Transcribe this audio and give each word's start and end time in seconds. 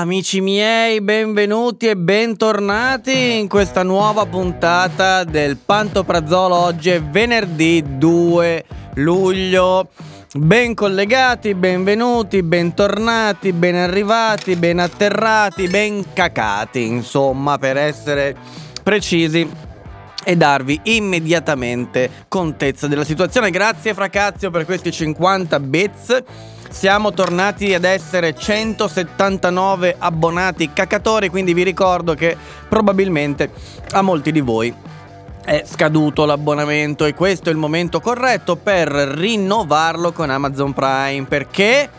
Amici 0.00 0.40
miei, 0.40 1.02
benvenuti 1.02 1.86
e 1.86 1.94
bentornati 1.94 3.38
in 3.38 3.48
questa 3.48 3.82
nuova 3.82 4.24
puntata 4.24 5.24
del 5.24 5.58
Pantoprazzolo. 5.58 6.54
Oggi 6.54 6.88
è 6.88 7.02
venerdì 7.02 7.84
2 7.98 8.64
luglio. 8.94 9.90
Ben 10.32 10.72
collegati, 10.74 11.54
benvenuti, 11.54 12.42
bentornati, 12.42 13.52
ben 13.52 13.74
arrivati, 13.74 14.56
ben 14.56 14.78
atterrati, 14.78 15.68
ben 15.68 16.02
cacati, 16.14 16.86
insomma, 16.86 17.58
per 17.58 17.76
essere 17.76 18.34
precisi 18.82 19.46
e 20.24 20.36
darvi 20.36 20.80
immediatamente 20.84 22.24
contezza 22.26 22.86
della 22.86 23.04
situazione. 23.04 23.50
Grazie 23.50 23.92
Fracazio 23.92 24.50
per 24.50 24.64
questi 24.64 24.90
50 24.90 25.60
bits. 25.60 26.22
Siamo 26.70 27.12
tornati 27.12 27.74
ad 27.74 27.84
essere 27.84 28.34
179 28.34 29.96
abbonati 29.98 30.72
cacatori, 30.72 31.28
quindi 31.28 31.52
vi 31.52 31.64
ricordo 31.64 32.14
che 32.14 32.36
probabilmente 32.68 33.50
a 33.90 34.02
molti 34.02 34.30
di 34.30 34.40
voi 34.40 34.72
è 35.44 35.64
scaduto 35.66 36.24
l'abbonamento 36.24 37.04
e 37.04 37.12
questo 37.12 37.48
è 37.48 37.52
il 37.52 37.58
momento 37.58 38.00
corretto 38.00 38.54
per 38.56 38.88
rinnovarlo 38.88 40.12
con 40.12 40.30
Amazon 40.30 40.72
Prime. 40.72 41.26
Perché? 41.28 41.90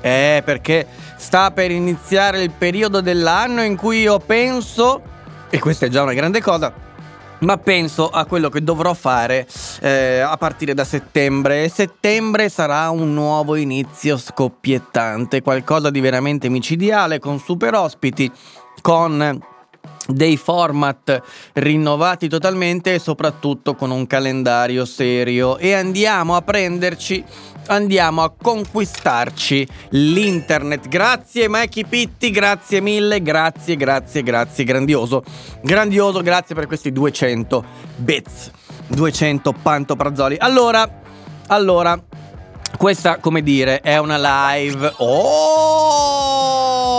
Eh, 0.00 0.42
perché 0.44 0.86
sta 1.16 1.52
per 1.52 1.70
iniziare 1.70 2.42
il 2.42 2.50
periodo 2.50 3.00
dell'anno 3.00 3.62
in 3.62 3.76
cui 3.76 4.00
io 4.00 4.18
penso, 4.18 5.00
e 5.48 5.58
questa 5.60 5.86
è 5.86 5.88
già 5.88 6.02
una 6.02 6.14
grande 6.14 6.42
cosa, 6.42 6.72
ma 7.40 7.58
penso 7.58 8.08
a 8.08 8.24
quello 8.24 8.48
che 8.48 8.62
dovrò 8.62 8.94
fare 8.94 9.46
eh, 9.80 10.18
a 10.20 10.36
partire 10.36 10.74
da 10.74 10.84
settembre. 10.84 11.68
Settembre 11.68 12.48
sarà 12.48 12.90
un 12.90 13.12
nuovo 13.12 13.56
inizio 13.56 14.16
scoppiettante, 14.16 15.42
qualcosa 15.42 15.90
di 15.90 16.00
veramente 16.00 16.48
micidiale, 16.48 17.18
con 17.18 17.38
super 17.38 17.74
ospiti, 17.74 18.30
con 18.80 19.54
dei 20.06 20.36
format 20.36 21.22
rinnovati 21.54 22.28
totalmente 22.28 22.94
e 22.94 22.98
soprattutto 22.98 23.74
con 23.74 23.90
un 23.90 24.06
calendario 24.06 24.84
serio 24.84 25.58
e 25.58 25.72
andiamo 25.72 26.36
a 26.36 26.42
prenderci 26.42 27.24
andiamo 27.66 28.22
a 28.22 28.30
conquistarci 28.30 29.66
l'internet 29.90 30.88
grazie 30.88 31.48
Mikey 31.48 31.84
Pitti 31.86 32.30
grazie 32.30 32.80
mille 32.80 33.20
grazie 33.22 33.76
grazie 33.76 34.22
grazie 34.22 34.64
grandioso 34.64 35.24
grandioso 35.62 36.22
grazie 36.22 36.54
per 36.54 36.66
questi 36.66 36.92
200 36.92 37.64
bits 37.96 38.50
200 38.88 39.52
pantoprazzoli 39.62 40.36
allora 40.38 41.02
allora 41.48 42.00
questa, 42.76 43.18
come 43.18 43.42
dire, 43.42 43.80
è 43.80 43.96
una 43.96 44.18
live. 44.18 44.92
Oh! 44.98 46.35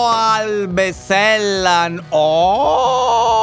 Albesellan! 0.09 2.04
Oh! 2.09 3.38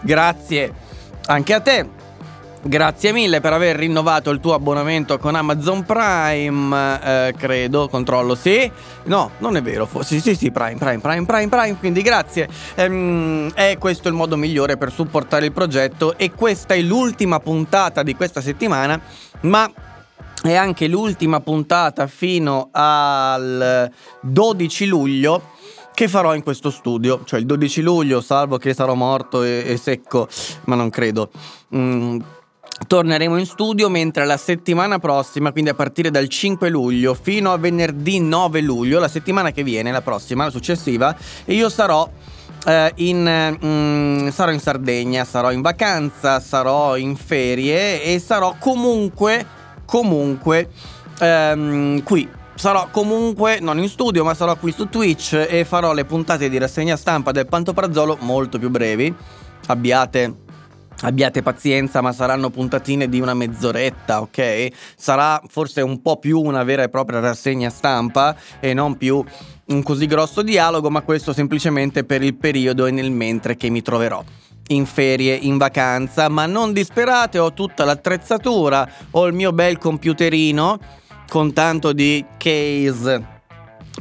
Grazie 0.00 0.82
anche 1.26 1.54
a 1.54 1.60
te. 1.60 2.02
Grazie 2.66 3.12
mille 3.12 3.42
per 3.42 3.52
aver 3.52 3.76
rinnovato 3.76 4.30
il 4.30 4.40
tuo 4.40 4.54
abbonamento 4.54 5.18
con 5.18 5.34
Amazon 5.34 5.84
Prime, 5.84 6.98
eh, 7.02 7.34
credo, 7.36 7.90
controllo, 7.90 8.34
sì? 8.34 8.70
No, 9.04 9.32
non 9.38 9.58
è 9.58 9.62
vero, 9.62 9.86
sì, 10.00 10.18
sì, 10.18 10.34
sì, 10.34 10.50
Prime, 10.50 10.78
Prime, 10.78 10.98
Prime, 10.98 11.26
Prime, 11.26 11.48
Prime, 11.48 11.76
quindi 11.76 12.00
grazie. 12.00 12.48
Ehm, 12.76 13.52
è 13.52 13.76
questo 13.78 14.08
il 14.08 14.14
modo 14.14 14.38
migliore 14.38 14.78
per 14.78 14.90
supportare 14.90 15.44
il 15.44 15.52
progetto 15.52 16.16
e 16.16 16.32
questa 16.32 16.72
è 16.72 16.80
l'ultima 16.80 17.38
puntata 17.38 18.02
di 18.02 18.14
questa 18.14 18.40
settimana, 18.40 18.98
ma 19.40 19.70
è 20.44 20.54
anche 20.54 20.88
l'ultima 20.88 21.40
puntata 21.40 22.06
fino 22.06 22.68
al 22.72 23.90
12 24.20 24.86
luglio 24.86 25.52
che 25.94 26.06
farò 26.06 26.34
in 26.34 26.42
questo 26.42 26.70
studio, 26.70 27.22
cioè 27.24 27.40
il 27.40 27.46
12 27.46 27.80
luglio, 27.80 28.20
salvo 28.20 28.58
che 28.58 28.74
sarò 28.74 28.94
morto 28.94 29.42
e, 29.42 29.62
e 29.66 29.76
secco, 29.78 30.28
ma 30.64 30.74
non 30.74 30.90
credo. 30.90 31.30
Mm, 31.74 32.18
torneremo 32.86 33.38
in 33.38 33.46
studio 33.46 33.88
mentre 33.88 34.26
la 34.26 34.36
settimana 34.36 34.98
prossima, 34.98 35.50
quindi 35.50 35.70
a 35.70 35.74
partire 35.74 36.10
dal 36.10 36.28
5 36.28 36.68
luglio 36.68 37.14
fino 37.14 37.52
a 37.52 37.56
venerdì 37.56 38.20
9 38.20 38.60
luglio, 38.60 38.98
la 38.98 39.08
settimana 39.08 39.50
che 39.50 39.62
viene, 39.62 39.92
la 39.92 40.02
prossima, 40.02 40.44
la 40.44 40.50
successiva, 40.50 41.16
io 41.46 41.70
sarò 41.70 42.06
eh, 42.66 42.92
in, 42.96 43.56
mm, 43.64 44.28
sarò 44.28 44.50
in 44.50 44.60
Sardegna, 44.60 45.24
sarò 45.24 45.52
in 45.52 45.62
vacanza, 45.62 46.40
sarò 46.40 46.96
in 46.96 47.16
ferie 47.16 48.02
e 48.02 48.18
sarò 48.18 48.56
comunque, 48.58 49.62
comunque 49.84 50.68
ehm, 51.18 52.02
qui. 52.02 52.28
Sarò 52.56 52.88
comunque 52.90 53.58
non 53.60 53.78
in 53.78 53.88
studio, 53.88 54.22
ma 54.22 54.32
sarò 54.34 54.56
qui 54.56 54.70
su 54.70 54.88
Twitch 54.88 55.46
e 55.48 55.64
farò 55.64 55.92
le 55.92 56.04
puntate 56.04 56.48
di 56.48 56.56
rassegna 56.56 56.96
stampa 56.96 57.32
del 57.32 57.46
Pantoprazzolo 57.46 58.18
molto 58.20 58.58
più 58.58 58.70
brevi. 58.70 59.12
Abbiate 59.66 60.42
Abbiate 61.02 61.42
pazienza, 61.42 62.00
ma 62.00 62.12
saranno 62.12 62.50
puntatine 62.50 63.08
di 63.08 63.20
una 63.20 63.34
mezz'oretta, 63.34 64.20
ok? 64.22 64.68
Sarà 64.96 65.42
forse 65.48 65.82
un 65.82 66.00
po' 66.00 66.18
più 66.18 66.40
una 66.40 66.62
vera 66.62 66.82
e 66.82 66.88
propria 66.88 67.20
rassegna 67.20 67.68
stampa 67.68 68.34
e 68.60 68.72
non 68.72 68.96
più 68.96 69.22
un 69.66 69.82
così 69.82 70.06
grosso 70.06 70.42
dialogo, 70.42 70.90
ma 70.90 71.02
questo 71.02 71.32
semplicemente 71.32 72.04
per 72.04 72.22
il 72.22 72.36
periodo 72.36 72.86
e 72.86 72.90
nel 72.90 73.10
mentre 73.10 73.56
che 73.56 73.68
mi 73.68 73.82
troverò. 73.82 74.22
In 74.68 74.86
ferie, 74.86 75.34
in 75.34 75.58
vacanza, 75.58 76.28
ma 76.28 76.46
non 76.46 76.72
disperate, 76.72 77.38
ho 77.38 77.52
tutta 77.52 77.84
l'attrezzatura, 77.84 78.88
ho 79.10 79.26
il 79.26 79.34
mio 79.34 79.52
bel 79.52 79.76
computerino 79.76 80.78
con 81.28 81.52
tanto 81.52 81.92
di 81.92 82.24
case 82.38 83.32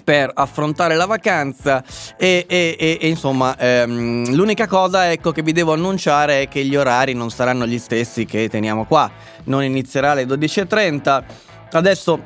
per 0.04 0.32
affrontare 0.34 0.96
la 0.96 1.06
vacanza 1.06 1.84
e, 2.18 2.46
e, 2.48 2.76
e, 2.80 2.98
e 3.00 3.08
insomma 3.08 3.58
ehm, 3.58 4.34
l'unica 4.34 4.68
cosa 4.68 5.12
ecco 5.12 5.32
che 5.32 5.42
vi 5.42 5.52
devo 5.52 5.74
annunciare 5.74 6.44
è 6.44 6.48
che 6.48 6.64
gli 6.64 6.76
orari 6.76 7.14
non 7.14 7.30
saranno 7.30 7.66
gli 7.68 7.78
stessi 7.78 8.26
che 8.26 8.50
teniamo 8.50 8.86
qua. 8.86 9.10
Non 9.46 9.64
inizierà 9.64 10.12
alle 10.12 10.26
12.30 10.26 11.24
adesso 11.72 12.22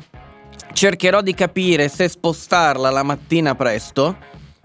cercherò 0.74 1.22
di 1.22 1.34
capire 1.34 1.89
se 1.89 2.07
spostarla 2.07 2.89
la 2.89 3.04
mattina 3.04 3.56
presto 3.56 4.16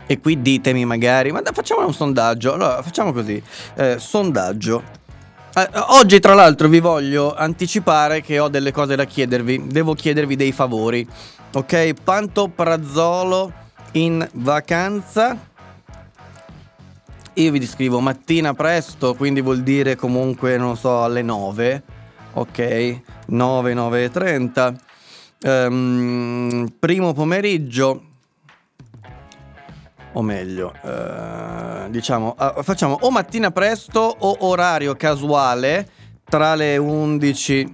e 0.07 0.21
qui 0.21 0.43
ditemi 0.43 0.85
magari 0.85 1.33
ma 1.33 1.41
da, 1.41 1.53
facciamo 1.53 1.87
un 1.87 1.95
sondaggio 1.95 2.55
allora 2.55 2.83
facciamo 2.83 3.13
così 3.13 3.43
eh, 3.77 3.99
sondaggio 3.99 5.01
eh, 5.55 5.69
oggi 5.89 6.19
tra 6.21 6.35
l'altro 6.35 6.69
vi 6.69 6.81
voglio 6.81 7.35
anticipare 7.35 8.21
che 8.21 8.39
ho 8.39 8.49
delle 8.49 8.73
cose 8.73 8.97
da 8.97 9.05
chiedervi 9.05 9.67
devo 9.67 9.95
chiedervi 9.95 10.37
dei 10.37 10.53
favori 10.53 11.07
Ok, 11.55 11.93
Pantoprazzolo 12.03 13.53
in 13.93 14.27
vacanza. 14.37 15.39
Io 17.35 17.51
vi 17.51 17.59
descrivo 17.59 18.01
mattina 18.01 18.55
presto, 18.55 19.15
quindi 19.15 19.43
vuol 19.43 19.61
dire 19.61 19.95
comunque, 19.95 20.57
non 20.57 20.79
so, 20.79 21.03
alle 21.03 21.21
9. 21.21 21.83
Ok, 22.33 23.01
9, 23.27 23.75
9 23.75 24.05
e 24.05 24.11
30. 24.11 24.75
Um, 25.43 26.73
primo 26.79 27.13
pomeriggio, 27.13 28.03
o 30.13 30.23
meglio, 30.23 30.73
uh, 30.83 31.89
diciamo, 31.91 32.37
uh, 32.39 32.63
facciamo 32.63 32.99
o 33.01 33.11
mattina 33.11 33.51
presto 33.51 34.01
o 34.01 34.37
orario 34.41 34.95
casuale 34.95 35.89
tra 36.25 36.55
le 36.55 36.77
11 36.77 37.71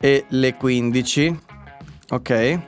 e 0.00 0.24
le 0.28 0.54
15. 0.54 1.40
Ok? 2.10 2.58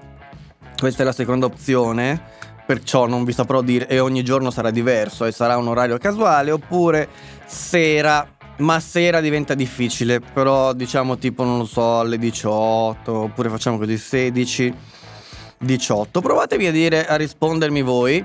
Questa 0.79 1.03
è 1.03 1.05
la 1.07 1.13
seconda 1.13 1.47
opzione, 1.47 2.21
perciò 2.67 3.07
non 3.07 3.25
vi 3.25 3.33
saprò 3.33 3.63
dire 3.63 3.89
e 3.89 3.99
ogni 3.99 4.23
giorno 4.23 4.51
sarà 4.51 4.71
diverso 4.71 5.25
e 5.25 5.33
sarà 5.33 5.57
un 5.57 5.69
orario 5.69 5.97
casuale 5.97 6.51
oppure 6.51 7.09
sera, 7.47 8.29
ma 8.59 8.79
sera 8.81 9.21
diventa 9.21 9.55
difficile, 9.55 10.21
però 10.21 10.75
diciamo 10.75 11.17
tipo 11.17 11.45
non 11.45 11.59
lo 11.59 11.65
so 11.65 12.01
alle 12.01 12.19
18 12.19 13.13
oppure 13.13 13.49
facciamo 13.49 13.79
così 13.79 13.97
16 13.97 14.75
18. 15.59 16.21
Provatevi 16.21 16.67
a 16.67 16.73
dire 16.73 17.07
a 17.07 17.17
rispondermi 17.17 17.83
voi. 17.83 18.25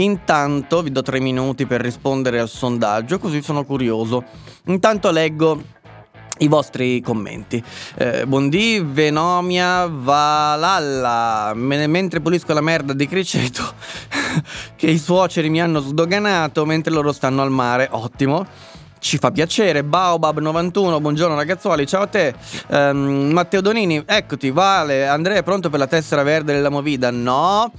Intanto 0.00 0.82
vi 0.82 0.92
do 0.92 1.02
tre 1.02 1.18
minuti 1.18 1.66
per 1.66 1.80
rispondere 1.80 2.38
al 2.38 2.48
sondaggio, 2.48 3.18
così 3.18 3.42
sono 3.42 3.64
curioso. 3.64 4.22
Intanto 4.66 5.10
leggo 5.10 5.60
i 6.38 6.46
vostri 6.46 7.00
commenti. 7.00 7.62
Eh, 7.96 8.24
buondì, 8.24 8.80
Venomia, 8.80 9.86
Valalla. 9.86 11.52
Me- 11.54 11.88
mentre 11.88 12.20
pulisco 12.20 12.52
la 12.52 12.60
merda 12.60 12.92
di 12.92 13.08
Criceto, 13.08 13.74
che 14.76 14.86
i 14.86 14.98
suoceri 14.98 15.48
mi 15.50 15.60
hanno 15.60 15.80
sdoganato 15.80 16.64
mentre 16.64 16.92
loro 16.92 17.12
stanno 17.12 17.42
al 17.42 17.50
mare. 17.50 17.88
Ottimo. 17.90 18.46
Ci 19.00 19.18
fa 19.18 19.30
piacere. 19.30 19.82
Baobab91, 19.82 21.00
buongiorno 21.00 21.34
ragazzuoli, 21.36 21.86
ciao 21.86 22.02
a 22.02 22.06
te. 22.06 22.34
Um, 22.68 23.30
Matteo 23.32 23.60
Donini, 23.60 24.02
eccoti. 24.04 24.50
Vale, 24.50 25.06
Andrea, 25.06 25.42
pronto 25.42 25.70
per 25.70 25.78
la 25.78 25.86
tessera 25.86 26.22
verde 26.24 26.52
della 26.52 26.68
Movida? 26.68 27.10
No. 27.10 27.72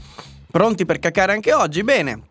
Pronti 0.52 0.84
per 0.84 0.98
cacare 0.98 1.34
anche 1.34 1.54
oggi? 1.54 1.84
Bene. 1.84 2.24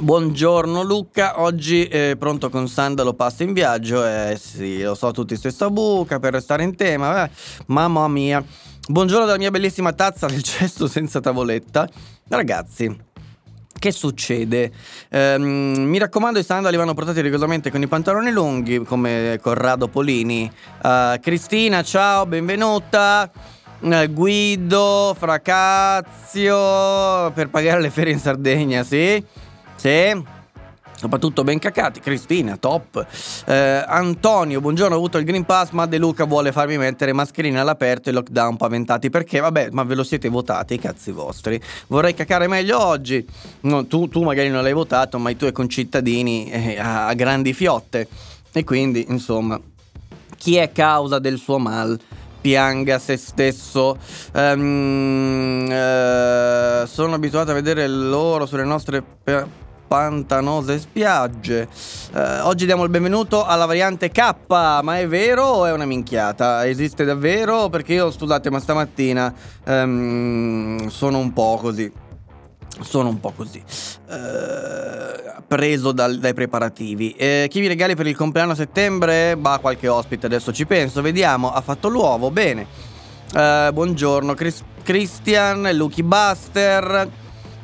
Buongiorno 0.00 0.84
Luca, 0.84 1.40
oggi 1.40 1.84
eh, 1.88 2.14
pronto 2.16 2.48
con 2.48 2.68
Sandalo 2.68 3.12
passa 3.14 3.42
in 3.42 3.52
viaggio, 3.52 4.06
eh 4.06 4.38
sì, 4.40 4.80
lo 4.82 4.94
so 4.94 5.10
tutti 5.10 5.34
stessa 5.34 5.68
buca 5.68 6.20
per 6.20 6.34
restare 6.34 6.62
in 6.62 6.76
tema, 6.76 7.24
eh. 7.24 7.30
mamma 7.66 8.06
mia. 8.06 8.42
Buongiorno 8.86 9.26
dalla 9.26 9.36
mia 9.36 9.50
bellissima 9.50 9.92
tazza 9.92 10.28
del 10.28 10.44
cesto 10.44 10.86
senza 10.86 11.18
tavoletta. 11.18 11.88
Ragazzi, 12.28 12.96
che 13.76 13.90
succede? 13.90 14.70
Ehm, 15.08 15.42
mi 15.42 15.98
raccomando, 15.98 16.38
i 16.38 16.44
sandali 16.44 16.76
vanno 16.76 16.94
portati 16.94 17.20
rigorosamente 17.20 17.72
con 17.72 17.82
i 17.82 17.88
pantaloni 17.88 18.30
lunghi, 18.30 18.84
come 18.84 19.40
Corrado 19.42 19.88
Polini. 19.88 20.48
Uh, 20.84 21.18
Cristina, 21.18 21.82
ciao, 21.82 22.26
benvenuta. 22.26 23.58
Uh, 23.80 24.12
Guido, 24.12 25.16
Fracazio, 25.18 26.54
per 27.32 27.48
pagare 27.48 27.80
le 27.80 27.88
ferie 27.88 28.12
in 28.12 28.18
Sardegna, 28.18 28.82
sì? 28.84 29.24
Sì. 29.76 30.38
Soprattutto 31.00 31.44
ben 31.44 31.58
cacati, 31.58 31.98
Cristina, 31.98 32.58
top. 32.58 33.06
Eh, 33.46 33.84
Antonio, 33.86 34.60
buongiorno, 34.60 34.94
ho 34.94 34.98
avuto 34.98 35.16
il 35.16 35.24
Green 35.24 35.46
Pass, 35.46 35.70
ma 35.70 35.86
De 35.86 35.96
Luca 35.96 36.24
vuole 36.24 36.52
farmi 36.52 36.76
mettere 36.76 37.14
mascherine 37.14 37.58
all'aperto 37.58 38.10
e 38.10 38.12
lockdown 38.12 38.58
paventati. 38.58 39.08
Perché? 39.08 39.40
Vabbè, 39.40 39.70
ma 39.72 39.82
ve 39.84 39.94
lo 39.94 40.04
siete 40.04 40.28
votati, 40.28 40.74
i 40.74 40.78
cazzi 40.78 41.10
vostri. 41.10 41.58
Vorrei 41.86 42.12
cacare 42.12 42.48
meglio 42.48 42.84
oggi. 42.84 43.26
No, 43.60 43.86
tu, 43.86 44.08
tu, 44.08 44.22
magari 44.22 44.50
non 44.50 44.62
l'hai 44.62 44.74
votato, 44.74 45.18
ma 45.18 45.30
i 45.30 45.36
tuoi 45.36 45.52
concittadini 45.52 46.50
eh, 46.50 46.78
a 46.78 47.14
grandi 47.14 47.54
fiotte. 47.54 48.06
E 48.52 48.62
quindi, 48.62 49.06
insomma, 49.08 49.58
chi 50.36 50.56
è 50.56 50.70
causa 50.70 51.18
del 51.18 51.38
suo 51.38 51.58
mal? 51.58 51.98
Pianga 52.40 52.98
se 52.98 53.16
stesso. 53.16 53.96
Um, 54.32 55.66
uh, 55.66 56.86
sono 56.86 57.14
abituato 57.14 57.50
a 57.50 57.54
vedere 57.54 57.86
loro 57.86 58.46
sulle 58.46 58.64
nostre 58.64 59.02
pantanose 59.86 60.78
spiagge. 60.78 61.68
Uh, 62.12 62.46
oggi 62.46 62.64
diamo 62.64 62.84
il 62.84 62.90
benvenuto 62.90 63.44
alla 63.44 63.66
variante 63.66 64.10
K, 64.10 64.34
ma 64.48 64.98
è 64.98 65.08
vero 65.08 65.44
o 65.44 65.66
è 65.66 65.72
una 65.72 65.84
minchiata? 65.84 66.66
Esiste 66.66 67.04
davvero? 67.04 67.68
Perché 67.68 67.94
io, 67.94 68.10
scusate, 68.10 68.50
ma 68.50 68.60
stamattina 68.60 69.34
um, 69.66 70.86
sono 70.88 71.18
un 71.18 71.32
po' 71.32 71.58
così. 71.60 72.08
Sono 72.80 73.08
un 73.08 73.20
po' 73.20 73.32
così. 73.36 73.62
Uh, 74.08 75.42
preso 75.46 75.92
dal, 75.92 76.18
dai 76.18 76.34
preparativi. 76.34 77.12
Eh, 77.12 77.46
chi 77.50 77.60
vi 77.60 77.66
regali 77.66 77.94
per 77.94 78.06
il 78.06 78.16
compleanno 78.16 78.52
a 78.52 78.54
settembre? 78.54 79.36
Bah, 79.36 79.58
qualche 79.60 79.88
ospite, 79.88 80.26
adesso 80.26 80.52
ci 80.52 80.66
penso. 80.66 81.02
Vediamo. 81.02 81.52
Ha 81.52 81.60
fatto 81.60 81.88
l'uovo, 81.88 82.30
bene. 82.30 82.66
Uh, 83.32 83.72
buongiorno, 83.72 84.34
Chris- 84.34 84.64
Christian, 84.82 85.68
Lucky 85.74 86.02
Buster. 86.02 87.08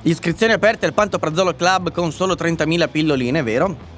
Iscrizioni 0.02 0.52
aperte 0.52 0.86
al 0.86 0.92
Pantoprazolo 0.92 1.54
Club 1.54 1.90
con 1.90 2.12
solo 2.12 2.34
30.000 2.34 2.88
pilloline, 2.88 3.42
vero? 3.42 3.95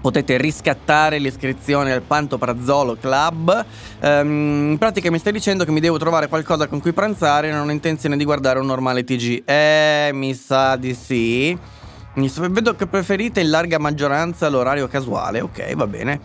Potete 0.00 0.36
riscattare 0.36 1.18
l'iscrizione 1.18 1.92
al 1.92 2.02
Pantoprazolo 2.02 2.96
Club. 2.96 3.64
Um, 4.00 4.70
in 4.70 4.76
pratica 4.78 5.10
mi 5.10 5.18
stai 5.18 5.32
dicendo 5.32 5.64
che 5.64 5.70
mi 5.70 5.80
devo 5.80 5.98
trovare 5.98 6.28
qualcosa 6.28 6.66
con 6.66 6.80
cui 6.80 6.92
pranzare 6.92 7.48
e 7.48 7.52
non 7.52 7.68
ho 7.68 7.72
intenzione 7.72 8.16
di 8.16 8.24
guardare 8.24 8.58
un 8.58 8.66
normale 8.66 9.04
TG. 9.04 9.42
Eh, 9.44 10.10
mi 10.12 10.34
sa 10.34 10.76
di 10.76 10.94
sì. 10.94 11.58
Vedo 12.14 12.74
che 12.74 12.86
preferite 12.86 13.40
in 13.40 13.50
larga 13.50 13.78
maggioranza 13.78 14.48
l'orario 14.48 14.88
casuale. 14.88 15.40
Ok, 15.40 15.74
va 15.74 15.86
bene. 15.86 16.20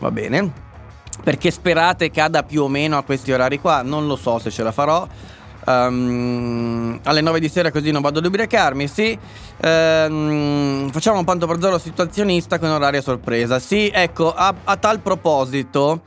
Va 0.00 0.10
bene. 0.10 0.70
Perché 1.22 1.50
sperate 1.50 2.10
cada 2.10 2.42
più 2.42 2.62
o 2.62 2.68
meno 2.68 2.96
a 2.96 3.02
questi 3.02 3.32
orari 3.32 3.60
qua? 3.60 3.82
Non 3.82 4.06
lo 4.06 4.16
so 4.16 4.38
se 4.38 4.50
ce 4.50 4.62
la 4.62 4.72
farò. 4.72 5.06
Um, 5.64 6.98
alle 7.04 7.20
9 7.20 7.38
di 7.38 7.48
sera 7.48 7.70
così 7.70 7.90
non 7.92 8.02
vado 8.02 8.18
ad 8.18 8.26
ubriacarmi, 8.26 8.88
sì. 8.88 9.16
Um, 9.64 10.90
facciamo 10.90 11.18
un 11.18 11.24
panto 11.24 11.46
barzolo 11.46 11.78
situazionista 11.78 12.58
con 12.58 12.68
oraria 12.70 13.00
sorpresa. 13.00 13.58
Sì, 13.58 13.90
ecco, 13.92 14.34
a, 14.34 14.52
a, 14.64 14.76
tal 14.76 14.98
proposito, 14.98 16.00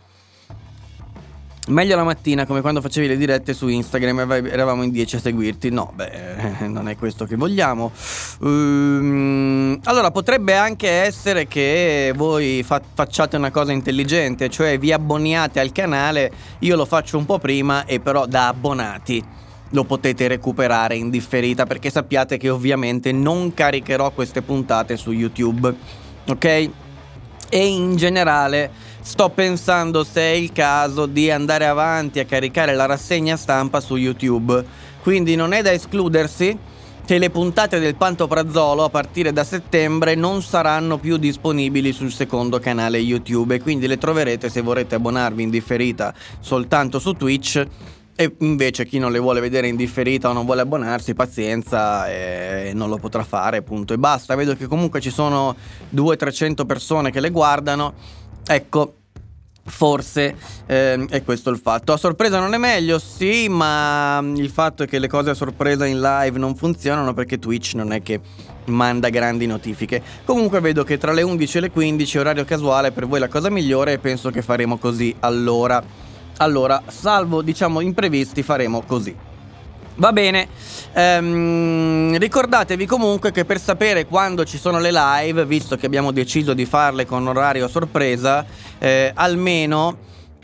meglio 1.67 1.95
la 1.95 2.03
mattina 2.03 2.45
come 2.45 2.59
quando 2.59 2.81
facevi 2.81 3.07
le 3.07 3.15
dirette 3.15 3.53
su 3.53 3.69
Instagram 3.69 4.29
e 4.29 4.50
eravamo 4.50 4.83
in 4.83 4.91
10 4.91 5.15
a 5.15 5.19
seguirti. 5.19 5.69
No, 5.69 5.93
beh, 5.95 6.67
non 6.67 6.89
è 6.89 6.97
questo 6.97 7.24
che 7.24 7.38
vogliamo. 7.38 7.93
Um, 8.39 9.79
allora, 9.85 10.12
potrebbe 10.12 10.53
anche 10.53 10.89
essere 10.89 11.47
che 11.47 12.12
voi 12.13 12.62
fa- 12.63 12.81
facciate 12.93 13.38
una 13.38 13.51
cosa 13.51 13.71
intelligente, 13.71 14.50
cioè 14.50 14.77
vi 14.77 14.91
abboniate 14.91 15.62
al 15.62 15.71
canale, 15.71 16.29
io 16.59 16.75
lo 16.75 16.85
faccio 16.85 17.17
un 17.17 17.25
po' 17.25 17.39
prima 17.39 17.85
e 17.85 18.01
però 18.01 18.25
da 18.25 18.50
abbonati 18.50 19.43
lo 19.75 19.84
potete 19.84 20.27
recuperare 20.27 20.96
in 20.96 21.10
differita 21.10 21.65
perché 21.65 21.91
sappiate 21.91 22.38
che 22.38 22.50
ovviamente 22.50 23.12
non 23.12 23.53
caricherò 23.53 24.12
queste 24.12 24.41
puntate 24.41 24.96
su 24.96 25.12
YouTube, 25.12 25.75
ok? 26.27 26.46
E 27.50 27.67
in 27.67 27.98
generale 27.98 28.72
sto 29.01 29.29
pensando 29.29 30.03
se 30.03 30.22
è 30.22 30.34
il 30.34 30.51
caso 30.51 31.05
di 31.05 31.29
andare 31.29 31.67
avanti 31.67 32.20
a 32.20 32.25
caricare 32.25 32.74
la 32.74 32.86
rassegna 32.86 33.36
stampa 33.36 33.82
su 33.82 33.98
YouTube. 33.98 34.65
Quindi 35.03 35.36
non 35.36 35.51
è 35.51 35.62
da 35.62 35.72
escludersi 35.72 36.58
che 37.05 37.20
le 37.20 37.29
puntate 37.29 37.77
del 37.77 37.96
Pantoprazzolo 37.96 38.86
a 38.86 38.89
partire 38.89 39.32
da 39.32 39.44
settembre 39.44 40.15
non 40.15 40.41
saranno 40.41 40.98
più 40.98 41.17
disponibili 41.17 41.91
sul 41.91 42.12
secondo 42.12 42.60
canale 42.60 42.98
YouTube 42.98 43.55
e 43.55 43.62
quindi 43.62 43.86
le 43.86 44.00
troverete 44.00 44.50
se 44.50 44.62
vorrete 44.62 44.96
abbonarvi 44.96 45.44
in 45.44 45.51
differita 45.51 46.12
soltanto 46.39 46.98
su 46.98 47.13
Twitch 47.13 47.63
e 48.15 48.34
invece 48.39 48.86
chi 48.86 48.98
non 48.98 49.12
le 49.12 49.19
vuole 49.19 49.41
vedere 49.41 49.67
in 49.67 49.75
differita 49.75 50.29
o 50.29 50.34
non 50.34 50.45
vuole 50.45 50.62
abbonarsi, 50.62 51.13
pazienza, 51.13 52.10
e 52.10 52.72
non 52.74 52.89
lo 52.89 52.98
potrà 52.98 53.24
fare, 53.24 53.62
punto 53.62 53.93
e 53.93 53.98
basta. 53.98 54.36
Vedo 54.36 54.55
che 54.55 54.67
comunque 54.67 55.01
ci 55.01 55.10
sono 55.10 55.55
200-300 55.93 56.65
persone 56.65 57.12
che 57.12 57.19
le 57.19 57.29
guardano. 57.29 57.93
Ecco, 58.48 58.93
forse 59.67 60.36
eh, 60.65 61.05
è 61.10 61.24
questo 61.24 61.50
il 61.50 61.57
fatto. 61.57 61.91
A 61.91 61.98
sorpresa 61.98 62.39
non 62.39 62.53
è 62.53 62.57
meglio, 62.57 63.00
sì, 63.00 63.50
ma 63.50 64.24
il 64.36 64.50
fatto 64.50 64.84
è 64.84 64.88
che 64.88 65.00
le 65.00 65.07
cose 65.07 65.31
a 65.31 65.34
sorpresa 65.34 65.86
in 65.86 66.00
live 66.00 66.38
non 66.38 66.55
funzionano 66.55 67.13
perché 67.13 67.38
Twitch 67.38 67.74
non 67.74 67.91
è 67.91 68.01
che 68.01 68.22
manda 68.65 69.10
grandi 69.10 69.45
notifiche. 69.45 70.01
Comunque 70.24 70.62
vedo 70.62 70.84
che 70.84 70.98
tra 70.98 71.12
le 71.12 71.22
11 71.22 71.57
e 71.57 71.62
le 71.62 71.72
15 71.72 72.17
orario 72.17 72.45
casuale 72.45 72.91
per 72.91 73.07
voi 73.07 73.19
la 73.19 73.27
cosa 73.27 73.50
migliore 73.50 73.93
e 73.93 73.98
penso 73.98 74.29
che 74.29 74.41
faremo 74.41 74.77
così 74.77 75.13
allora. 75.19 76.04
Allora, 76.38 76.82
salvo 76.88 77.42
diciamo 77.42 77.80
imprevisti, 77.80 78.44
faremo 78.44 78.82
così. 78.82 79.15
Va 79.98 80.12
bene, 80.12 80.50
ehm, 80.92 82.18
ricordatevi 82.18 82.86
comunque 82.86 83.32
che 83.32 83.46
per 83.46 83.62
sapere 83.62 84.06
quando 84.06 84.44
ci 84.44 84.58
sono 84.58 84.77
le 84.80 84.92
live, 84.92 85.46
visto 85.46 85.77
che 85.77 85.86
abbiamo 85.86 86.12
deciso 86.12 86.54
di 86.54 86.65
farle 86.65 87.06
con 87.06 87.25
orario 87.25 87.70
sorpresa, 87.70 88.46
eh, 88.77 89.12
almeno, 89.15 89.98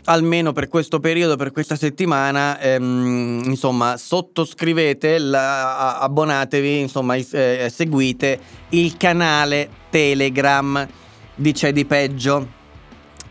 almeno 0.04 0.52
per 0.52 0.68
questo 0.68 1.00
periodo, 1.00 1.36
per 1.36 1.52
questa 1.52 1.76
settimana, 1.76 2.58
ehm, 2.58 3.42
insomma, 3.44 3.98
sottoscrivete, 3.98 5.18
la, 5.18 5.98
abbonatevi, 5.98 6.78
insomma, 6.78 7.16
eh, 7.16 7.70
seguite 7.70 8.40
il 8.70 8.96
canale 8.96 9.68
Telegram. 9.90 10.88
Di 11.34 11.52
C'è 11.52 11.72
di 11.72 11.84
Peggio 11.84 12.60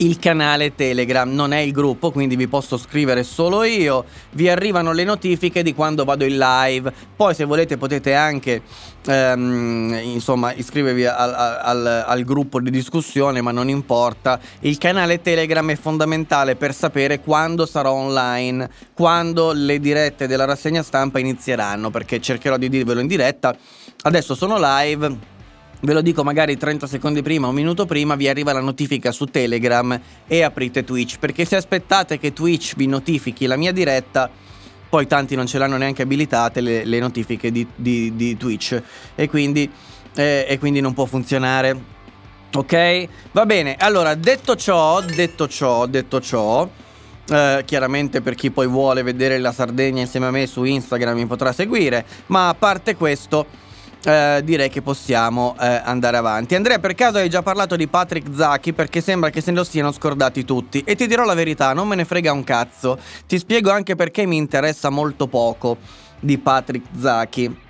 il 0.02 0.18
canale 0.20 0.74
Telegram, 0.76 1.32
non 1.32 1.54
è 1.54 1.60
il 1.60 1.72
gruppo, 1.72 2.12
quindi 2.12 2.36
vi 2.36 2.48
posso 2.48 2.78
scrivere 2.78 3.24
solo 3.24 3.64
io, 3.64 4.06
vi 4.32 4.50
arrivano 4.50 4.94
le 4.94 5.04
notifiche 5.04 5.64
di 5.64 5.74
quando 5.74 6.04
vado 6.04 6.26
in 6.26 6.38
live, 6.38 6.92
poi 7.16 7.34
se 7.36 7.46
volete 7.46 7.78
potete 7.78 8.14
anche 8.14 8.64
ehm, 9.06 10.00
insomma 10.04 10.54
iscrivervi 10.54 11.06
al, 11.06 11.34
al, 11.34 12.04
al, 12.08 12.24
gruppo 12.24 12.60
di 12.60 12.72
discussione, 12.72 13.42
ma 13.42 13.52
non 13.52 13.70
importa, 13.70 14.40
il 14.62 14.78
canale 14.78 15.22
Telegram 15.22 15.70
è 15.70 15.76
fondamentale 15.76 16.56
per 16.56 16.74
sapere 16.74 17.20
quando 17.20 17.66
sarò 17.66 17.94
online, 17.94 18.70
quando 18.94 19.52
le 19.52 19.80
dirette 19.80 20.28
della 20.28 20.46
rassegna 20.46 20.82
stampa 20.82 21.20
inizieranno, 21.20 21.92
perché 21.92 22.20
cercherò 22.20 22.58
di 22.58 22.70
dirvelo 22.70 23.02
in 23.02 23.08
diretta, 23.08 23.56
adesso 24.02 24.34
sono 24.34 24.58
live 24.60 25.30
ve 25.82 25.94
lo 25.94 26.02
dico 26.02 26.24
magari 26.24 26.58
30 26.58 26.88
secondi 26.88 27.22
prima, 27.22 27.48
un 27.48 27.56
minuto 27.56 27.86
prima, 27.86 28.16
vi 28.16 28.28
arriva 28.28 28.54
la 28.54 28.62
notifica 28.62 29.12
su 29.12 29.26
Telegram 29.26 30.00
e 30.28 30.44
aprite 30.44 30.84
Twitch, 30.84 31.18
perché 31.20 31.46
se 31.46 31.56
aspettate 31.56 32.20
che 32.20 32.34
Twitch 32.34 32.76
vi 32.76 32.88
notifichi 32.88 33.46
la 33.46 33.58
mia 33.58 33.72
diretta, 33.72 34.30
poi 34.90 35.08
tanti 35.08 35.36
non 35.36 35.48
ce 35.48 35.58
l'hanno 35.58 35.78
neanche 35.78 36.02
abilitate 36.02 36.62
le, 36.62 36.86
le 36.86 37.00
notifiche 37.00 37.52
di, 37.52 37.66
di, 37.76 38.16
di, 38.16 38.38
Twitch 38.38 38.82
e 39.16 39.30
quindi, 39.30 39.70
eh, 40.16 40.46
e 40.48 40.60
quindi 40.60 40.82
non 40.82 40.94
può 40.94 41.06
funzionare. 41.06 42.00
Ok? 42.54 43.08
Va 43.32 43.46
bene, 43.46 43.78
allora 43.80 44.14
detto 44.16 44.58
ciò, 44.58 45.00
detto 45.02 45.48
ciò, 45.48 45.86
detto 45.86 46.20
ciò, 46.20 46.70
eh, 47.30 47.64
chiaramente 47.66 48.20
per 48.20 48.36
chi 48.36 48.52
poi 48.52 48.68
vuole 48.68 49.04
vedere 49.04 49.38
la 49.38 49.54
Sardegna 49.54 50.02
insieme 50.02 50.26
a 50.26 50.32
me 50.32 50.46
su 50.46 50.66
Instagram 50.66 51.16
mi 51.16 51.26
potrà 51.26 51.54
seguire, 51.54 52.06
ma 52.26 52.50
a 52.50 52.54
parte 52.54 52.96
questo 52.96 53.46
eh, 54.04 54.42
direi 54.44 54.70
che 54.70 54.82
possiamo 54.82 55.56
eh, 55.60 55.82
andare 55.84 56.18
avanti. 56.18 56.56
Andrea, 56.56 56.80
per 56.80 56.96
caso 56.96 57.18
hai 57.18 57.30
già 57.30 57.42
parlato 57.42 57.76
di 57.76 57.88
Patrick 57.88 58.30
Zacchi 58.36 58.74
perché 58.74 59.02
sembra 59.02 59.30
che 59.30 59.42
se 59.42 59.52
lo 59.52 59.64
siano 59.64 59.92
scordati 59.92 60.44
tutti 60.44 60.82
e 60.86 60.96
ti 60.96 61.08
dirò 61.08 61.24
la 61.24 61.34
verità, 61.34 61.74
non 61.74 61.88
me 61.88 61.96
ne 61.96 62.06
frega 62.06 62.32
un 62.32 62.44
cazzo. 62.44 62.98
Ti 63.28 63.38
spiego 63.38 63.72
anche 63.72 63.96
perché 63.96 64.26
mi 64.26 64.38
interessa 64.38 64.90
molto 64.90 65.28
poco 65.28 65.78
di 66.20 66.38
Patrick 66.38 66.88
Zacchi. 67.00 67.70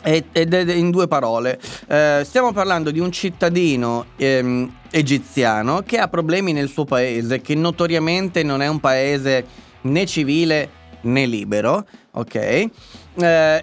Ed 0.00 0.54
è 0.54 0.72
in 0.72 0.90
due 0.92 1.08
parole, 1.08 1.58
eh, 1.88 2.22
stiamo 2.24 2.52
parlando 2.52 2.92
di 2.92 3.00
un 3.00 3.10
cittadino 3.10 4.06
ehm, 4.16 4.72
egiziano 4.92 5.82
che 5.82 5.98
ha 5.98 6.06
problemi 6.06 6.52
nel 6.52 6.68
suo 6.68 6.84
paese, 6.84 7.40
che 7.40 7.56
notoriamente 7.56 8.44
non 8.44 8.62
è 8.62 8.68
un 8.68 8.78
paese 8.78 9.44
né 9.82 10.06
civile 10.06 10.70
né 11.02 11.26
libero, 11.26 11.84
ok? 12.12 12.34
Eh, 12.34 12.70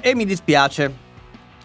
e 0.02 0.14
mi 0.14 0.26
dispiace. 0.26 1.05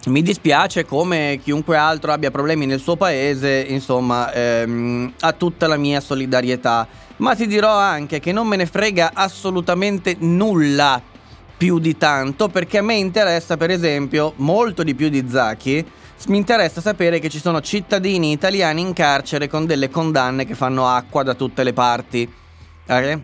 Mi 0.06 0.22
dispiace 0.22 0.86
come 0.86 1.38
chiunque 1.42 1.76
altro 1.76 2.10
abbia 2.12 2.30
problemi 2.30 2.64
nel 2.64 2.80
suo 2.80 2.96
paese, 2.96 3.66
insomma, 3.68 4.32
ehm, 4.32 5.12
ha 5.20 5.32
tutta 5.32 5.66
la 5.66 5.76
mia 5.76 6.00
solidarietà. 6.00 6.88
Ma 7.16 7.34
ti 7.34 7.46
dirò 7.46 7.76
anche 7.76 8.18
che 8.18 8.32
non 8.32 8.46
me 8.46 8.56
ne 8.56 8.64
frega 8.64 9.10
assolutamente 9.12 10.16
nulla 10.20 11.02
più 11.60 11.78
di 11.78 11.98
tanto 11.98 12.48
perché 12.48 12.78
a 12.78 12.82
me 12.82 12.94
interessa 12.94 13.58
per 13.58 13.68
esempio 13.68 14.32
molto 14.36 14.82
di 14.82 14.94
più 14.94 15.10
di 15.10 15.26
Zaki 15.28 15.84
mi 16.28 16.38
interessa 16.38 16.80
sapere 16.80 17.18
che 17.18 17.28
ci 17.28 17.38
sono 17.38 17.60
cittadini 17.60 18.32
italiani 18.32 18.80
in 18.80 18.94
carcere 18.94 19.46
con 19.46 19.66
delle 19.66 19.90
condanne 19.90 20.46
che 20.46 20.54
fanno 20.54 20.86
acqua 20.86 21.22
da 21.22 21.34
tutte 21.34 21.62
le 21.62 21.74
parti. 21.74 22.30
Okay? 22.84 23.22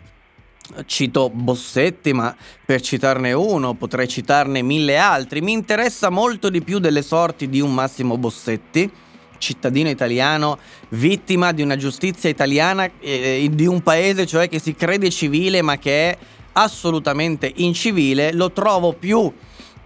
Cito 0.84 1.30
Bossetti, 1.30 2.12
ma 2.12 2.34
per 2.64 2.80
citarne 2.80 3.32
uno 3.32 3.74
potrei 3.74 4.08
citarne 4.08 4.62
mille 4.62 4.96
altri. 4.96 5.40
Mi 5.40 5.52
interessa 5.52 6.10
molto 6.10 6.50
di 6.50 6.62
più 6.62 6.78
delle 6.78 7.02
sorti 7.02 7.48
di 7.48 7.60
un 7.60 7.72
Massimo 7.72 8.18
Bossetti, 8.18 8.90
cittadino 9.38 9.88
italiano, 9.88 10.58
vittima 10.90 11.52
di 11.52 11.62
una 11.62 11.76
giustizia 11.76 12.28
italiana, 12.28 12.90
eh, 13.00 13.48
di 13.50 13.66
un 13.66 13.82
paese 13.82 14.26
cioè 14.26 14.48
che 14.48 14.58
si 14.58 14.74
crede 14.74 15.10
civile 15.10 15.62
ma 15.62 15.78
che 15.78 16.10
è 16.10 16.18
assolutamente 16.52 17.52
incivile, 17.56 18.32
lo 18.32 18.50
trovo 18.50 18.92
più 18.92 19.30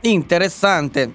interessante 0.02 1.12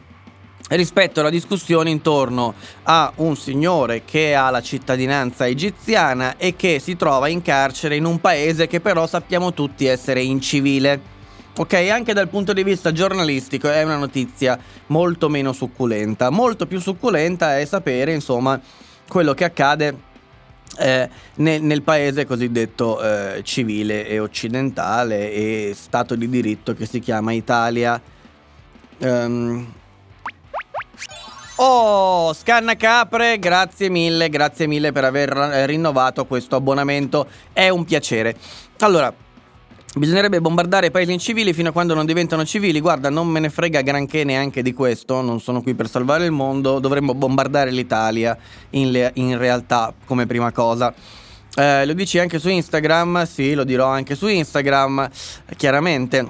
rispetto 0.69 1.19
alla 1.19 1.29
discussione 1.29 1.89
intorno 1.89 2.55
a 2.83 3.11
un 3.17 3.35
signore 3.37 4.03
che 4.03 4.33
ha 4.33 4.49
la 4.49 4.61
cittadinanza 4.61 5.45
egiziana 5.45 6.37
e 6.37 6.55
che 6.55 6.79
si 6.79 6.95
trova 6.95 7.27
in 7.27 7.41
carcere 7.41 7.95
in 7.95 8.05
un 8.05 8.19
paese 8.19 8.67
che 8.67 8.79
però 8.79 9.05
sappiamo 9.05 9.53
tutti 9.53 9.85
essere 9.85 10.21
incivile. 10.21 11.13
Ok, 11.57 11.73
anche 11.89 12.13
dal 12.13 12.27
punto 12.27 12.51
di 12.51 12.63
vista 12.63 12.91
giornalistico 12.91 13.69
è 13.69 13.83
una 13.83 13.97
notizia 13.97 14.59
molto 14.87 15.29
meno 15.29 15.53
succulenta. 15.53 16.29
Molto 16.29 16.65
più 16.65 16.81
succulenta 16.81 17.57
è 17.57 17.65
sapere, 17.65 18.13
insomma, 18.13 18.59
quello 19.07 19.33
che 19.33 19.45
accade 19.45 19.97
eh, 20.77 21.09
nel, 21.35 21.61
nel, 21.61 21.81
paese 21.81 22.25
cosiddetto 22.25 23.01
eh, 23.01 23.41
civile 23.43 24.05
e 24.05 24.19
occidentale 24.19 25.31
e 25.31 25.73
stato 25.73 26.15
di 26.15 26.27
diritto 26.27 26.73
che 26.73 26.85
si 26.85 26.99
chiama 26.99 27.31
Italia. 27.31 28.01
Um. 28.97 29.83
Oh, 31.57 32.33
Scanna 32.33 32.75
Capre, 32.75 33.39
grazie 33.39 33.87
mille, 33.87 34.27
grazie 34.27 34.67
mille 34.67 34.91
per 34.91 35.05
aver 35.05 35.29
rinnovato 35.65 36.25
questo 36.25 36.57
abbonamento, 36.57 37.27
è 37.53 37.69
un 37.69 37.85
piacere. 37.85 38.35
Allora, 38.79 39.13
Bisognerebbe 39.97 40.41
bombardare 40.41 40.87
i 40.87 40.91
paesi 40.91 41.13
incivili 41.13 41.53
fino 41.53 41.69
a 41.69 41.71
quando 41.71 41.93
non 41.93 42.05
diventano 42.05 42.43
civili. 42.43 42.81
Guarda, 42.81 43.09
non 43.09 43.27
me 43.29 43.39
ne 43.39 43.49
frega 43.49 43.79
granché 43.79 44.25
neanche 44.25 44.61
di 44.61 44.73
questo. 44.73 45.21
Non 45.21 45.39
sono 45.39 45.61
qui 45.61 45.73
per 45.73 45.87
salvare 45.87 46.25
il 46.25 46.31
mondo. 46.31 46.79
Dovremmo 46.79 47.13
bombardare 47.13 47.71
l'Italia 47.71 48.37
in, 48.71 48.91
le- 48.91 49.11
in 49.13 49.37
realtà 49.37 49.93
come 50.03 50.25
prima 50.25 50.51
cosa. 50.51 50.93
Eh, 51.55 51.85
lo 51.85 51.93
dici 51.93 52.19
anche 52.19 52.39
su 52.39 52.49
Instagram? 52.49 53.25
Sì, 53.25 53.53
lo 53.53 53.63
dirò 53.63 53.87
anche 53.87 54.15
su 54.15 54.27
Instagram. 54.27 55.09
Chiaramente, 55.55 56.29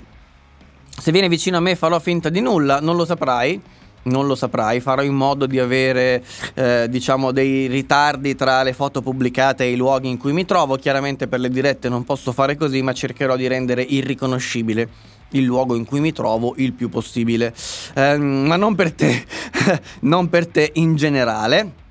se 0.88 1.12
vieni 1.12 1.27
vicino 1.27 1.58
a 1.58 1.62
me 1.62 1.75
farò 1.75 2.00
finta 2.00 2.29
di 2.29 2.41
nulla, 2.41 2.79
non 2.79 2.96
lo 2.96 3.03
saprai 3.03 3.60
non 4.06 4.28
lo 4.28 4.36
saprai, 4.36 4.80
farò 4.80 5.02
in 5.02 5.14
modo 5.14 5.46
di 5.46 5.60
avere 5.60 6.24
eh, 6.54 6.88
diciamo 6.90 7.32
dei 7.32 7.68
ritardi 7.68 8.36
tra 8.36 8.64
le 8.64 8.74
foto 8.74 9.02
pubblicate 9.02 9.64
e 9.64 9.72
i 9.72 9.76
luoghi 9.76 10.10
in 10.10 10.18
cui 10.18 10.34
mi 10.34 10.46
trovo, 10.46 10.76
chiaramente 10.76 11.28
per 11.28 11.40
le 11.40 11.50
dirette 11.50 11.90
non 11.90 12.04
posso 12.04 12.32
fare 12.32 12.56
così, 12.56 12.82
ma 12.82 12.94
cercherò 12.94 13.36
di 13.36 13.48
rendere 13.48 13.82
irriconoscibile 13.82 15.14
il 15.30 15.44
luogo 15.44 15.76
in 15.76 15.86
cui 15.86 16.00
mi 16.00 16.12
trovo 16.12 16.54
il 16.58 16.74
più 16.74 16.90
possibile, 16.90 17.54
eh, 17.94 18.18
ma 18.18 18.56
non 18.56 18.76
per 18.76 18.94
te, 18.94 19.26
non 20.02 20.30
per 20.30 20.48
te 20.48 20.72
in 20.76 20.96
generale. 20.96 21.84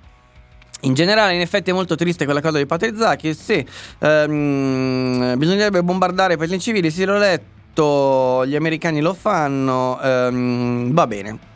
In 0.85 0.92
generale, 0.92 1.35
in 1.35 1.40
effetti, 1.40 1.71
è 1.71 1.73
molto 1.73 1.94
triste 1.94 2.26
quella 2.26 2.42
cosa 2.42 2.59
di 2.59 2.66
Patrizzacchi. 2.66 3.33
Sì, 3.33 3.64
ehm, 4.00 5.38
bisognerebbe 5.38 5.83
bombardare 5.83 6.35
i 6.35 6.37
paesi 6.37 6.59
civili. 6.59 6.90
Sì, 6.90 7.06
l'ho 7.06 7.16
letto. 7.16 8.44
Gli 8.44 8.54
americani 8.54 9.00
lo 9.00 9.14
fanno. 9.14 9.99
Ehm, 10.02 10.92
va 10.92 11.06
bene. 11.06 11.52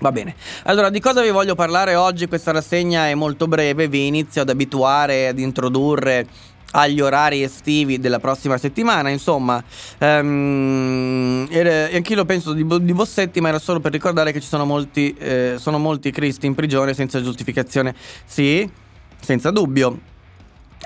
Va 0.00 0.12
bene, 0.12 0.34
allora 0.64 0.90
di 0.90 1.00
cosa 1.00 1.22
vi 1.22 1.30
voglio 1.30 1.54
parlare 1.54 1.94
oggi? 1.94 2.26
Questa 2.26 2.50
rassegna 2.50 3.08
è 3.08 3.14
molto 3.14 3.46
breve, 3.46 3.88
vi 3.88 4.06
inizio 4.06 4.42
ad 4.42 4.48
abituare, 4.48 5.28
ad 5.28 5.38
introdurre 5.38 6.26
agli 6.72 7.00
orari 7.00 7.42
estivi 7.42 8.00
della 8.00 8.18
prossima 8.18 8.58
settimana, 8.58 9.08
insomma, 9.08 9.62
um, 10.00 11.48
anch'io 11.50 12.16
lo 12.16 12.24
penso 12.24 12.52
di, 12.52 12.66
di, 12.66 12.92
Bossetti, 12.92 13.40
ma 13.40 13.48
era 13.48 13.60
solo 13.60 13.80
per 13.80 13.92
ricordare 13.92 14.32
che 14.32 14.40
ci 14.40 14.48
sono 14.48 14.64
molti, 14.64 15.14
eh, 15.18 15.54
sono 15.58 15.78
molti 15.78 16.10
cristi 16.10 16.46
in 16.46 16.54
prigione 16.54 16.92
senza 16.92 17.22
giustificazione. 17.22 17.94
Sì, 18.24 18.68
senza 19.20 19.50
dubbio. 19.50 20.12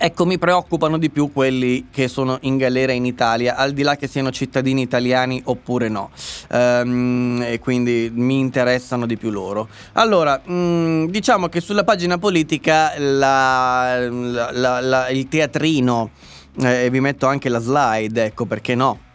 Ecco, 0.00 0.26
mi 0.26 0.38
preoccupano 0.38 0.97
di 0.97 1.11
più 1.11 1.33
quelli 1.33 1.88
che 1.90 2.07
sono 2.07 2.38
in 2.43 2.57
galera 2.57 2.93
in 2.93 3.05
Italia, 3.05 3.57
al 3.57 3.73
di 3.73 3.83
là 3.83 3.97
che 3.97 4.07
siano 4.07 4.31
cittadini 4.31 4.81
italiani 4.81 5.40
oppure 5.45 5.88
no. 5.88 6.11
Um, 6.50 7.43
e 7.45 7.59
quindi 7.59 8.09
mi 8.14 8.38
interessano 8.38 9.07
di 9.07 9.17
più 9.17 9.31
loro. 9.31 9.69
Allora, 9.95 10.40
um, 10.47 11.09
diciamo 11.09 11.49
che 11.49 11.61
sulla 11.61 11.83
pagina 11.83 12.17
politica 12.17 12.97
la, 12.99 14.09
la, 14.09 14.81
la, 14.81 15.09
il 15.09 15.26
teatrino, 15.26 16.11
eh, 16.61 16.85
e 16.85 16.90
vi 16.90 17.00
metto 17.00 17.26
anche 17.26 17.49
la 17.49 17.59
slide, 17.59 18.25
ecco 18.25 18.47
perché 18.47 18.75
no 18.75 19.07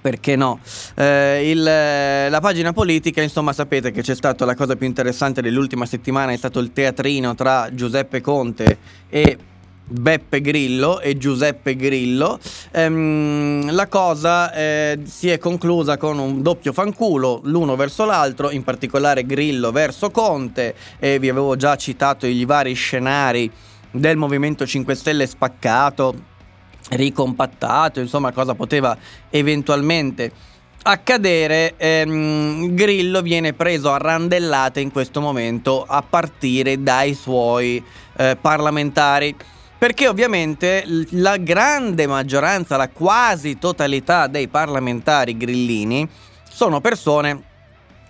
perché 0.00 0.36
no? 0.36 0.60
Eh, 0.94 1.50
il, 1.50 1.62
la 1.62 2.40
pagina 2.40 2.72
politica, 2.72 3.20
insomma, 3.20 3.52
sapete 3.52 3.90
che 3.90 4.00
c'è 4.02 4.14
stata 4.14 4.44
la 4.44 4.54
cosa 4.54 4.76
più 4.76 4.86
interessante 4.86 5.42
dell'ultima 5.42 5.84
settimana, 5.84 6.32
è 6.32 6.36
stato 6.36 6.58
il 6.58 6.72
teatrino 6.72 7.34
tra 7.34 7.68
Giuseppe 7.72 8.20
Conte 8.20 8.78
e 9.10 9.36
Beppe 9.90 10.40
Grillo 10.40 11.00
e 11.00 11.18
Giuseppe 11.18 11.74
Grillo. 11.74 12.38
Ehm, 12.70 13.72
la 13.74 13.88
cosa 13.88 14.52
eh, 14.52 15.00
si 15.04 15.28
è 15.28 15.38
conclusa 15.38 15.96
con 15.96 16.18
un 16.18 16.42
doppio 16.42 16.72
fanculo, 16.72 17.40
l'uno 17.44 17.74
verso 17.74 18.04
l'altro, 18.04 18.50
in 18.50 18.62
particolare 18.62 19.26
Grillo 19.26 19.72
verso 19.72 20.10
Conte, 20.10 20.74
e 20.98 21.18
vi 21.18 21.28
avevo 21.28 21.56
già 21.56 21.74
citato 21.76 22.26
i 22.26 22.44
vari 22.44 22.74
scenari 22.74 23.50
del 23.90 24.16
Movimento 24.16 24.64
5 24.64 24.94
Stelle 24.94 25.26
spaccato, 25.26 26.14
ricompattato, 26.90 27.98
insomma 27.98 28.30
cosa 28.30 28.54
poteva 28.54 28.96
eventualmente 29.28 30.32
accadere, 30.82 31.74
ehm, 31.76 32.74
Grillo 32.74 33.20
viene 33.22 33.52
preso 33.52 33.90
a 33.90 33.98
randellate 33.98 34.80
in 34.80 34.90
questo 34.90 35.20
momento 35.20 35.84
a 35.84 36.02
partire 36.02 36.82
dai 36.82 37.14
suoi 37.14 37.82
eh, 38.16 38.36
parlamentari. 38.40 39.34
Perché 39.80 40.08
ovviamente 40.08 40.84
la 41.12 41.38
grande 41.38 42.06
maggioranza, 42.06 42.76
la 42.76 42.90
quasi 42.90 43.56
totalità 43.58 44.26
dei 44.26 44.46
parlamentari 44.46 45.38
grillini 45.38 46.06
sono 46.50 46.82
persone 46.82 47.44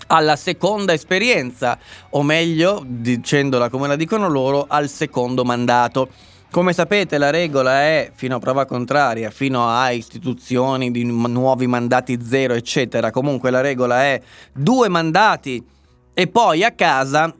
alla 0.08 0.34
seconda 0.34 0.92
esperienza, 0.92 1.78
o 2.10 2.24
meglio, 2.24 2.82
dicendola 2.84 3.68
come 3.68 3.86
la 3.86 3.94
dicono 3.94 4.28
loro, 4.28 4.66
al 4.68 4.88
secondo 4.88 5.44
mandato. 5.44 6.08
Come 6.50 6.72
sapete 6.72 7.18
la 7.18 7.30
regola 7.30 7.82
è, 7.82 8.10
fino 8.16 8.34
a 8.34 8.40
prova 8.40 8.64
contraria, 8.64 9.30
fino 9.30 9.68
a 9.68 9.92
istituzioni 9.92 10.90
di 10.90 11.04
nuovi 11.04 11.68
mandati 11.68 12.18
zero, 12.20 12.54
eccetera, 12.54 13.12
comunque 13.12 13.52
la 13.52 13.60
regola 13.60 14.02
è 14.02 14.20
due 14.52 14.88
mandati 14.88 15.64
e 16.12 16.26
poi 16.26 16.64
a 16.64 16.72
casa 16.72 17.32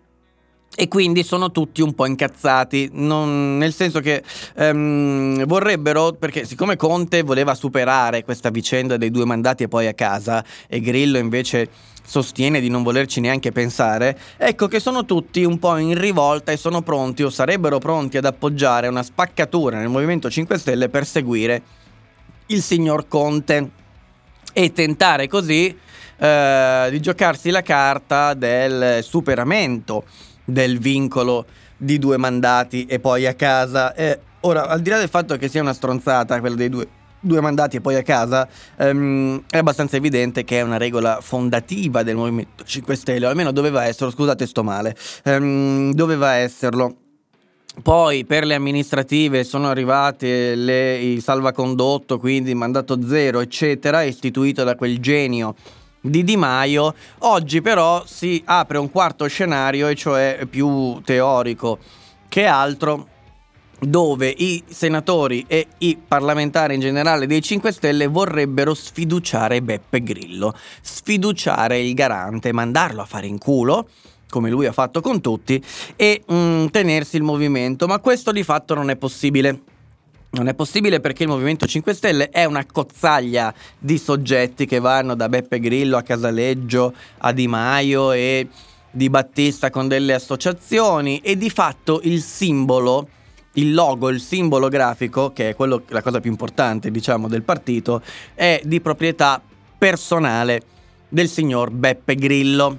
e 0.76 0.87
quindi 0.87 1.24
sono 1.24 1.50
tutti 1.50 1.83
un 1.83 1.94
po' 1.94 2.06
incazzati, 2.06 2.90
non- 2.92 3.59
nel 3.59 3.72
senso 3.72 4.00
che 4.00 4.22
ehm, 4.54 5.44
vorrebbero, 5.44 6.12
perché 6.12 6.44
siccome 6.44 6.76
Conte 6.76 7.22
voleva 7.22 7.54
superare 7.54 8.24
questa 8.24 8.50
vicenda 8.50 8.96
dei 8.96 9.11
due 9.11 9.24
mandati 9.24 9.64
e 9.64 9.68
poi 9.68 9.88
a 9.88 9.94
casa, 9.94 10.44
e 10.68 10.80
Grillo 10.80 11.18
invece 11.18 11.68
sostiene 12.06 12.61
di 12.61 12.70
non 12.70 12.83
volerci 12.83 13.20
neanche 13.20 13.50
pensare, 13.52 14.18
ecco 14.37 14.68
che 14.68 14.80
sono 14.80 15.04
tutti 15.04 15.44
un 15.44 15.59
po' 15.59 15.76
in 15.76 15.98
rivolta 15.98 16.52
e 16.52 16.56
sono 16.56 16.83
pronti 16.83 17.24
o 17.24 17.30
sarebbero 17.30 17.78
pronti 17.78 18.16
ad 18.16 18.24
appoggiare 18.24 18.88
una 18.88 19.02
spaccatura 19.02 19.78
nel 19.78 19.88
Movimento 19.88 20.30
5 20.30 20.56
Stelle 20.56 20.88
per 20.88 21.04
seguire 21.04 21.62
il 22.46 22.62
signor 22.62 23.06
Conte 23.09 23.70
e 24.52 24.72
tentare 24.72 25.28
così 25.28 25.76
eh, 26.16 26.88
di 26.90 27.00
giocarsi 27.00 27.50
la 27.50 27.62
carta 27.62 28.35
del 28.35 29.02
superamento 29.02 30.04
del 30.50 30.78
vincolo 30.78 31.46
di 31.76 31.98
due 31.98 32.16
mandati 32.16 32.86
e 32.86 33.00
poi 33.00 33.26
a 33.26 33.34
casa. 33.34 33.94
E 33.94 34.20
ora, 34.40 34.66
al 34.66 34.80
di 34.80 34.90
là 34.90 34.98
del 34.98 35.08
fatto 35.08 35.36
che 35.36 35.48
sia 35.48 35.60
una 35.60 35.72
stronzata 35.72 36.40
quella 36.40 36.56
dei 36.56 36.68
due, 36.68 36.86
due 37.20 37.40
mandati 37.40 37.76
e 37.76 37.80
poi 37.80 37.94
a 37.96 38.02
casa, 38.02 38.48
ehm, 38.76 39.44
è 39.50 39.58
abbastanza 39.58 39.96
evidente 39.96 40.44
che 40.44 40.58
è 40.58 40.62
una 40.62 40.78
regola 40.78 41.18
fondativa 41.20 42.02
del 42.02 42.16
Movimento 42.16 42.64
5 42.64 42.94
Stelle, 42.96 43.26
o 43.26 43.28
almeno 43.28 43.52
doveva 43.52 43.84
esserlo, 43.84 44.10
scusate 44.10 44.46
sto 44.46 44.62
male, 44.62 44.96
ehm, 45.24 45.92
doveva 45.92 46.34
esserlo. 46.34 46.96
Poi 47.82 48.24
per 48.24 48.44
le 48.44 48.54
amministrative 48.54 49.44
sono 49.44 49.68
arrivate 49.68 50.56
le, 50.56 50.98
il 50.98 51.22
salvacondotto, 51.22 52.18
quindi 52.18 52.52
mandato 52.52 52.98
zero, 53.06 53.40
eccetera, 53.40 54.02
istituito 54.02 54.64
da 54.64 54.74
quel 54.74 54.98
genio 54.98 55.54
di 56.00 56.24
Di 56.24 56.36
Maio. 56.36 56.94
Oggi 57.18 57.60
però 57.60 58.04
si 58.06 58.42
apre 58.44 58.78
un 58.78 58.90
quarto 58.90 59.26
scenario, 59.26 59.88
e 59.88 59.94
cioè 59.94 60.46
più 60.48 61.00
teorico 61.04 61.78
che 62.28 62.46
altro, 62.46 63.08
dove 63.80 64.28
i 64.28 64.62
senatori 64.68 65.44
e 65.48 65.66
i 65.78 65.98
parlamentari 66.06 66.74
in 66.74 66.80
generale 66.80 67.26
dei 67.26 67.42
5 67.42 67.72
Stelle 67.72 68.06
vorrebbero 68.06 68.74
sfiduciare 68.74 69.62
Beppe 69.62 70.02
Grillo, 70.02 70.54
sfiduciare 70.82 71.80
il 71.80 71.94
garante, 71.94 72.52
mandarlo 72.52 73.02
a 73.02 73.06
fare 73.06 73.26
in 73.26 73.38
culo 73.38 73.88
come 74.30 74.48
lui 74.48 74.64
ha 74.64 74.72
fatto 74.72 75.00
con 75.00 75.20
tutti, 75.20 75.62
e 75.96 76.22
mm, 76.32 76.66
tenersi 76.66 77.16
il 77.16 77.22
movimento, 77.22 77.86
ma 77.86 77.98
questo 77.98 78.30
di 78.30 78.44
fatto 78.44 78.74
non 78.74 78.88
è 78.88 78.96
possibile. 78.96 79.62
Non 80.32 80.46
è 80.46 80.54
possibile 80.54 81.00
perché 81.00 81.24
il 81.24 81.28
Movimento 81.28 81.66
5 81.66 81.92
Stelle 81.92 82.28
è 82.28 82.44
una 82.44 82.64
cozzaglia 82.64 83.52
di 83.76 83.98
soggetti 83.98 84.64
che 84.64 84.78
vanno 84.78 85.16
da 85.16 85.28
Beppe 85.28 85.58
Grillo 85.58 85.96
a 85.96 86.02
Casaleggio 86.02 86.94
a 87.18 87.32
Di 87.32 87.48
Maio 87.48 88.12
e 88.12 88.46
Di 88.92 89.10
Battista 89.10 89.70
con 89.70 89.88
delle 89.88 90.14
associazioni 90.14 91.18
e 91.18 91.36
di 91.36 91.50
fatto 91.50 92.00
il 92.04 92.22
simbolo, 92.22 93.08
il 93.54 93.74
logo, 93.74 94.08
il 94.08 94.20
simbolo 94.20 94.68
grafico, 94.68 95.32
che 95.32 95.48
è 95.48 95.56
quello, 95.56 95.82
la 95.88 96.00
cosa 96.00 96.20
più 96.20 96.30
importante 96.30 96.92
diciamo 96.92 97.26
del 97.26 97.42
partito, 97.42 98.00
è 98.32 98.60
di 98.64 98.80
proprietà 98.80 99.42
personale 99.76 100.62
del 101.08 101.28
signor 101.28 101.70
Beppe 101.70 102.14
Grillo. 102.14 102.78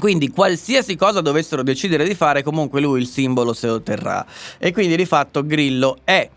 Quindi 0.00 0.30
qualsiasi 0.30 0.96
cosa 0.96 1.20
dovessero 1.20 1.62
decidere 1.62 2.08
di 2.08 2.14
fare, 2.14 2.42
comunque 2.42 2.80
lui 2.80 2.98
il 2.98 3.06
simbolo 3.06 3.52
se 3.52 3.66
lo 3.66 3.82
terrà. 3.82 4.24
E 4.56 4.72
quindi 4.72 4.96
di 4.96 5.04
fatto 5.04 5.44
Grillo 5.44 5.98
è 6.04 6.30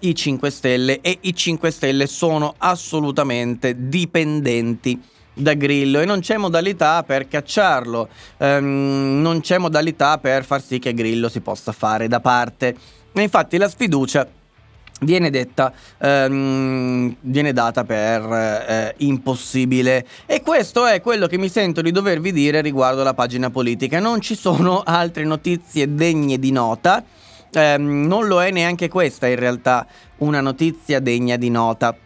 i 0.00 0.14
5 0.14 0.50
Stelle 0.50 1.00
e 1.00 1.18
i 1.22 1.34
5 1.34 1.70
Stelle 1.70 2.06
sono 2.06 2.54
assolutamente 2.58 3.88
dipendenti 3.88 5.00
da 5.32 5.54
Grillo 5.54 6.00
e 6.00 6.04
non 6.04 6.20
c'è 6.20 6.36
modalità 6.36 7.02
per 7.02 7.28
cacciarlo, 7.28 8.08
ehm, 8.38 9.20
non 9.20 9.40
c'è 9.40 9.58
modalità 9.58 10.18
per 10.18 10.44
far 10.44 10.62
sì 10.62 10.78
che 10.78 10.94
Grillo 10.94 11.28
si 11.28 11.40
possa 11.40 11.72
fare 11.72 12.08
da 12.08 12.20
parte. 12.20 12.76
E 13.12 13.22
infatti 13.22 13.56
la 13.56 13.68
sfiducia 13.68 14.26
viene 15.00 15.30
detta, 15.30 15.72
ehm, 15.98 17.16
viene 17.20 17.52
data 17.52 17.84
per 17.84 18.22
eh, 18.22 18.94
impossibile. 18.98 20.06
E 20.26 20.42
questo 20.42 20.86
è 20.86 21.00
quello 21.00 21.26
che 21.26 21.38
mi 21.38 21.48
sento 21.48 21.80
di 21.80 21.90
dovervi 21.90 22.32
dire 22.32 22.60
riguardo 22.60 23.00
alla 23.00 23.14
pagina 23.14 23.50
politica. 23.50 23.98
Non 23.98 24.20
ci 24.20 24.34
sono 24.34 24.82
altre 24.84 25.24
notizie 25.24 25.94
degne 25.94 26.38
di 26.38 26.52
nota. 26.52 27.02
Ehm, 27.52 28.06
non 28.06 28.26
lo 28.26 28.42
è 28.42 28.50
neanche 28.50 28.88
questa 28.88 29.26
in 29.26 29.36
realtà 29.36 29.86
una 30.18 30.40
notizia 30.40 31.00
degna 31.00 31.36
di 31.36 31.50
nota 31.50 31.96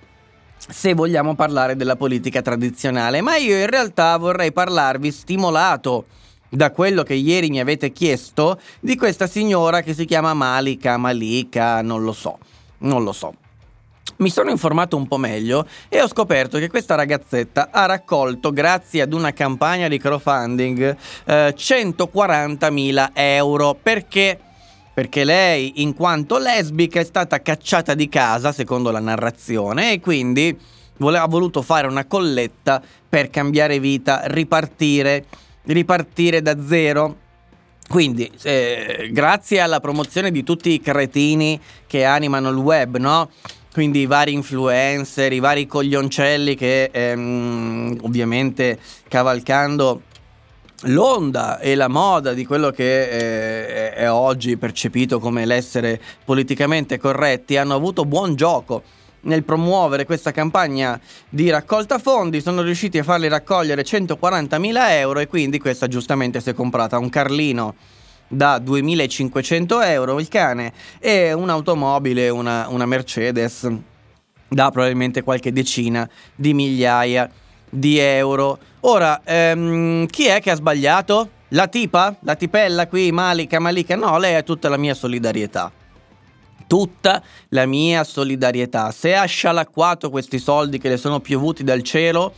se 0.56 0.94
vogliamo 0.94 1.34
parlare 1.34 1.76
della 1.76 1.96
politica 1.96 2.40
tradizionale, 2.40 3.20
ma 3.20 3.36
io 3.36 3.58
in 3.58 3.66
realtà 3.66 4.16
vorrei 4.16 4.52
parlarvi 4.52 5.10
stimolato 5.10 6.06
da 6.48 6.70
quello 6.70 7.02
che 7.02 7.14
ieri 7.14 7.50
mi 7.50 7.60
avete 7.60 7.92
chiesto 7.92 8.58
di 8.80 8.96
questa 8.96 9.26
signora 9.26 9.82
che 9.82 9.92
si 9.92 10.04
chiama 10.04 10.32
Malika, 10.32 10.96
Malika, 10.96 11.82
non 11.82 12.02
lo 12.02 12.12
so, 12.12 12.38
non 12.78 13.02
lo 13.04 13.12
so. 13.12 13.34
Mi 14.16 14.30
sono 14.30 14.50
informato 14.50 14.96
un 14.96 15.08
po' 15.08 15.16
meglio 15.16 15.66
e 15.88 16.00
ho 16.00 16.06
scoperto 16.06 16.58
che 16.58 16.68
questa 16.68 16.94
ragazzetta 16.94 17.68
ha 17.72 17.84
raccolto, 17.86 18.52
grazie 18.52 19.02
ad 19.02 19.12
una 19.12 19.32
campagna 19.32 19.88
di 19.88 19.98
crowdfunding, 19.98 20.96
eh, 21.24 21.54
140.000 21.56 23.10
euro. 23.12 23.76
Perché 23.82 24.38
perché 24.94 25.24
lei, 25.24 25.82
in 25.82 25.92
quanto 25.92 26.38
lesbica, 26.38 27.00
è 27.00 27.04
stata 27.04 27.42
cacciata 27.42 27.94
di 27.94 28.08
casa, 28.08 28.52
secondo 28.52 28.92
la 28.92 29.00
narrazione, 29.00 29.92
e 29.92 30.00
quindi 30.00 30.56
ha 31.00 31.26
voluto 31.26 31.62
fare 31.62 31.88
una 31.88 32.04
colletta 32.04 32.80
per 33.08 33.28
cambiare 33.28 33.80
vita, 33.80 34.22
ripartire, 34.26 35.24
ripartire 35.64 36.40
da 36.40 36.56
zero. 36.64 37.16
Quindi, 37.88 38.30
eh, 38.42 39.10
grazie 39.12 39.60
alla 39.60 39.80
promozione 39.80 40.30
di 40.30 40.44
tutti 40.44 40.70
i 40.70 40.80
cretini 40.80 41.60
che 41.86 42.04
animano 42.04 42.48
il 42.48 42.56
web, 42.56 42.96
no? 42.96 43.30
Quindi 43.72 44.02
i 44.02 44.06
vari 44.06 44.32
influencer, 44.32 45.32
i 45.32 45.40
vari 45.40 45.66
coglioncelli 45.66 46.54
che 46.54 46.90
ehm, 46.92 47.98
ovviamente 48.02 48.78
cavalcando 49.08 50.02
l'onda 50.82 51.58
e 51.58 51.74
la 51.74 51.88
moda 51.88 52.32
di 52.32 52.44
quello 52.44 52.70
che 52.70 53.88
eh, 53.88 53.92
è 53.92 54.10
oggi 54.10 54.56
percepito 54.56 55.18
come 55.18 55.46
l'essere 55.46 56.00
politicamente 56.24 56.98
corretti 56.98 57.56
hanno 57.56 57.74
avuto 57.74 58.04
buon 58.04 58.34
gioco 58.34 58.82
nel 59.24 59.44
promuovere 59.44 60.04
questa 60.04 60.32
campagna 60.32 61.00
di 61.28 61.50
raccolta 61.50 61.98
fondi, 61.98 62.40
sono 62.40 62.62
riusciti 62.62 62.98
a 62.98 63.02
farli 63.02 63.28
raccogliere 63.28 63.82
140.000 63.82 64.90
euro 64.90 65.20
e 65.20 65.26
quindi 65.26 65.58
questa 65.58 65.88
giustamente 65.88 66.40
si 66.40 66.50
è 66.50 66.54
comprata 66.54 66.98
un 66.98 67.08
Carlino 67.08 67.74
da 68.28 68.58
2.500 68.58 69.84
euro 69.84 70.18
il 70.18 70.28
cane 70.28 70.72
e 70.98 71.32
un'automobile, 71.32 72.28
una, 72.28 72.68
una 72.68 72.86
Mercedes 72.86 73.70
da 74.48 74.70
probabilmente 74.70 75.22
qualche 75.22 75.52
decina 75.52 76.08
di 76.34 76.54
migliaia 76.54 77.30
di 77.68 77.98
euro. 77.98 78.58
Ora, 78.86 79.22
ehm, 79.24 80.06
chi 80.08 80.26
è 80.26 80.42
che 80.42 80.50
ha 80.50 80.54
sbagliato? 80.54 81.30
La 81.48 81.68
tipa? 81.68 82.14
La 82.20 82.34
tipella 82.34 82.86
qui, 82.86 83.12
Malika, 83.12 83.58
Malika? 83.58 83.96
No, 83.96 84.18
lei 84.18 84.34
ha 84.34 84.42
tutta 84.42 84.68
la 84.68 84.76
mia 84.76 84.92
solidarietà. 84.92 85.72
Tutta 86.66 87.22
la 87.48 87.64
mia 87.64 88.04
solidarietà. 88.04 88.90
Se 88.90 89.14
ha 89.14 89.24
scialacquato 89.24 90.10
questi 90.10 90.38
soldi 90.38 90.76
che 90.78 90.90
le 90.90 90.98
sono 90.98 91.20
piovuti 91.20 91.64
dal 91.64 91.82
cielo, 91.82 92.34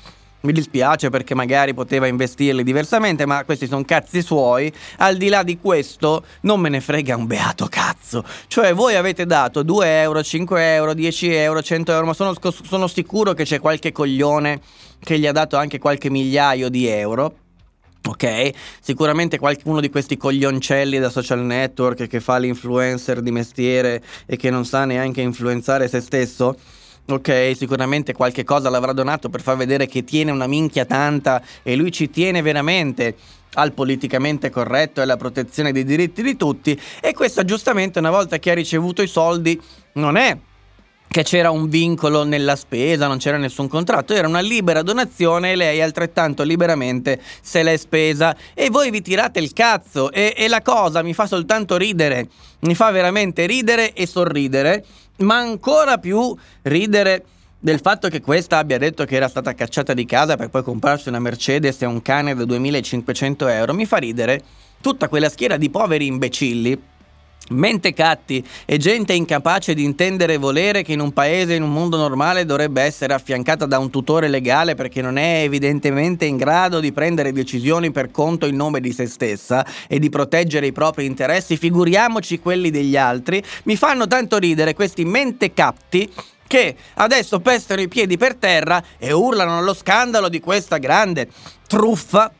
mi 0.47 0.53
dispiace 0.53 1.11
perché 1.11 1.35
magari 1.35 1.75
poteva 1.75 2.07
investirli 2.07 2.63
diversamente, 2.63 3.27
ma 3.27 3.45
questi 3.45 3.67
sono 3.67 3.85
cazzi 3.85 4.23
suoi. 4.23 4.73
Al 4.99 5.17
di 5.17 5.29
là 5.29 5.43
di 5.43 5.59
questo, 5.59 6.25
non 6.43 6.61
me 6.61 6.71
ne 6.71 6.81
frega 6.81 7.17
un 7.17 7.27
beato 7.27 7.67
cazzo. 7.67 8.25
Cioè, 8.47 8.73
voi 8.73 8.95
avete 8.95 9.27
dato 9.27 9.63
2 9.63 10.01
euro, 10.01 10.23
5 10.23 10.75
euro, 10.75 10.95
10 10.95 11.35
euro, 11.35 11.61
100 11.61 11.93
euro, 11.93 12.07
ma 12.07 12.15
sono, 12.15 12.35
sono 12.65 12.87
sicuro 12.87 13.35
che 13.35 13.45
c'è 13.45 13.61
qualche 13.61 13.93
coglione 13.93 14.61
che 14.99 15.19
gli 15.19 15.27
ha 15.27 15.33
dato 15.33 15.57
anche 15.57 15.79
qualche 15.79 16.09
migliaio 16.09 16.69
di 16.69 16.87
euro. 16.87 17.35
Ok, 18.07 18.53
sicuramente 18.81 19.37
qualcuno 19.37 19.81
di 19.81 19.91
questi 19.91 20.17
coglioncelli 20.17 21.01
da 21.01 21.11
social 21.11 21.41
network 21.41 22.07
che 22.07 22.21
fa 22.21 22.39
l'influencer 22.39 23.21
di 23.21 23.33
mestiere 23.33 24.01
e 24.27 24.37
che 24.37 24.49
non 24.49 24.65
sa 24.65 24.85
neanche 24.85 25.23
influenzare 25.23 25.89
se 25.89 26.01
stesso 26.01 26.57
Ok, 27.09 27.53
sicuramente 27.55 28.13
qualche 28.15 28.43
cosa 28.43 28.69
l'avrà 28.69 28.93
donato 28.93 29.29
per 29.29 29.41
far 29.41 29.57
vedere 29.57 29.87
che 29.87 30.03
tiene 30.03 30.33
una 30.33 30.49
minchia 30.49 30.85
tanta 30.85 31.41
e 31.63 31.77
lui 31.77 31.93
ci 31.93 32.11
tiene 32.11 32.43
veramente 32.43 33.15
al 33.55 33.73
politicamente 33.73 34.51
corretto 34.51 34.99
e 34.99 35.05
alla 35.05 35.17
protezione 35.17 35.71
dei 35.71 35.85
diritti 35.85 36.21
di 36.21 36.37
tutti. 36.37 36.79
E 37.01 37.13
questa 37.15 37.45
giustamente 37.45 38.01
una 38.01 38.11
volta 38.11 38.41
che 38.41 38.51
ha 38.51 38.55
ricevuto 38.55 39.03
i 39.03 39.07
soldi 39.07 39.61
non 39.93 40.17
è 40.17 40.37
che 41.09 41.23
c'era 41.23 41.51
un 41.51 41.69
vincolo 41.69 42.25
nella 42.25 42.57
spesa, 42.57 43.07
non 43.07 43.19
c'era 43.19 43.37
nessun 43.37 43.69
contratto, 43.69 44.13
era 44.13 44.27
una 44.27 44.41
libera 44.41 44.83
donazione 44.83 45.53
e 45.53 45.57
lei 45.57 45.81
altrettanto 45.81 46.43
liberamente 46.43 47.21
se 47.41 47.63
l'è 47.63 47.77
spesa. 47.77 48.37
E 48.53 48.69
voi 48.69 48.91
vi 48.91 49.01
tirate 49.01 49.39
il 49.39 49.53
cazzo 49.53 50.11
e, 50.11 50.35
e 50.37 50.49
la 50.49 50.61
cosa 50.61 51.03
mi 51.03 51.15
fa 51.15 51.27
soltanto 51.27 51.77
ridere, 51.77 52.29
mi 52.63 52.75
fa 52.75 52.91
veramente 52.91 53.47
ridere 53.47 53.93
e 53.93 54.07
sorridere 54.07 54.85
ma 55.19 55.37
ancora 55.39 55.99
più 55.99 56.35
ridere 56.63 57.25
del 57.59 57.81
fatto 57.81 58.09
che 58.09 58.21
questa 58.21 58.59
abbia 58.59 58.79
detto 58.79 59.05
che 59.05 59.17
era 59.17 59.29
stata 59.29 59.55
cacciata 59.55 59.95
di 59.95 60.05
casa 60.05 60.37
per 60.37 60.51
poi 60.51 60.63
comprarsi 60.63 61.09
una 61.09 61.19
Mercedes 61.19 61.83
e 61.83 61.87
un 61.87 62.03
cane 62.03 62.35
da 62.35 62.45
2500 62.45 63.49
euro 63.49 63.75
mi 63.75 63.87
fa 63.87 63.97
ridere 63.97 64.43
tutta 64.81 65.09
quella 65.09 65.29
schiera 65.29 65.57
di 65.57 65.71
poveri 65.71 66.07
imbecilli 66.07 66.81
Mentecatti 67.49 68.45
e 68.65 68.77
gente 68.77 69.13
incapace 69.13 69.73
di 69.75 69.85
intendere 69.85 70.35
e 70.35 70.39
volere 70.39 70.83
che 70.83 70.93
in 70.93 71.01
un 71.01 71.13
paese, 71.13 71.55
in 71.55 71.63
un 71.63 71.73
mondo 71.73 71.97
normale, 71.97 72.45
dovrebbe 72.45 72.83
essere 72.83 73.15
affiancata 73.15 73.67
da 73.67 73.79
un 73.79 73.91
tutore 73.91 74.29
legale 74.29 74.75
perché 74.75 75.01
non 75.01 75.17
è 75.17 75.43
evidentemente 75.43 76.25
in 76.25 76.37
grado 76.37 76.81
di 76.81 76.93
prendere 76.93 77.33
decisioni 77.33 77.93
per 77.93 78.11
conto 78.11 78.47
in 78.47 78.57
nome 78.57 78.81
di 78.81 78.93
se 78.93 79.07
stessa 79.07 79.65
e 79.87 79.99
di 79.99 80.09
proteggere 80.09 80.67
i 80.67 80.73
propri 80.73 81.05
interessi, 81.05 81.57
figuriamoci 81.57 82.41
quelli 82.41 82.71
degli 82.71 82.97
altri, 82.97 83.43
mi 83.65 83.77
fanno 83.77 84.07
tanto 84.07 84.39
ridere 84.39 84.75
questi 84.75 85.05
mentecatti 85.05 86.13
che 86.47 86.77
adesso 86.95 87.41
pestano 87.41 87.81
i 87.81 87.89
piedi 87.89 88.17
per 88.17 88.37
terra 88.37 88.83
e 88.99 89.13
urlano 89.13 89.59
allo 89.59 89.75
scandalo 89.75 90.29
di 90.29 90.41
questa 90.41 90.79
grande 90.79 91.29
truffa, 91.67 92.33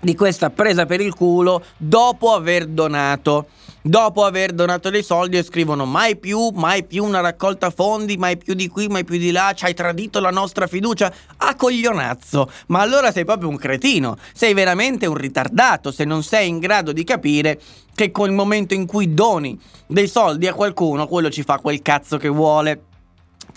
di 0.00 0.14
questa 0.14 0.50
presa 0.50 0.86
per 0.86 1.00
il 1.00 1.14
culo 1.14 1.62
dopo 1.76 2.32
aver 2.32 2.66
donato 2.66 3.48
dopo 3.88 4.24
aver 4.24 4.52
donato 4.52 4.90
dei 4.90 5.02
soldi 5.02 5.38
e 5.38 5.42
scrivono 5.42 5.86
mai 5.86 6.16
più, 6.16 6.50
mai 6.52 6.84
più 6.84 7.04
una 7.04 7.20
raccolta 7.20 7.70
fondi, 7.70 8.18
mai 8.18 8.36
più 8.36 8.52
di 8.54 8.68
qui, 8.68 8.86
mai 8.86 9.04
più 9.04 9.18
di 9.18 9.30
là, 9.30 9.52
ci 9.54 9.64
hai 9.64 9.72
tradito 9.72 10.20
la 10.20 10.30
nostra 10.30 10.66
fiducia. 10.66 11.12
A 11.38 11.54
coglionazzo! 11.54 12.50
Ma 12.66 12.80
allora 12.80 13.12
sei 13.12 13.24
proprio 13.24 13.48
un 13.48 13.56
cretino, 13.56 14.16
sei 14.34 14.52
veramente 14.52 15.06
un 15.06 15.14
ritardato 15.14 15.90
se 15.90 16.04
non 16.04 16.22
sei 16.22 16.48
in 16.48 16.58
grado 16.58 16.92
di 16.92 17.04
capire 17.04 17.58
che 17.94 18.10
col 18.10 18.32
momento 18.32 18.74
in 18.74 18.86
cui 18.86 19.14
doni 19.14 19.58
dei 19.86 20.06
soldi 20.06 20.46
a 20.46 20.54
qualcuno, 20.54 21.06
quello 21.06 21.30
ci 21.30 21.42
fa 21.42 21.58
quel 21.58 21.80
cazzo 21.80 22.18
che 22.18 22.28
vuole 22.28 22.82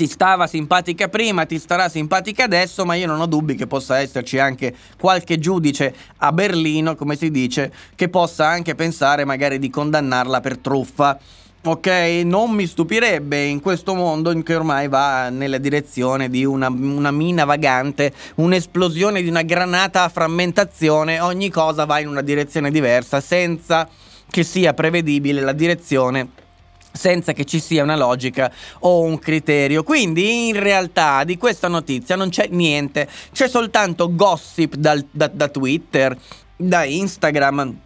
ti 0.02 0.08
stava 0.08 0.48
simpatica 0.48 1.10
prima, 1.10 1.46
ti 1.46 1.60
starà 1.60 1.88
simpatica 1.88 2.46
adesso, 2.46 2.86
ma 2.86 2.96
io 2.96 3.06
non 3.06 3.22
ho 3.22 3.28
dubbi 3.28 3.54
che 3.54 3.68
possa 3.68 4.00
esserci 4.00 4.40
anche 4.40 4.74
qualche 5.00 5.38
giudice 5.38 5.94
a 6.18 6.32
Berlino, 6.32 6.96
come 6.96 7.16
si 7.16 7.30
dice, 7.30 7.72
che 7.94 8.10
possa 8.10 8.48
anche 8.48 8.74
pensare 8.74 9.26
magari 9.26 9.60
di 9.60 9.70
condannarla 9.70 10.40
per 10.40 10.58
truffa. 10.58 11.20
Ok, 11.66 11.88
non 12.24 12.50
mi 12.50 12.66
stupirebbe 12.66 13.44
in 13.44 13.60
questo 13.60 13.94
mondo 13.94 14.34
che 14.42 14.56
ormai 14.56 14.88
va 14.88 15.30
nella 15.30 15.60
direzione 15.60 16.32
di 16.32 16.44
una, 16.46 16.70
una, 16.70 17.12
mina 17.12 17.46
vagante, 17.46 18.12
un'esplosione 18.38 19.22
di 19.22 19.30
una 19.30 19.44
granata 19.44 20.02
a 20.02 20.10
frammentazione, 20.10 21.20
ogni 21.20 21.52
cosa 21.52 21.86
va 21.86 22.00
in 22.00 22.08
una 22.08 22.22
direzione 22.22 22.72
diversa 22.72 23.22
senza 23.22 23.88
che 24.32 24.42
sia 24.42 24.74
prevedibile 24.74 25.42
la 25.42 25.54
direzione 25.54 26.50
senza 26.92 27.34
che 27.34 27.46
ci 27.46 27.60
sia 27.60 27.84
una 27.84 27.96
logica 27.96 28.52
o 28.80 29.02
un 29.02 29.20
criterio. 29.20 29.84
Quindi 29.84 30.48
in 30.50 30.60
realtà 30.60 31.24
di 31.24 31.38
questa 31.38 31.68
notizia 31.68 32.16
non 32.16 32.30
c'è 32.30 32.48
niente, 32.52 33.08
c'è 33.32 33.48
soltanto 33.48 34.14
gossip 34.16 34.76
dal, 34.76 35.06
da, 35.12 35.28
da 35.28 35.48
Twitter, 35.48 36.18
da 36.56 36.84
Instagram 36.84 37.80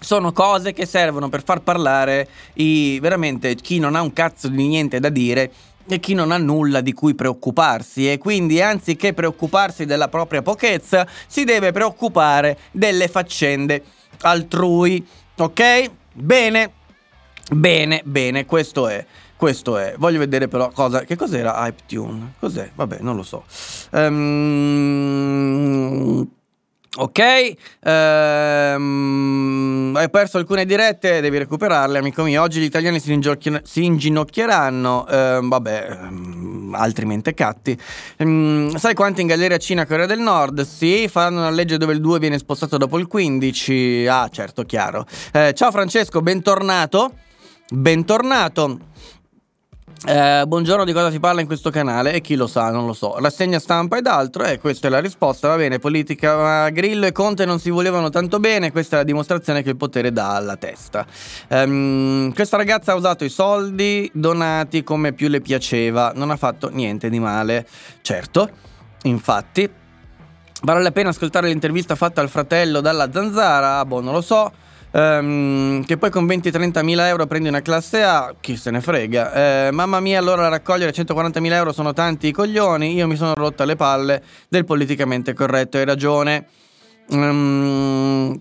sono 0.00 0.32
cose 0.32 0.72
che 0.72 0.86
servono 0.86 1.28
per 1.28 1.42
far 1.42 1.60
parlare 1.62 2.28
i, 2.54 3.00
veramente 3.00 3.56
chi 3.56 3.80
non 3.80 3.96
ha 3.96 4.00
un 4.00 4.12
cazzo 4.12 4.46
di 4.48 4.66
niente 4.66 5.00
da 5.00 5.08
dire 5.08 5.50
e 5.88 5.98
chi 5.98 6.14
non 6.14 6.30
ha 6.30 6.36
nulla 6.36 6.80
di 6.80 6.92
cui 6.92 7.14
preoccuparsi 7.14 8.10
e 8.10 8.18
quindi 8.18 8.60
anziché 8.60 9.12
preoccuparsi 9.12 9.86
della 9.86 10.08
propria 10.08 10.42
pochezza 10.42 11.06
si 11.26 11.44
deve 11.44 11.72
preoccupare 11.72 12.58
delle 12.70 13.08
faccende 13.08 13.82
altrui, 14.20 15.04
ok? 15.36 15.90
Bene. 16.12 16.72
Bene, 17.50 18.02
bene, 18.04 18.44
questo 18.46 18.88
è. 18.88 19.04
Questo 19.36 19.78
è. 19.78 19.94
Voglio 19.98 20.18
vedere 20.18 20.48
però 20.48 20.70
cosa. 20.70 21.02
Che 21.02 21.16
cos'era 21.16 21.54
Hype? 21.64 21.82
Cos'è? 22.38 22.70
Vabbè, 22.74 22.98
non 23.00 23.16
lo 23.16 23.22
so. 23.22 23.44
Um, 23.92 25.08
Ok, 27.00 27.20
ehm, 27.84 28.74
hai 29.94 30.10
perso 30.10 30.38
alcune 30.38 30.64
dirette, 30.64 31.20
devi 31.20 31.38
recuperarle, 31.38 31.98
amico 31.98 32.24
mio. 32.24 32.42
Oggi 32.42 32.58
gli 32.60 32.64
italiani 32.64 32.98
si, 32.98 33.12
ingiochi- 33.12 33.60
si 33.62 33.84
inginocchieranno, 33.84 35.06
ehm, 35.06 35.48
vabbè, 35.48 35.98
altri 36.72 37.04
mentecatti. 37.04 37.78
Sai 38.16 38.94
quanti 38.94 39.20
in 39.20 39.28
galleria 39.28 39.58
Cina 39.58 39.86
Corea 39.86 40.06
del 40.06 40.18
Nord? 40.18 40.62
Sì, 40.62 41.06
faranno 41.08 41.38
una 41.38 41.50
legge 41.50 41.76
dove 41.76 41.92
il 41.92 42.00
2 42.00 42.18
viene 42.18 42.38
spostato 42.38 42.76
dopo 42.78 42.98
il 42.98 43.06
15. 43.06 44.06
Ah, 44.08 44.28
certo, 44.28 44.64
chiaro. 44.64 45.06
Eh, 45.32 45.52
ciao 45.54 45.70
Francesco, 45.70 46.20
bentornato. 46.20 47.12
Bentornato. 47.70 48.78
Eh, 50.06 50.44
buongiorno, 50.46 50.86
di 50.86 50.92
cosa 50.94 51.10
si 51.10 51.20
parla 51.20 51.42
in 51.42 51.46
questo 51.46 51.68
canale? 51.68 52.14
E 52.14 52.22
chi 52.22 52.34
lo 52.34 52.46
sa, 52.46 52.70
non 52.70 52.86
lo 52.86 52.94
so. 52.94 53.18
Rassegna 53.18 53.58
stampa 53.58 53.98
ed 53.98 54.06
altro, 54.06 54.44
e 54.44 54.52
eh, 54.52 54.58
questa 54.58 54.86
è 54.86 54.90
la 54.90 55.00
risposta. 55.00 55.48
Va 55.48 55.56
bene, 55.56 55.78
politica, 55.78 56.34
ma 56.36 56.70
Grillo 56.70 57.04
e 57.04 57.12
Conte 57.12 57.44
non 57.44 57.58
si 57.58 57.68
volevano 57.68 58.08
tanto 58.08 58.40
bene. 58.40 58.72
Questa 58.72 58.96
è 58.96 58.98
la 59.00 59.04
dimostrazione 59.04 59.62
che 59.62 59.68
il 59.68 59.76
potere 59.76 60.12
dà 60.12 60.36
alla 60.36 60.56
testa. 60.56 61.04
Um, 61.48 62.32
questa 62.32 62.56
ragazza 62.56 62.92
ha 62.92 62.94
usato 62.94 63.24
i 63.24 63.28
soldi 63.28 64.10
donati 64.14 64.82
come 64.82 65.12
più 65.12 65.28
le 65.28 65.42
piaceva. 65.42 66.12
Non 66.14 66.30
ha 66.30 66.36
fatto 66.36 66.70
niente 66.70 67.10
di 67.10 67.18
male. 67.18 67.66
Certo, 68.00 68.48
infatti. 69.02 69.70
Vale 70.62 70.82
la 70.82 70.90
pena 70.90 71.10
ascoltare 71.10 71.48
l'intervista 71.48 71.96
fatta 71.96 72.22
al 72.22 72.30
fratello 72.30 72.80
dalla 72.80 73.12
zanzara? 73.12 73.84
Boh, 73.84 74.00
non 74.00 74.14
lo 74.14 74.22
so. 74.22 74.52
Um, 74.90 75.84
che 75.84 75.98
poi 75.98 76.10
con 76.10 76.24
20-30 76.24 76.82
mila 76.82 77.08
euro 77.08 77.26
prendi 77.26 77.48
una 77.48 77.60
classe 77.60 78.02
A, 78.02 78.34
chi 78.40 78.56
se 78.56 78.70
ne 78.70 78.80
frega. 78.80 79.66
Eh, 79.66 79.70
mamma 79.70 80.00
mia, 80.00 80.18
allora 80.18 80.48
raccogliere 80.48 80.92
140 80.92 81.40
mila 81.40 81.56
euro 81.56 81.72
sono 81.72 81.92
tanti 81.92 82.28
i 82.28 82.32
coglioni. 82.32 82.94
Io 82.94 83.06
mi 83.06 83.16
sono 83.16 83.34
rotta 83.34 83.64
le 83.64 83.76
palle 83.76 84.22
del 84.48 84.64
politicamente 84.64 85.34
corretto, 85.34 85.76
hai 85.76 85.84
ragione. 85.84 86.46
Um, 87.10 88.40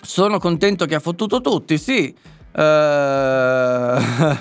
sono 0.00 0.38
contento 0.38 0.86
che 0.86 0.94
ha 0.94 1.00
fottuto 1.00 1.40
tutti, 1.40 1.78
sì. 1.78 2.14
Uh, 2.56 2.60
uh, 2.60 4.36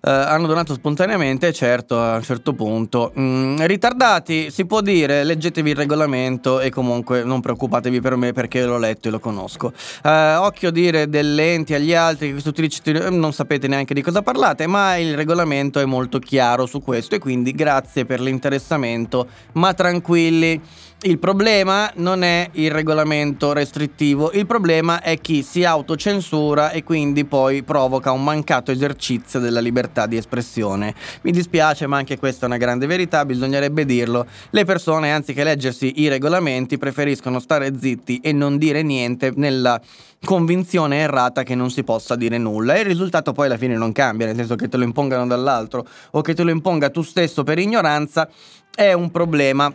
hanno 0.00 0.46
donato 0.46 0.72
spontaneamente, 0.74 1.52
certo, 1.52 2.00
a 2.00 2.16
un 2.16 2.22
certo 2.22 2.52
punto. 2.52 3.12
Mm, 3.18 3.58
ritardati, 3.62 4.50
si 4.50 4.66
può 4.66 4.80
dire, 4.80 5.24
leggetevi 5.24 5.70
il 5.70 5.76
regolamento 5.76 6.60
e 6.60 6.70
comunque 6.70 7.24
non 7.24 7.40
preoccupatevi 7.40 8.00
per 8.00 8.14
me 8.14 8.32
perché 8.32 8.64
l'ho 8.64 8.78
letto 8.78 9.08
e 9.08 9.10
lo 9.10 9.18
conosco. 9.18 9.72
Uh, 10.02 10.40
occhio 10.42 10.70
dire 10.70 11.08
delle 11.08 11.54
enti 11.54 11.74
agli 11.74 11.92
altri 11.92 12.34
che 12.34 13.10
non 13.10 13.32
sapete 13.32 13.66
neanche 13.66 13.94
di 13.94 14.02
cosa 14.02 14.22
parlate, 14.22 14.66
ma 14.68 14.96
il 14.96 15.16
regolamento 15.16 15.80
è 15.80 15.84
molto 15.84 16.18
chiaro 16.20 16.66
su 16.66 16.80
questo 16.80 17.16
e 17.16 17.18
quindi 17.18 17.52
grazie 17.52 18.04
per 18.04 18.20
l'interessamento, 18.20 19.26
ma 19.52 19.74
tranquilli. 19.74 20.60
Il 21.02 21.18
problema 21.18 21.92
non 21.96 22.24
è 22.24 22.48
il 22.52 22.70
regolamento 22.70 23.52
restrittivo, 23.52 24.32
il 24.32 24.46
problema 24.46 25.02
è 25.02 25.20
chi 25.20 25.42
si 25.42 25.62
autocensura 25.62 26.70
e 26.70 26.84
quindi 26.84 27.26
poi 27.26 27.62
provoca 27.62 28.12
un 28.12 28.24
mancato 28.24 28.72
esercizio 28.72 29.38
della 29.38 29.60
libertà 29.60 30.06
di 30.06 30.16
espressione. 30.16 30.94
Mi 31.20 31.32
dispiace, 31.32 31.86
ma 31.86 31.98
anche 31.98 32.18
questa 32.18 32.46
è 32.46 32.48
una 32.48 32.56
grande 32.56 32.86
verità, 32.86 33.26
bisognerebbe 33.26 33.84
dirlo. 33.84 34.26
Le 34.50 34.64
persone, 34.64 35.12
anziché 35.12 35.44
leggersi 35.44 36.00
i 36.00 36.08
regolamenti, 36.08 36.78
preferiscono 36.78 37.40
stare 37.40 37.78
zitti 37.78 38.20
e 38.20 38.32
non 38.32 38.56
dire 38.56 38.82
niente 38.82 39.32
nella 39.36 39.78
convinzione 40.24 40.96
errata 40.96 41.42
che 41.42 41.54
non 41.54 41.70
si 41.70 41.84
possa 41.84 42.16
dire 42.16 42.38
nulla 42.38 42.74
e 42.74 42.80
il 42.80 42.86
risultato 42.86 43.32
poi 43.32 43.46
alla 43.46 43.58
fine 43.58 43.76
non 43.76 43.92
cambia, 43.92 44.26
nel 44.26 44.34
senso 44.34 44.56
che 44.56 44.66
te 44.66 44.78
lo 44.78 44.84
impongano 44.84 45.26
dall'altro 45.26 45.86
o 46.12 46.22
che 46.22 46.34
te 46.34 46.42
lo 46.42 46.50
imponga 46.50 46.88
tu 46.88 47.02
stesso 47.02 47.44
per 47.44 47.58
ignoranza, 47.58 48.26
è 48.74 48.94
un 48.94 49.10
problema. 49.10 49.72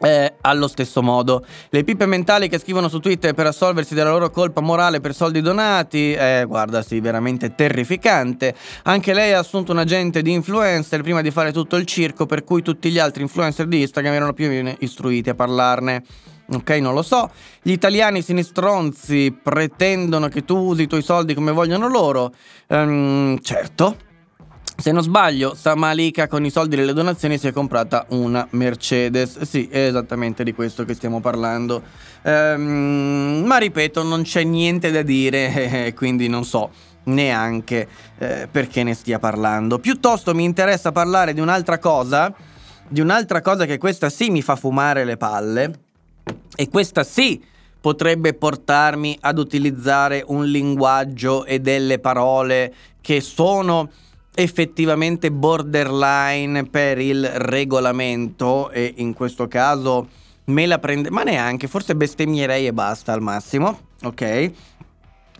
Eh, 0.00 0.34
allo 0.42 0.68
stesso 0.68 1.02
modo, 1.02 1.44
le 1.70 1.82
pippe 1.82 2.04
mentali 2.04 2.48
che 2.48 2.58
scrivono 2.58 2.88
su 2.88 2.98
Twitter 2.98 3.32
per 3.32 3.46
assolversi 3.46 3.94
della 3.94 4.10
loro 4.10 4.28
colpa 4.30 4.60
morale 4.60 5.00
per 5.00 5.14
soldi 5.14 5.40
donati, 5.40 6.12
eh, 6.12 6.44
guarda, 6.46 6.82
sì, 6.82 7.00
veramente 7.00 7.54
terrificante. 7.54 8.54
Anche 8.82 9.14
lei 9.14 9.32
ha 9.32 9.38
assunto 9.38 9.72
un 9.72 9.78
agente 9.78 10.20
di 10.20 10.32
influencer 10.32 11.00
prima 11.00 11.22
di 11.22 11.30
fare 11.30 11.50
tutto 11.50 11.76
il 11.76 11.86
circo, 11.86 12.26
per 12.26 12.44
cui 12.44 12.60
tutti 12.60 12.90
gli 12.90 12.98
altri 12.98 13.22
influencer 13.22 13.66
di 13.66 13.80
Instagram 13.80 14.14
erano 14.14 14.32
più 14.34 14.74
istruiti 14.80 15.30
a 15.30 15.34
parlarne. 15.34 16.02
Ok, 16.48 16.70
non 16.78 16.94
lo 16.94 17.02
so. 17.02 17.30
Gli 17.60 17.72
italiani 17.72 18.22
sinistronzi 18.22 19.36
pretendono 19.42 20.28
che 20.28 20.44
tu 20.44 20.56
usi 20.56 20.82
i 20.82 20.86
tuoi 20.86 21.02
soldi 21.02 21.34
come 21.34 21.50
vogliono 21.50 21.88
loro. 21.88 22.32
Um, 22.68 23.38
certo, 23.40 23.96
se 24.76 24.92
non 24.92 25.02
sbaglio, 25.02 25.54
Samalika 25.54 26.28
con 26.28 26.44
i 26.44 26.50
soldi 26.50 26.76
delle 26.76 26.92
donazioni 26.92 27.38
si 27.38 27.46
è 27.46 27.52
comprata 27.52 28.04
una 28.10 28.46
Mercedes. 28.50 29.40
Sì, 29.40 29.68
è 29.68 29.86
esattamente 29.86 30.44
di 30.44 30.52
questo 30.52 30.84
che 30.84 30.94
stiamo 30.94 31.20
parlando. 31.20 31.82
Ehm, 32.22 33.42
ma 33.46 33.56
ripeto, 33.56 34.02
non 34.02 34.22
c'è 34.22 34.44
niente 34.44 34.90
da 34.90 35.02
dire, 35.02 35.92
quindi 35.96 36.28
non 36.28 36.44
so 36.44 36.70
neanche 37.04 37.88
eh, 38.18 38.48
perché 38.50 38.82
ne 38.82 38.92
stia 38.94 39.18
parlando. 39.18 39.78
Piuttosto 39.78 40.34
mi 40.34 40.44
interessa 40.44 40.92
parlare 40.92 41.32
di 41.32 41.40
un'altra 41.40 41.78
cosa, 41.78 42.32
di 42.86 43.00
un'altra 43.00 43.40
cosa 43.40 43.64
che 43.64 43.78
questa 43.78 44.10
sì 44.10 44.30
mi 44.30 44.42
fa 44.42 44.56
fumare 44.56 45.04
le 45.04 45.16
palle, 45.16 45.72
e 46.54 46.68
questa 46.68 47.02
sì 47.02 47.42
potrebbe 47.80 48.34
portarmi 48.34 49.16
ad 49.20 49.38
utilizzare 49.38 50.24
un 50.26 50.44
linguaggio 50.44 51.44
e 51.44 51.60
delle 51.60 51.98
parole 51.98 52.74
che 53.00 53.20
sono 53.20 53.88
effettivamente 54.38 55.32
borderline 55.32 56.66
per 56.66 56.98
il 56.98 57.26
regolamento 57.26 58.70
e 58.70 58.92
in 58.96 59.14
questo 59.14 59.48
caso 59.48 60.08
me 60.44 60.66
la 60.66 60.78
prende, 60.78 61.10
ma 61.10 61.22
neanche, 61.22 61.68
forse 61.68 61.96
bestemmierei 61.96 62.66
e 62.66 62.72
basta 62.74 63.14
al 63.14 63.22
massimo, 63.22 63.78
ok? 64.02 64.50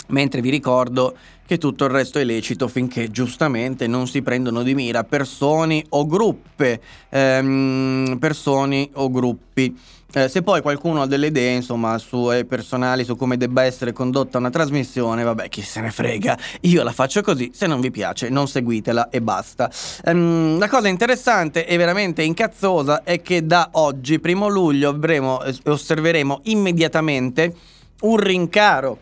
Mentre 0.09 0.41
vi 0.41 0.49
ricordo 0.49 1.15
che 1.45 1.59
tutto 1.59 1.85
il 1.85 1.91
resto 1.91 2.19
è 2.19 2.25
lecito 2.25 2.69
finché 2.69 3.11
giustamente 3.11 3.87
non 3.87 4.07
si 4.07 4.23
prendono 4.23 4.63
di 4.63 4.75
mira 4.75 5.05
persone 5.05 5.85
o 5.91 6.07
gruppi, 6.07 6.79
ehm, 7.11 8.17
persone 8.19 8.89
o 8.95 9.11
gruppi. 9.11 9.79
Eh, 10.17 10.31
se 10.31 10.41
poi 10.41 10.63
qualcuno 10.63 11.03
ha 11.03 11.07
delle 11.07 11.27
idee, 11.27 11.57
insomma, 11.57 11.99
sue 11.99 12.47
personali 12.47 13.05
su 13.05 13.17
come 13.17 13.37
debba 13.37 13.65
essere 13.65 13.93
condotta 13.93 14.39
una 14.39 14.49
trasmissione, 14.49 15.23
vabbè, 15.23 15.51
chi 15.51 15.61
se 15.61 15.83
ne 15.83 15.91
frega. 15.91 16.39
Io 16.63 16.83
la 16.83 16.93
faccio 16.93 17.21
così, 17.21 17.51
se 17.53 17.67
non 17.67 17.83
vi 17.83 17.91
piace, 17.91 18.31
non 18.31 18.49
seguitela 18.49 19.11
e 19.11 19.21
basta. 19.21 19.71
Ehm, 20.07 20.59
la 20.59 20.69
cosa 20.69 20.89
interessante 20.89 21.67
e 21.67 21.77
veramente 21.77 22.23
incazzosa 22.23 23.03
è 23.03 23.21
che 23.21 23.45
da 23.45 23.69
oggi, 23.73 24.19
primo 24.19 24.49
luglio, 24.49 24.89
avremo, 24.89 25.43
eh, 25.43 25.55
osserveremo 25.67 26.41
immediatamente 26.45 27.55
un 28.01 28.17
rincaro 28.17 29.01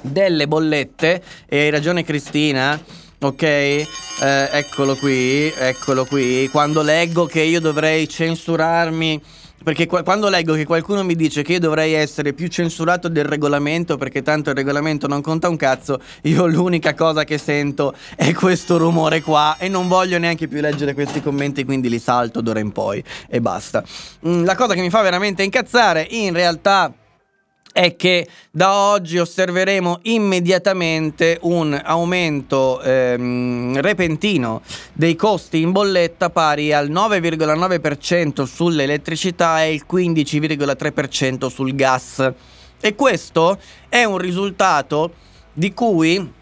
delle 0.00 0.48
bollette 0.48 1.22
e 1.46 1.58
hai 1.60 1.70
ragione 1.70 2.02
Cristina 2.02 2.76
ok 3.20 3.42
eh, 3.42 3.86
eccolo 4.50 4.96
qui 4.96 5.52
eccolo 5.56 6.04
qui 6.04 6.48
quando 6.50 6.82
leggo 6.82 7.26
che 7.26 7.42
io 7.42 7.60
dovrei 7.60 8.08
censurarmi 8.08 9.22
perché 9.62 9.86
qu- 9.86 10.02
quando 10.02 10.28
leggo 10.28 10.54
che 10.54 10.64
qualcuno 10.64 11.02
mi 11.04 11.14
dice 11.14 11.42
che 11.42 11.54
io 11.54 11.60
dovrei 11.60 11.92
essere 11.92 12.32
più 12.32 12.48
censurato 12.48 13.08
del 13.08 13.24
regolamento 13.24 13.96
perché 13.96 14.22
tanto 14.22 14.50
il 14.50 14.56
regolamento 14.56 15.06
non 15.06 15.20
conta 15.20 15.48
un 15.48 15.56
cazzo, 15.56 16.00
io 16.22 16.46
l'unica 16.46 16.94
cosa 16.94 17.24
che 17.24 17.38
sento 17.38 17.94
è 18.16 18.32
questo 18.32 18.78
rumore 18.78 19.22
qua 19.22 19.56
e 19.58 19.68
non 19.68 19.88
voglio 19.88 20.18
neanche 20.18 20.48
più 20.48 20.60
leggere 20.60 20.94
questi 20.94 21.22
commenti, 21.22 21.64
quindi 21.64 21.88
li 21.88 21.98
salto 21.98 22.40
d'ora 22.40 22.60
in 22.60 22.72
poi 22.72 23.02
e 23.28 23.40
basta. 23.40 23.82
Mm, 24.26 24.44
la 24.44 24.54
cosa 24.54 24.74
che 24.74 24.80
mi 24.80 24.90
fa 24.90 25.02
veramente 25.02 25.42
incazzare 25.42 26.06
in 26.10 26.32
realtà 26.32 26.92
è 27.72 27.96
che 27.96 28.28
da 28.50 28.74
oggi 28.74 29.18
osserveremo 29.18 30.00
immediatamente 30.02 31.38
un 31.42 31.80
aumento 31.82 32.80
ehm, 32.82 33.80
repentino 33.80 34.60
dei 34.92 35.16
costi 35.16 35.62
in 35.62 35.72
bolletta 35.72 36.30
pari 36.30 36.72
al 36.72 36.90
9,9% 36.90 38.44
sull'elettricità 38.44 39.62
e 39.62 39.72
il 39.72 39.86
15,3% 39.90 41.46
sul 41.48 41.74
gas. 41.74 42.32
E 42.80 42.94
questo 42.94 43.58
è 43.88 44.04
un 44.04 44.18
risultato 44.18 45.14
di 45.52 45.72
cui 45.72 46.40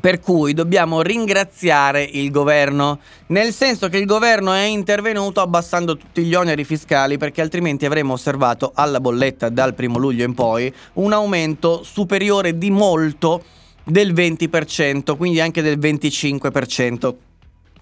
per 0.00 0.18
cui 0.18 0.54
dobbiamo 0.54 1.02
ringraziare 1.02 2.02
il 2.02 2.30
governo, 2.30 3.00
nel 3.26 3.52
senso 3.52 3.88
che 3.88 3.98
il 3.98 4.06
governo 4.06 4.52
è 4.52 4.64
intervenuto 4.64 5.40
abbassando 5.40 5.96
tutti 5.96 6.22
gli 6.22 6.34
oneri 6.34 6.64
fiscali 6.64 7.18
perché 7.18 7.42
altrimenti 7.42 7.84
avremmo 7.84 8.14
osservato 8.14 8.72
alla 8.74 8.98
bolletta 8.98 9.50
dal 9.50 9.74
primo 9.74 9.98
luglio 9.98 10.24
in 10.24 10.34
poi 10.34 10.72
un 10.94 11.12
aumento 11.12 11.82
superiore 11.82 12.56
di 12.56 12.70
molto 12.70 13.44
del 13.84 14.14
20%, 14.14 15.16
quindi 15.16 15.40
anche 15.40 15.62
del 15.62 15.78
25%. 15.78 17.14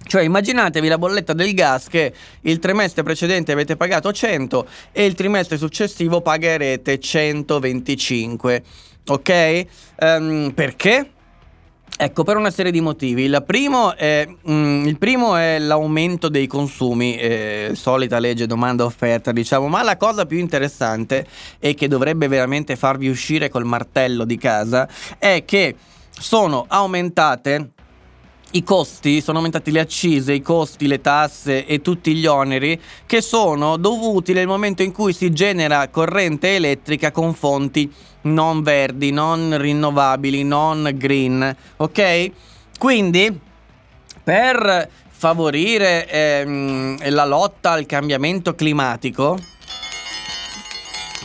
Cioè 0.06 0.22
immaginatevi 0.22 0.88
la 0.88 0.96
bolletta 0.96 1.34
del 1.34 1.52
gas 1.52 1.88
che 1.88 2.12
il 2.42 2.58
trimestre 2.58 3.02
precedente 3.02 3.52
avete 3.52 3.76
pagato 3.76 4.10
100 4.10 4.66
e 4.92 5.04
il 5.04 5.14
trimestre 5.14 5.58
successivo 5.58 6.20
pagherete 6.20 6.98
125. 6.98 8.62
Ok? 9.08 9.66
Um, 10.00 10.52
perché? 10.54 11.10
Ecco, 12.00 12.22
per 12.22 12.36
una 12.36 12.52
serie 12.52 12.70
di 12.70 12.80
motivi. 12.80 13.24
Il 13.24 13.42
primo 13.44 13.96
è, 13.96 14.24
mm, 14.48 14.86
il 14.86 14.98
primo 14.98 15.34
è 15.34 15.58
l'aumento 15.58 16.28
dei 16.28 16.46
consumi, 16.46 17.16
eh, 17.16 17.72
solita 17.74 18.20
legge 18.20 18.46
domanda-offerta, 18.46 19.32
diciamo, 19.32 19.66
ma 19.66 19.82
la 19.82 19.96
cosa 19.96 20.24
più 20.24 20.38
interessante 20.38 21.26
e 21.58 21.74
che 21.74 21.88
dovrebbe 21.88 22.28
veramente 22.28 22.76
farvi 22.76 23.08
uscire 23.08 23.48
col 23.48 23.64
martello 23.64 24.24
di 24.24 24.38
casa 24.38 24.88
è 25.18 25.42
che 25.44 25.74
sono 26.08 26.66
aumentate 26.68 27.70
i 28.52 28.62
costi, 28.62 29.20
sono 29.20 29.38
aumentati 29.38 29.72
le 29.72 29.80
accise, 29.80 30.32
i 30.32 30.40
costi, 30.40 30.86
le 30.86 31.00
tasse 31.00 31.66
e 31.66 31.82
tutti 31.82 32.14
gli 32.14 32.26
oneri 32.26 32.80
che 33.06 33.20
sono 33.20 33.76
dovuti 33.76 34.32
nel 34.32 34.46
momento 34.46 34.82
in 34.82 34.92
cui 34.92 35.12
si 35.12 35.32
genera 35.32 35.88
corrente 35.88 36.54
elettrica 36.54 37.10
con 37.10 37.34
fonti 37.34 37.92
non 38.32 38.62
verdi, 38.62 39.10
non 39.10 39.56
rinnovabili, 39.58 40.44
non 40.44 40.90
green, 40.94 41.56
ok? 41.76 42.30
Quindi 42.78 43.38
per 44.22 44.88
favorire 45.08 46.08
ehm, 46.08 47.10
la 47.10 47.24
lotta 47.24 47.72
al 47.72 47.86
cambiamento 47.86 48.54
climatico, 48.54 49.38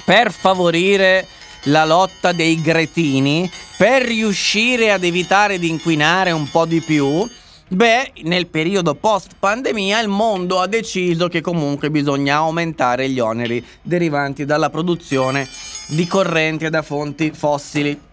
per 0.04 0.32
favorire 0.32 1.28
la 1.64 1.86
lotta 1.86 2.32
dei 2.32 2.62
gretini, 2.62 3.50
per 3.78 4.04
riuscire 4.04 4.92
ad 4.92 5.04
evitare 5.04 5.60
di 5.60 5.70
inquinare 5.70 6.32
un 6.32 6.50
po' 6.50 6.66
di 6.66 6.82
più, 6.82 7.28
Beh, 7.74 8.12
nel 8.24 8.48
periodo 8.48 8.94
post 8.94 9.32
pandemia 9.40 10.00
il 10.00 10.08
mondo 10.08 10.60
ha 10.60 10.68
deciso 10.68 11.28
che 11.28 11.42
comunque 11.42 11.90
bisogna 11.90 12.36
aumentare 12.36 13.10
gli 13.10 13.20
oneri 13.20 13.66
derivanti 13.82 14.46
dalla 14.46 14.70
produzione 14.70 15.48
di 15.88 16.08
correnti 16.08 16.70
da 16.70 16.82
fonti 16.82 17.32
fossili. 17.32 18.12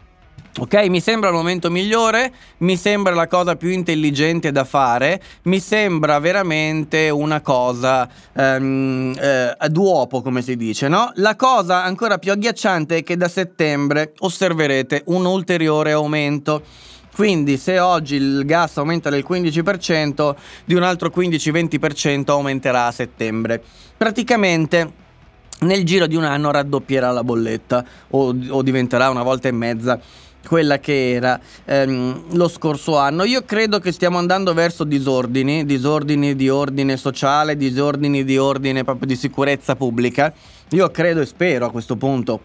Ok, 0.59 0.75
mi 0.89 1.01
sembra 1.01 1.29
il 1.29 1.37
momento 1.37 1.71
migliore, 1.71 2.33
mi 2.59 2.77
sembra 2.77 3.15
la 3.15 3.29
cosa 3.29 3.55
più 3.55 3.71
intelligente 3.71 4.51
da 4.51 4.65
fare, 4.65 5.23
mi 5.43 5.61
sembra 5.61 6.19
veramente 6.19 7.09
una 7.09 7.41
cosa 7.41 8.09
um, 8.33 9.15
eh, 9.17 9.57
duopo, 9.69 10.23
come 10.23 10.43
si 10.43 10.57
dice, 10.57 10.89
no? 10.89 11.13
La 11.15 11.37
cosa 11.37 11.85
ancora 11.85 12.19
più 12.19 12.33
agghiacciante 12.33 12.99
è 12.99 13.03
che 13.05 13.17
da 13.17 13.29
settembre 13.29 14.13
osserverete 14.19 15.05
un 15.07 15.25
ulteriore 15.25 15.93
aumento. 15.93 16.63
Quindi 17.15 17.57
se 17.57 17.79
oggi 17.79 18.17
il 18.17 18.45
gas 18.45 18.77
aumenta 18.79 19.09
del 19.09 19.25
15%, 19.27 20.35
di 20.65 20.75
un 20.75 20.83
altro 20.83 21.13
15-20% 21.15 22.29
aumenterà 22.31 22.87
a 22.87 22.93
settembre. 22.93 23.63
Praticamente 23.97 25.00
nel 25.61 25.85
giro 25.85 26.07
di 26.07 26.17
un 26.17 26.25
anno 26.25 26.51
raddoppierà 26.51 27.11
la 27.11 27.25
bolletta 27.25 27.85
o, 28.11 28.35
o 28.49 28.63
diventerà 28.63 29.11
una 29.11 29.23
volta 29.23 29.49
e 29.49 29.53
mezza 29.53 30.01
quella 30.47 30.79
che 30.79 31.13
era 31.13 31.39
ehm, 31.65 32.35
lo 32.37 32.49
scorso 32.49 32.97
anno. 32.97 33.25
Io 33.25 33.43
credo 33.45 33.79
che 33.79 33.93
stiamo 33.93 34.19
andando 34.19 34.55
verso 34.55 34.85
disordini, 34.85 35.65
disordini 35.65 36.35
di 36.35 36.49
ordine 36.49 36.97
sociale, 36.97 37.57
disordini 37.57 38.25
di 38.25 38.39
ordine 38.39 38.85
proprio 38.85 39.07
di 39.07 39.17
sicurezza 39.17 39.77
pubblica. 39.77 40.33
Io 40.71 40.91
credo 40.91 41.21
e 41.21 41.27
spero 41.27 41.67
a 41.67 41.71
questo 41.71 41.97
punto 41.97 42.41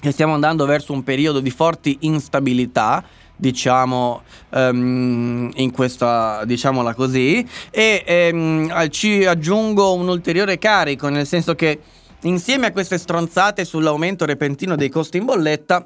che 0.00 0.10
stiamo 0.12 0.34
andando 0.34 0.64
verso 0.64 0.92
un 0.92 1.02
periodo 1.02 1.40
di 1.40 1.50
forti 1.50 1.98
instabilità 2.00 3.04
diciamo 3.40 4.22
um, 4.50 5.48
in 5.54 5.70
questa 5.70 6.42
diciamola 6.44 6.92
così 6.92 7.46
e 7.70 8.30
um, 8.32 8.90
ci 8.90 9.24
aggiungo 9.24 9.94
un 9.94 10.08
ulteriore 10.08 10.58
carico 10.58 11.08
nel 11.08 11.24
senso 11.26 11.54
che 11.54 11.80
insieme 12.22 12.66
a 12.66 12.72
queste 12.72 12.98
stronzate 12.98 13.64
sull'aumento 13.64 14.24
repentino 14.24 14.76
dei 14.76 14.88
costi 14.88 15.18
in 15.18 15.24
bolletta 15.24 15.84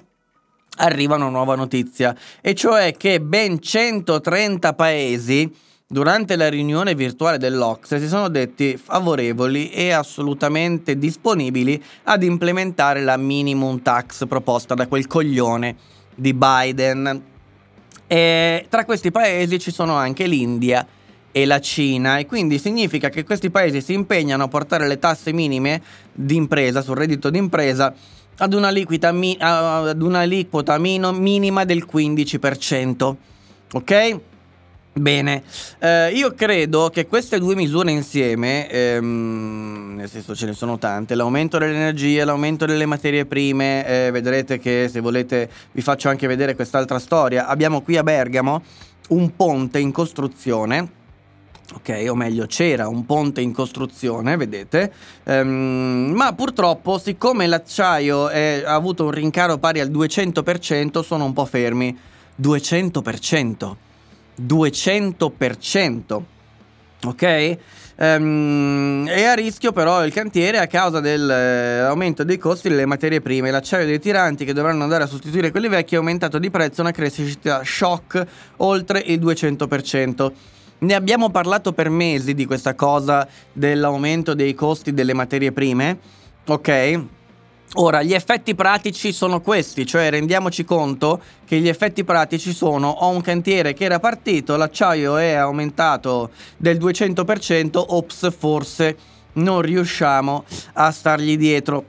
arriva 0.79 1.16
una 1.16 1.29
nuova 1.29 1.55
notizia 1.55 2.16
e 2.40 2.55
cioè 2.55 2.97
che 2.97 3.21
ben 3.21 3.61
130 3.61 4.73
paesi 4.73 5.53
durante 5.87 6.37
la 6.37 6.49
riunione 6.49 6.95
virtuale 6.95 7.37
dell'Ox 7.37 7.99
si 7.99 8.09
sono 8.09 8.29
detti 8.29 8.79
favorevoli 8.79 9.71
e 9.71 9.90
assolutamente 9.90 10.97
disponibili 10.97 11.83
ad 12.05 12.23
implementare 12.23 13.03
la 13.03 13.18
minimum 13.18 13.83
tax 13.83 14.27
proposta 14.27 14.75
da 14.75 14.87
quel 14.87 15.07
coglione 15.07 15.77
di 16.14 16.33
Biden. 16.33 17.23
E 18.07 18.66
tra 18.71 18.87
questi 18.87 19.11
paesi 19.11 19.59
ci 19.59 19.71
sono 19.71 19.95
anche 19.95 20.27
l'India 20.27 20.87
e 21.33 21.47
la 21.47 21.61
Cina 21.61 22.18
e 22.18 22.27
quindi 22.27 22.59
significa 22.59 23.09
che 23.09 23.25
questi 23.25 23.51
paesi 23.51 23.81
si 23.81 23.95
impegnano 23.95 24.45
a 24.45 24.49
portare 24.49 24.87
le 24.87 24.99
tasse 24.99 25.33
minime 25.33 25.83
d'impresa 26.12 26.83
sul 26.83 26.97
reddito 26.97 27.31
d'impresa 27.31 27.92
ad 28.37 28.55
una, 28.55 28.71
mi- 29.12 29.37
ad 29.38 30.01
un'aliquota 30.01 30.79
mino- 30.79 31.12
minima 31.12 31.64
del 31.64 31.87
15%. 31.90 33.16
Ok? 33.73 34.21
Bene, 34.95 35.42
eh, 35.79 36.11
io 36.12 36.35
credo 36.35 36.90
che 36.92 37.07
queste 37.07 37.38
due 37.38 37.55
misure 37.55 37.90
insieme, 37.90 38.68
ehm, 38.68 39.95
nel 39.97 40.11
senso 40.11 40.35
ce 40.35 40.45
ne 40.45 40.53
sono 40.53 40.77
tante, 40.77 41.14
l'aumento 41.14 41.57
dell'energia, 41.57 42.27
l'aumento 42.27 42.66
delle 42.66 42.85
materie 42.85 43.25
prime, 43.25 43.87
eh, 43.87 44.11
vedrete 44.11 44.59
che 44.59 44.90
se 44.92 45.01
volete 45.01 45.49
vi 45.73 45.81
faccio 45.81 46.11
anche 46.11 46.27
vedere 46.27 46.55
quest'altra 46.55 46.99
storia. 46.99 47.47
Abbiamo 47.47 47.81
qui 47.81 47.97
a 47.97 48.03
Bergamo 48.03 48.62
un 49.09 49.35
ponte 49.35 49.79
in 49.79 49.92
costruzione, 49.92 51.01
ok, 51.75 52.07
o 52.09 52.14
meglio 52.14 52.46
c'era 52.46 52.88
un 52.88 53.07
ponte 53.07 53.40
in 53.40 53.53
costruzione, 53.53 54.37
vedete, 54.37 54.92
ehm, 55.25 56.12
ma 56.14 56.33
purtroppo 56.35 56.98
siccome 56.98 57.46
l'acciaio 57.46 58.29
è, 58.29 58.62
ha 58.64 58.75
avuto 58.75 59.05
un 59.05 59.11
rincaro 59.11 59.59
pari 59.59 59.81
al 59.81 59.90
200%, 59.90 61.03
sono 61.03 61.25
un 61.25 61.33
po' 61.33 61.44
fermi. 61.46 61.96
200%. 62.40 63.77
200%. 64.40 66.22
Ok? 67.05 67.59
Ehm, 67.96 69.07
è 69.07 69.25
a 69.25 69.35
rischio 69.35 69.72
però 69.72 70.05
il 70.05 70.12
cantiere 70.12 70.59
a 70.59 70.66
causa 70.66 71.01
dell'aumento 71.01 72.25
dei 72.25 72.38
costi 72.38 72.68
delle 72.68 72.87
materie 72.87 73.20
prime. 73.20 73.51
L'acciaio 73.51 73.87
dei 73.87 74.01
tiranti 74.01 74.44
che 74.44 74.53
dovranno 74.53 74.83
andare 74.83 75.05
a 75.05 75.07
sostituire 75.07 75.51
quelli 75.51 75.68
vecchi 75.68 75.94
è 75.94 75.98
aumentato 75.98 76.38
di 76.38 76.51
prezzo 76.51 76.81
una 76.81 76.90
crescita 76.90 77.62
shock 77.64 78.25
oltre 78.59 79.01
il 79.01 79.20
200%. 79.20 80.33
Ne 80.83 80.95
abbiamo 80.95 81.31
parlato 81.31 81.73
per 81.73 81.90
mesi 81.90 82.35
di 82.35 82.45
questa 82.45 82.75
cosa 82.75 83.29
dell'aumento 83.53 84.35
dei 84.35 84.53
costi 84.53 84.92
delle 84.92 85.14
materie 85.14 85.53
prime, 85.53 85.97
ok? 86.45 87.01
Ora, 87.75 88.03
gli 88.03 88.12
effetti 88.12 88.57
pratici 88.57 89.12
sono 89.12 89.40
questi, 89.40 89.87
cioè 89.87 90.11
rendiamoci 90.11 90.64
conto 90.64 91.23
che 91.47 91.61
gli 91.61 91.68
effetti 91.68 92.03
pratici 92.03 92.53
sono 92.53 92.88
ho 92.88 93.09
un 93.11 93.21
cantiere 93.21 93.75
che 93.75 93.85
era 93.85 94.01
partito, 94.01 94.57
l'acciaio 94.57 95.18
è 95.18 95.35
aumentato 95.35 96.31
del 96.57 96.79
200%, 96.79 97.81
ops, 97.87 98.35
forse 98.37 98.97
non 99.35 99.62
riusciamo 99.62 100.45
a 100.73 100.90
stargli 100.90 101.37
dietro. 101.37 101.85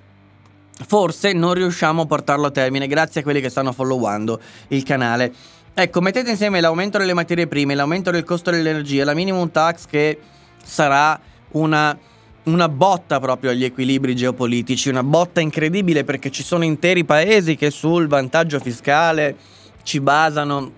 Forse 0.86 1.34
non 1.34 1.56
riusciamo 1.56 2.04
a 2.04 2.06
portarlo 2.06 2.48
a 2.48 2.52
termine 2.52 2.88
grazie 2.88 3.22
a 3.22 3.24
quelli 3.24 3.42
che 3.42 3.50
stanno 3.50 3.72
followando 3.72 4.40
il 4.70 4.84
canale. 4.84 5.34
Ecco, 5.76 6.02
mettete 6.02 6.30
insieme 6.30 6.62
l'aumento 6.62 7.00
delle 7.00 7.16
materie 7.16 7.48
prime, 7.48 7.74
l'aumento 7.74 8.12
del 8.12 8.24
costo 8.24 8.52
dell'energia, 8.52 9.04
la 9.06 9.16
minimum 9.16 9.50
tax 9.50 9.88
che 9.88 10.20
sarà 10.64 11.20
una 11.52 11.98
una 12.44 12.68
botta 12.68 13.20
proprio 13.20 13.52
agli 13.52 13.64
equilibri 13.64 14.16
geopolitici, 14.16 14.90
una 14.90 15.02
botta 15.02 15.40
incredibile 15.40 16.04
perché 16.04 16.30
ci 16.30 16.44
sono 16.44 16.64
interi 16.64 17.06
paesi 17.06 17.56
che 17.56 17.72
sul 17.72 18.08
vantaggio 18.08 18.60
fiscale 18.60 19.36
ci 19.84 20.02
basano 20.02 20.72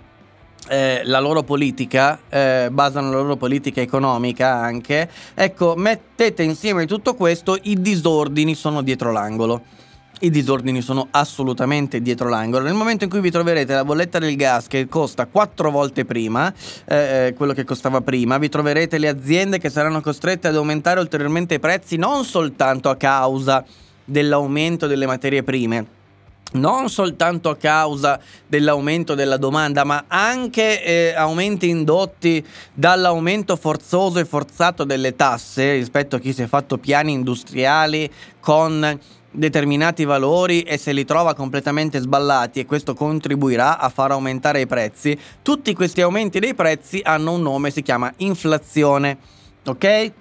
eh, 0.67 1.01
la 1.03 1.19
loro 1.19 1.43
politica, 1.43 2.19
eh, 2.29 2.69
basano 2.71 3.09
la 3.09 3.17
loro 3.17 3.35
politica 3.35 3.81
economica 3.81 4.53
anche. 4.53 5.09
Ecco, 5.33 5.75
mettete 5.75 6.43
insieme 6.43 6.85
tutto 6.85 7.15
questo, 7.15 7.57
i 7.63 7.81
disordini 7.81 8.53
sono 8.53 8.81
dietro 8.81 9.11
l'angolo 9.11 9.73
i 10.19 10.29
disordini 10.29 10.81
sono 10.81 11.07
assolutamente 11.11 12.01
dietro 12.01 12.29
l'angolo. 12.29 12.65
Nel 12.65 12.73
momento 12.73 13.03
in 13.03 13.09
cui 13.09 13.19
vi 13.19 13.31
troverete 13.31 13.73
la 13.73 13.83
bolletta 13.83 14.19
del 14.19 14.35
gas 14.35 14.67
che 14.67 14.87
costa 14.87 15.25
quattro 15.25 15.71
volte 15.71 16.05
prima, 16.05 16.53
eh, 16.85 17.27
eh, 17.27 17.33
quello 17.33 17.53
che 17.53 17.63
costava 17.63 18.01
prima, 18.01 18.37
vi 18.37 18.49
troverete 18.49 18.97
le 18.97 19.07
aziende 19.07 19.59
che 19.59 19.69
saranno 19.69 20.01
costrette 20.01 20.47
ad 20.47 20.55
aumentare 20.55 20.99
ulteriormente 20.99 21.55
i 21.55 21.59
prezzi 21.59 21.97
non 21.97 22.23
soltanto 22.23 22.89
a 22.89 22.95
causa 22.95 23.63
dell'aumento 24.05 24.87
delle 24.87 25.05
materie 25.05 25.43
prime, 25.43 25.85
non 26.53 26.89
soltanto 26.89 27.49
a 27.49 27.57
causa 27.57 28.19
dell'aumento 28.47 29.15
della 29.15 29.37
domanda, 29.37 29.83
ma 29.83 30.05
anche 30.07 30.83
eh, 30.83 31.13
aumenti 31.15 31.67
indotti 31.67 32.45
dall'aumento 32.73 33.55
forzoso 33.55 34.19
e 34.19 34.25
forzato 34.25 34.83
delle 34.83 35.15
tasse 35.15 35.73
rispetto 35.73 36.15
a 36.15 36.19
chi 36.19 36.33
si 36.33 36.43
è 36.43 36.47
fatto 36.47 36.77
piani 36.77 37.11
industriali 37.11 38.09
con 38.39 38.99
determinati 39.35 40.05
valori 40.05 40.61
e 40.61 40.77
se 40.77 40.91
li 40.91 41.05
trova 41.05 41.33
completamente 41.33 41.99
sballati 41.99 42.59
e 42.59 42.65
questo 42.65 42.93
contribuirà 42.93 43.77
a 43.79 43.89
far 43.89 44.11
aumentare 44.11 44.61
i 44.61 44.67
prezzi, 44.67 45.17
tutti 45.41 45.73
questi 45.73 46.01
aumenti 46.01 46.39
dei 46.39 46.53
prezzi 46.53 47.01
hanno 47.03 47.33
un 47.33 47.41
nome, 47.41 47.71
si 47.71 47.81
chiama 47.81 48.11
inflazione. 48.17 49.17
Ok? 49.65 50.11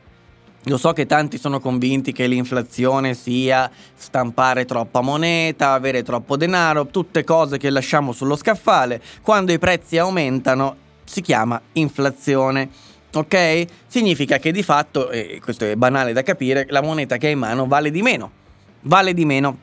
Lo 0.66 0.78
so 0.78 0.92
che 0.92 1.04
tanti 1.04 1.36
sono 1.36 1.60
convinti 1.60 2.12
che 2.12 2.26
l'inflazione 2.26 3.12
sia 3.12 3.70
stampare 3.94 4.64
troppa 4.64 5.02
moneta, 5.02 5.72
avere 5.72 6.02
troppo 6.02 6.36
denaro, 6.36 6.86
tutte 6.86 7.22
cose 7.22 7.58
che 7.58 7.68
lasciamo 7.68 8.12
sullo 8.12 8.34
scaffale. 8.34 9.02
Quando 9.20 9.52
i 9.52 9.58
prezzi 9.58 9.98
aumentano 9.98 10.76
si 11.04 11.20
chiama 11.20 11.60
inflazione. 11.72 12.70
Ok? 13.12 13.66
Significa 13.86 14.38
che 14.38 14.52
di 14.52 14.62
fatto, 14.62 15.10
e 15.10 15.38
questo 15.42 15.66
è 15.66 15.76
banale 15.76 16.14
da 16.14 16.22
capire, 16.22 16.66
la 16.70 16.80
moneta 16.80 17.18
che 17.18 17.26
hai 17.26 17.32
in 17.32 17.40
mano 17.40 17.66
vale 17.66 17.90
di 17.90 18.00
meno 18.00 18.42
vale 18.85 19.14
di 19.14 19.24
meno. 19.24 19.59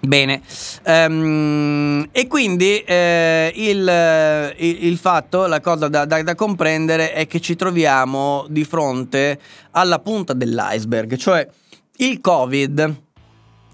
Bene, 0.00 0.42
um, 0.84 2.08
e 2.12 2.28
quindi 2.28 2.78
eh, 2.78 3.52
il, 3.52 4.54
il, 4.56 4.84
il, 4.84 4.96
fatto, 4.96 5.46
la 5.46 5.60
cosa 5.60 5.88
da, 5.88 6.04
da, 6.04 6.22
da, 6.22 6.34
comprendere 6.36 7.12
è 7.12 7.26
che 7.26 7.40
ci 7.40 7.56
troviamo 7.56 8.46
di 8.48 8.62
fronte 8.62 9.40
alla 9.72 9.98
punta 9.98 10.34
dell'iceberg, 10.34 11.16
cioè 11.16 11.46
il 11.96 12.20
Covid, 12.20 12.94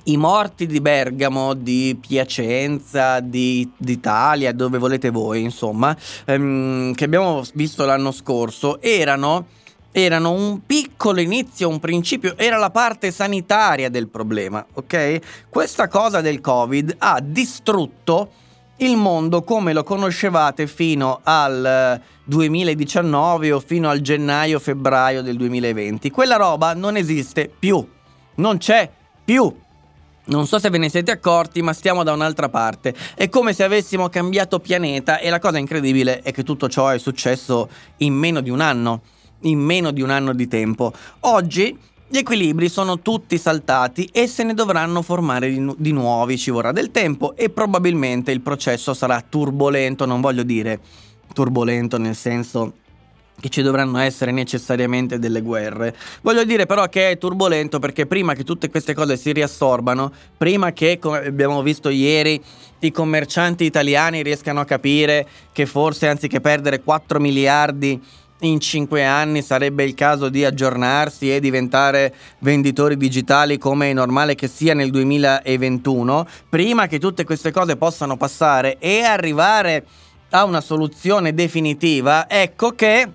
i 0.05 0.17
morti 0.17 0.65
di 0.65 0.81
Bergamo, 0.81 1.53
di 1.53 1.99
Piacenza, 2.01 3.21
di, 3.21 3.71
d'Italia, 3.77 4.53
dove 4.53 4.79
volete 4.79 5.11
voi, 5.11 5.43
insomma, 5.43 5.95
um, 6.29 6.95
che 6.95 7.05
abbiamo 7.05 7.43
visto 7.53 7.85
l'anno 7.85 8.13
scorso, 8.13 8.81
erano 8.81 9.47
erano 9.97 10.33
un 10.33 10.67
piccolo 10.67 10.84
inizio, 11.19 11.69
un 11.69 11.81
principio, 11.81 12.37
era 12.37 12.57
la 12.57 12.71
parte 12.71 13.11
sanitaria 13.11 13.89
del 13.89 14.09
problema, 14.09 14.65
ok? 14.73 15.47
Questa 15.49 15.89
cosa 15.89 16.21
del 16.21 16.41
Covid 16.41 16.97
ha 16.99 17.21
distrutto 17.23 18.31
il 18.79 18.97
mondo 18.97 19.43
come 19.43 19.73
lo 19.73 19.85
conoscevate 19.85 20.67
fino 20.67 21.21
al 21.23 22.01
2019 22.25 23.53
o 23.53 23.61
fino 23.61 23.89
al 23.89 24.01
gennaio-febbraio 24.01 25.23
del 25.23 25.37
2020. 25.37 26.11
Quella 26.11 26.37
roba 26.37 26.75
non 26.75 26.97
esiste 26.97 27.51
più, 27.57 27.87
non 28.37 28.59
c'è 28.59 28.91
più. 29.25 29.63
Non 30.27 30.47
so 30.47 30.59
se 30.59 30.71
ve 30.71 30.79
ne 30.79 30.89
siete 30.89 31.11
accorti, 31.11 31.61
ma 31.61 31.75
stiamo 31.75 32.03
da 32.03 32.13
un'altra 32.13 32.49
parte. 32.49 32.95
È 33.15 33.29
come 33.29 33.53
se 33.53 33.63
avessimo 33.63 34.09
cambiato 34.09 34.59
pianeta 34.59 35.19
e 35.19 35.29
la 35.29 35.39
cosa 35.39 35.59
incredibile 35.59 36.21
è 36.23 36.33
che 36.33 36.43
tutto 36.43 36.67
ciò 36.67 36.89
è 36.89 36.99
successo 36.99 37.69
in 37.99 38.15
meno 38.15 38.41
di 38.41 38.49
un 38.49 38.61
anno 38.61 39.03
in 39.45 39.59
meno 39.59 39.91
di 39.91 40.03
un 40.03 40.11
anno 40.11 40.33
di 40.33 40.47
tempo. 40.49 40.93
Oggi 41.21 41.77
gli 42.07 42.19
equilibri 42.19 42.69
sono 42.69 43.01
tutti 43.01 43.39
saltati 43.39 44.09
e 44.13 44.27
se 44.27 44.45
ne 44.45 44.55
dovranno 44.55 45.03
formare 45.03 45.51
di, 45.51 45.59
nu- 45.59 45.75
di, 45.77 45.91
nuovi, 45.91 46.39
ci 46.39 46.51
vorrà 46.51 46.71
del 46.71 46.91
tempo 46.91 47.35
e 47.35 47.51
probabilmente 47.51 48.31
il 48.31 48.41
processo 48.41 48.95
sarà 48.95 49.23
turbolento, 49.27 50.07
non 50.07 50.21
voglio 50.21 50.43
dire 50.43 50.81
turbolento 51.33 51.99
nel 51.99 52.15
senso 52.15 52.75
che 53.41 53.49
ci 53.49 53.63
dovranno 53.63 53.99
essere 53.99 54.31
necessariamente 54.31 55.19
delle 55.19 55.41
guerre. 55.41 55.95
Voglio 56.23 56.45
dire 56.45 56.67
però 56.67 56.89
che 56.89 57.11
è 57.11 57.19
turbolento 57.19 57.79
perché 57.79 58.07
prima 58.07 58.35
che 58.35 58.45
tutte 58.45 58.71
queste 58.71 58.95
cose 58.95 59.17
si 59.17 59.33
riassorbano, 59.33 60.13
prima 60.37 60.73
che, 60.73 60.99
come 60.99 61.27
abbiamo 61.27 61.63
visto 61.63 61.89
ieri, 61.89 62.41
i 62.79 62.93
commercianti 62.93 63.65
italiani 63.65 64.23
riescano 64.23 64.61
a 64.61 64.65
capire 64.65 65.27
che 65.53 65.67
forse 65.67 66.07
anziché 66.07 66.41
perdere 66.41 66.81
4 66.83 67.19
miliardi 67.19 68.01
in 68.49 68.61
cinque 68.61 69.05
anni 69.05 69.43
sarebbe 69.43 69.85
il 69.85 69.95
caso 69.95 70.29
di 70.29 70.45
aggiornarsi 70.45 71.35
e 71.35 71.41
diventare 71.41 72.15
venditori 72.41 72.97
digitali 72.97 73.59
come 73.59 73.91
è 73.91 73.93
normale 73.93 74.35
che 74.35 74.49
sia 74.49 74.75
nel 74.75 74.91
2021, 74.91 76.27
prima 76.49 76.87
che 76.87 76.99
tutte 76.99 77.25
queste 77.25 77.51
cose 77.51 77.77
possano 77.77 78.17
passare 78.17 78.79
e 78.79 79.03
arrivare 79.03 79.85
a 80.31 80.45
una 80.45 80.61
soluzione 80.61 81.33
definitiva, 81.35 82.29
ecco 82.29 82.73
che 82.73 83.09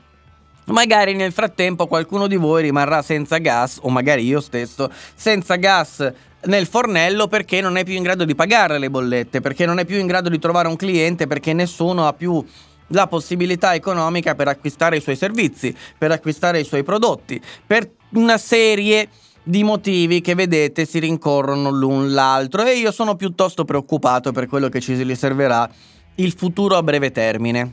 magari 0.66 1.14
nel 1.16 1.32
frattempo 1.32 1.88
qualcuno 1.88 2.28
di 2.28 2.36
voi 2.36 2.64
rimarrà 2.64 3.02
senza 3.02 3.38
gas, 3.38 3.80
o 3.82 3.90
magari 3.90 4.26
io 4.26 4.42
stesso, 4.42 4.90
senza 5.16 5.56
gas 5.56 6.14
nel 6.46 6.68
fornello 6.68 7.28
perché 7.28 7.60
non 7.60 7.76
è 7.76 7.84
più 7.84 7.96
in 7.96 8.04
grado 8.04 8.24
di 8.24 8.36
pagare 8.36 8.78
le 8.78 8.90
bollette, 8.90 9.42
perché 9.42 9.66
non 9.66 9.80
è 9.80 9.86
più 9.86 9.98
in 9.98 10.08
grado 10.08 10.30
di 10.30 10.40
trovare 10.40 10.68
un 10.68 10.76
cliente, 10.76 11.28
perché 11.28 11.54
nessuno 11.54 12.08
ha 12.08 12.14
più 12.14 12.44
la 12.90 13.08
possibilità 13.08 13.74
economica 13.74 14.36
per 14.36 14.48
acquistare 14.48 14.98
i 14.98 15.02
suoi 15.02 15.16
servizi, 15.16 15.76
per 15.98 16.12
acquistare 16.12 16.60
i 16.60 16.64
suoi 16.64 16.84
prodotti, 16.84 17.42
per 17.66 17.90
una 18.12 18.38
serie 18.38 19.10
di 19.44 19.64
motivi 19.64 20.22
che 20.22 20.36
vedete 20.36 20.86
si 20.86 21.00
rincorrono 21.00 21.70
l'un 21.72 22.14
l'altro 22.14 22.66
e 22.66 22.78
io 22.78 22.92
sono 22.92 23.16
piuttosto 23.16 23.66
preoccupato 23.66 24.32
per 24.32 24.48
quello 24.48 24.70
che 24.70 24.80
ci 24.80 25.02
riserverà 25.02 25.70
il 26.16 26.34
futuro 26.34 26.76
a 26.76 26.84
breve 26.84 27.12
termine. 27.12 27.72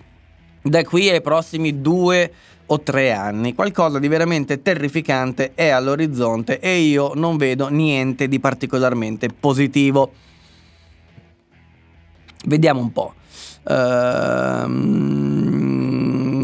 Da 0.62 0.84
qui 0.84 1.08
ai 1.10 1.20
prossimi 1.20 1.80
due 1.80 2.32
o 2.66 2.80
tre 2.80 3.12
anni. 3.12 3.54
Qualcosa 3.54 3.98
di 3.98 4.08
veramente 4.08 4.62
terrificante 4.62 5.52
è 5.54 5.68
all'orizzonte 5.68 6.58
e 6.60 6.78
io 6.78 7.12
non 7.14 7.36
vedo 7.36 7.68
niente 7.68 8.28
di 8.28 8.40
particolarmente 8.40 9.28
positivo. 9.28 10.12
Vediamo 12.46 12.80
un 12.80 12.92
po'. 12.92 13.14
Ehm, 13.68 15.56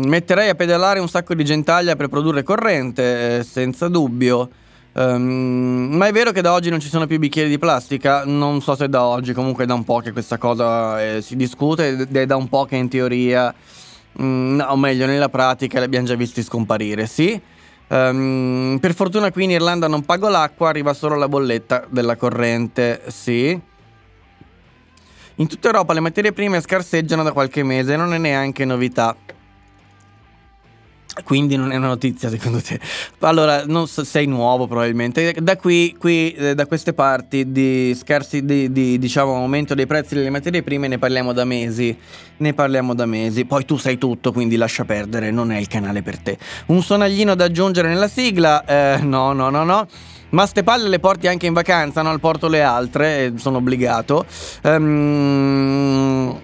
metterei 0.06 0.48
a 0.48 0.54
pedalare 0.54 1.00
un 1.00 1.08
sacco 1.08 1.34
di 1.34 1.44
gentaglia 1.44 1.96
per 1.96 2.08
produrre 2.08 2.42
corrente, 2.42 3.38
eh, 3.38 3.42
senza 3.44 3.88
dubbio. 3.88 4.50
Um, 4.94 5.88
ma 5.92 6.06
è 6.06 6.12
vero 6.12 6.32
che 6.32 6.42
da 6.42 6.52
oggi 6.52 6.68
non 6.68 6.78
ci 6.78 6.88
sono 6.88 7.06
più 7.06 7.18
bicchieri 7.18 7.48
di 7.48 7.58
plastica? 7.58 8.24
Non 8.26 8.60
so 8.60 8.74
se 8.74 8.90
da 8.90 9.04
oggi, 9.04 9.32
comunque 9.32 9.64
è 9.64 9.66
da 9.66 9.72
un 9.72 9.84
po' 9.84 10.00
che 10.00 10.12
questa 10.12 10.36
cosa 10.36 11.02
eh, 11.02 11.22
si 11.22 11.34
discute 11.34 11.88
ed 11.88 12.14
è 12.14 12.26
da 12.26 12.36
un 12.36 12.46
po' 12.48 12.66
che 12.66 12.76
in 12.76 12.90
teoria, 12.90 13.54
mm, 14.20 14.60
o 14.60 14.76
meglio 14.76 15.06
nella 15.06 15.30
pratica, 15.30 15.78
li 15.78 15.84
abbiamo 15.86 16.06
già 16.06 16.14
visti 16.14 16.42
scomparire, 16.42 17.06
sì. 17.06 17.40
Um, 17.88 18.78
per 18.80 18.94
fortuna 18.94 19.30
qui 19.30 19.44
in 19.44 19.50
Irlanda 19.50 19.86
non 19.86 20.04
pago 20.04 20.28
l'acqua, 20.28 20.68
arriva 20.68 20.92
solo 20.92 21.16
la 21.16 21.28
bolletta 21.28 21.86
della 21.88 22.16
corrente, 22.16 23.02
sì. 23.06 23.58
In 25.36 25.46
tutta 25.46 25.68
Europa 25.68 25.92
le 25.92 26.00
materie 26.00 26.32
prime 26.32 26.60
scarseggiano 26.60 27.22
da 27.22 27.32
qualche 27.32 27.62
mese, 27.62 27.96
non 27.96 28.12
è 28.12 28.18
neanche 28.18 28.64
novità. 28.64 29.16
Quindi 31.24 31.56
non 31.56 31.72
è 31.72 31.76
una 31.76 31.88
notizia 31.88 32.30
secondo 32.30 32.62
te? 32.62 32.80
Allora, 33.20 33.64
non 33.66 33.86
so, 33.86 34.02
sei 34.02 34.26
nuovo 34.26 34.66
probabilmente. 34.66 35.34
Da 35.42 35.56
qui, 35.58 35.94
qui 35.98 36.32
eh, 36.32 36.54
da 36.54 36.64
queste 36.66 36.94
parti 36.94 37.52
di 37.52 37.94
scarsi, 37.94 38.44
di, 38.46 38.72
di, 38.72 38.98
diciamo, 38.98 39.34
aumento 39.34 39.74
dei 39.74 39.86
prezzi 39.86 40.14
delle 40.14 40.30
materie 40.30 40.62
prime 40.62 40.88
ne 40.88 40.98
parliamo 40.98 41.34
da 41.34 41.44
mesi. 41.44 41.96
Ne 42.38 42.54
parliamo 42.54 42.94
da 42.94 43.04
mesi. 43.04 43.44
Poi 43.44 43.66
tu 43.66 43.76
sai 43.76 43.98
tutto, 43.98 44.32
quindi 44.32 44.56
lascia 44.56 44.84
perdere, 44.84 45.30
non 45.30 45.52
è 45.52 45.58
il 45.58 45.68
canale 45.68 46.00
per 46.02 46.18
te. 46.18 46.38
Un 46.66 46.82
sonaglino 46.82 47.34
da 47.34 47.44
aggiungere 47.44 47.88
nella 47.88 48.08
sigla? 48.08 48.64
Eh, 48.64 49.02
no, 49.02 49.34
no, 49.34 49.50
no, 49.50 49.64
no. 49.64 49.86
Ma 50.32 50.46
ste 50.46 50.62
palle 50.62 50.88
le 50.88 50.98
porti 50.98 51.26
anche 51.26 51.46
in 51.46 51.52
vacanza, 51.52 52.02
no? 52.02 52.10
Al 52.10 52.20
porto 52.20 52.48
le 52.48 52.62
altre, 52.62 53.24
eh, 53.24 53.32
sono 53.36 53.58
obbligato. 53.58 54.24
Ehm... 54.62 56.40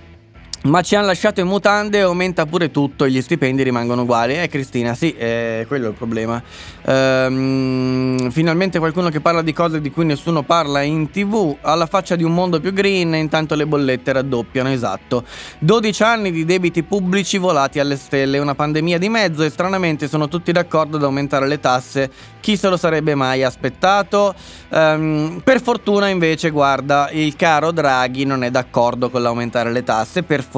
Ma 0.69 0.83
ci 0.83 0.97
hanno 0.97 1.07
lasciato 1.07 1.41
in 1.41 1.47
mutande 1.47 2.03
aumenta 2.03 2.45
pure 2.45 2.71
tutto 2.71 3.07
e 3.07 3.11
gli 3.11 3.23
stipendi 3.23 3.63
rimangono 3.63 4.03
uguali. 4.03 4.39
Eh 4.39 4.49
Cristina, 4.49 4.95
sì, 4.95 5.15
eh, 5.17 5.65
quello 5.67 5.87
è 5.87 5.89
il 5.89 5.95
problema. 5.95 6.43
Ehm, 6.85 8.31
finalmente 8.31 8.79
qualcuno 8.79 9.09
che 9.09 9.21
parla 9.21 9.41
di 9.41 9.55
cose 9.55 9.81
di 9.81 9.91
cui 9.91 10.05
nessuno 10.05 10.43
parla 10.43 10.83
in 10.83 11.11
tv, 11.11 11.57
alla 11.63 11.87
faccia 11.87 12.17
di 12.17 12.23
un 12.23 12.35
mondo 12.35 12.61
più 12.61 12.75
green 12.75 13.15
intanto 13.15 13.55
le 13.55 13.67
bollette 13.67 14.13
raddoppiano, 14.13 14.69
esatto. 14.69 15.25
12 15.61 16.03
anni 16.03 16.31
di 16.31 16.45
debiti 16.45 16.83
pubblici 16.83 17.39
volati 17.39 17.79
alle 17.79 17.97
stelle, 17.97 18.39
una 18.39 18.55
pandemia 18.55 18.99
di 18.99 19.09
mezzo 19.09 19.45
e 19.45 19.51
stranamente 19.51 20.07
sono 20.07 20.29
tutti 20.29 20.53
d'accordo 20.53 20.99
ad 20.99 21.03
aumentare 21.03 21.47
le 21.47 21.61
tasse. 21.61 22.11
Chi 22.41 22.59
se 22.59 22.69
lo 22.69 22.77
sarebbe 22.77 23.15
mai 23.15 23.43
aspettato? 23.43 24.35
Ehm, 24.69 25.41
per 25.43 25.63
fortuna 25.63 26.09
invece, 26.09 26.51
guarda, 26.51 27.09
il 27.11 27.37
caro 27.37 27.73
Draghi 27.73 28.25
non 28.25 28.45
è 28.45 28.51
d'accordo 28.51 29.09
con 29.09 29.23
l'aumentare 29.23 29.73
le 29.73 29.83
tasse, 29.83 30.23
per 30.23 30.41
fortuna. 30.41 30.57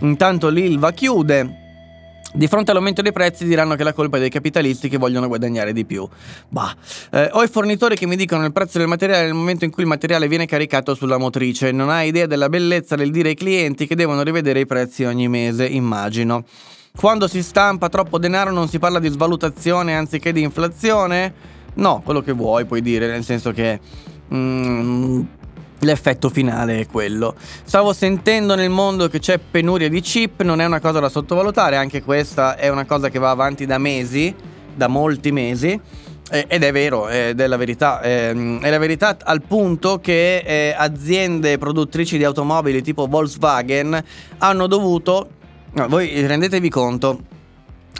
Intanto 0.00 0.48
l'Ilva 0.48 0.90
chiude. 0.92 1.64
Di 2.32 2.48
fronte 2.48 2.70
all'aumento 2.70 3.00
dei 3.00 3.12
prezzi 3.12 3.46
diranno 3.46 3.76
che 3.76 3.82
la 3.82 3.94
colpa 3.94 4.18
è 4.18 4.20
dei 4.20 4.28
capitalisti 4.28 4.90
che 4.90 4.98
vogliono 4.98 5.26
guadagnare 5.26 5.72
di 5.72 5.86
più. 5.86 6.06
Bah. 6.48 6.76
Eh, 7.10 7.30
ho 7.32 7.42
i 7.42 7.48
fornitori 7.48 7.96
che 7.96 8.06
mi 8.06 8.16
dicono 8.16 8.44
il 8.44 8.52
prezzo 8.52 8.76
del 8.76 8.88
materiale 8.88 9.24
nel 9.24 9.32
momento 9.32 9.64
in 9.64 9.70
cui 9.70 9.84
il 9.84 9.88
materiale 9.88 10.28
viene 10.28 10.44
caricato 10.44 10.94
sulla 10.94 11.16
motrice. 11.16 11.72
Non 11.72 11.88
hai 11.88 12.08
idea 12.08 12.26
della 12.26 12.50
bellezza 12.50 12.94
del 12.94 13.10
dire 13.10 13.30
ai 13.30 13.34
clienti 13.36 13.86
che 13.86 13.94
devono 13.94 14.22
rivedere 14.22 14.60
i 14.60 14.66
prezzi 14.66 15.04
ogni 15.04 15.28
mese, 15.28 15.66
immagino. 15.66 16.44
Quando 16.94 17.26
si 17.26 17.42
stampa 17.42 17.88
troppo 17.88 18.18
denaro 18.18 18.50
non 18.50 18.68
si 18.68 18.78
parla 18.78 18.98
di 18.98 19.08
svalutazione 19.08 19.94
anziché 19.94 20.32
di 20.32 20.42
inflazione? 20.42 21.32
No, 21.74 22.02
quello 22.04 22.20
che 22.20 22.32
vuoi 22.32 22.66
puoi 22.66 22.82
dire, 22.82 23.06
nel 23.06 23.24
senso 23.24 23.52
che... 23.52 23.80
Mm, 24.34 25.22
L'effetto 25.86 26.30
finale 26.30 26.80
è 26.80 26.86
quello. 26.86 27.36
Stavo 27.64 27.92
sentendo 27.92 28.56
nel 28.56 28.70
mondo 28.70 29.06
che 29.06 29.20
c'è 29.20 29.38
penuria 29.38 29.88
di 29.88 30.00
chip, 30.00 30.42
non 30.42 30.60
è 30.60 30.64
una 30.64 30.80
cosa 30.80 30.98
da 30.98 31.08
sottovalutare, 31.08 31.76
anche 31.76 32.02
questa 32.02 32.56
è 32.56 32.68
una 32.68 32.84
cosa 32.84 33.08
che 33.08 33.20
va 33.20 33.30
avanti 33.30 33.66
da 33.66 33.78
mesi, 33.78 34.34
da 34.74 34.88
molti 34.88 35.30
mesi. 35.30 35.80
ed 36.28 36.64
è 36.64 36.72
vero, 36.72 37.08
ed 37.08 37.38
è 37.38 37.46
la 37.46 37.56
verità. 37.56 38.02
Ehm, 38.02 38.60
è 38.60 38.68
la 38.68 38.78
verità 38.78 39.16
al 39.22 39.42
punto 39.42 40.00
che 40.00 40.38
eh, 40.38 40.74
aziende 40.76 41.56
produttrici 41.56 42.18
di 42.18 42.24
automobili 42.24 42.82
tipo 42.82 43.06
Volkswagen 43.06 44.02
hanno 44.38 44.66
dovuto. 44.66 45.28
Voi 45.86 46.26
rendetevi 46.26 46.68
conto, 46.68 47.20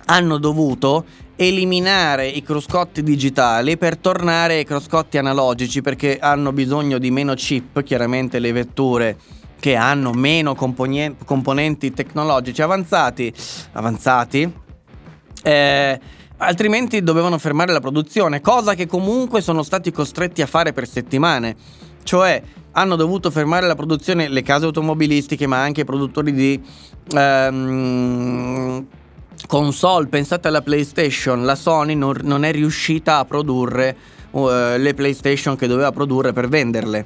hanno 0.06 0.38
dovuto 0.38 1.04
eliminare 1.36 2.28
i 2.28 2.42
cruscotti 2.42 3.02
digitali 3.02 3.76
per 3.76 3.98
tornare 3.98 4.54
ai 4.54 4.64
cruscotti 4.64 5.18
analogici 5.18 5.82
perché 5.82 6.18
hanno 6.18 6.52
bisogno 6.52 6.98
di 6.98 7.10
meno 7.10 7.34
chip, 7.34 7.82
chiaramente 7.82 8.38
le 8.38 8.52
vetture 8.52 9.18
che 9.60 9.74
hanno 9.74 10.12
meno 10.12 10.54
componenti, 10.54 11.24
componenti 11.24 11.92
tecnologici 11.92 12.62
avanzati, 12.62 13.32
avanzati 13.72 14.64
eh, 15.42 16.00
altrimenti 16.38 17.02
dovevano 17.02 17.38
fermare 17.38 17.72
la 17.72 17.80
produzione, 17.80 18.40
cosa 18.40 18.74
che 18.74 18.86
comunque 18.86 19.40
sono 19.40 19.62
stati 19.62 19.92
costretti 19.92 20.42
a 20.42 20.46
fare 20.46 20.72
per 20.72 20.88
settimane. 20.88 21.54
Cioè 22.02 22.42
hanno 22.72 22.96
dovuto 22.96 23.30
fermare 23.30 23.66
la 23.66 23.74
produzione 23.74 24.28
le 24.28 24.42
case 24.42 24.64
automobilistiche, 24.64 25.46
ma 25.46 25.62
anche 25.62 25.82
i 25.82 25.84
produttori 25.84 26.32
di 26.32 26.60
ehm, 27.12 28.86
console, 29.46 30.06
pensate 30.06 30.48
alla 30.48 30.62
PlayStation, 30.62 31.44
la 31.44 31.54
Sony 31.54 31.94
non, 31.94 32.16
non 32.22 32.44
è 32.44 32.52
riuscita 32.52 33.18
a 33.18 33.24
produrre 33.24 33.96
uh, 34.30 34.48
le 34.76 34.94
PlayStation 34.94 35.56
che 35.56 35.66
doveva 35.66 35.92
produrre 35.92 36.32
per 36.32 36.48
venderle, 36.48 37.04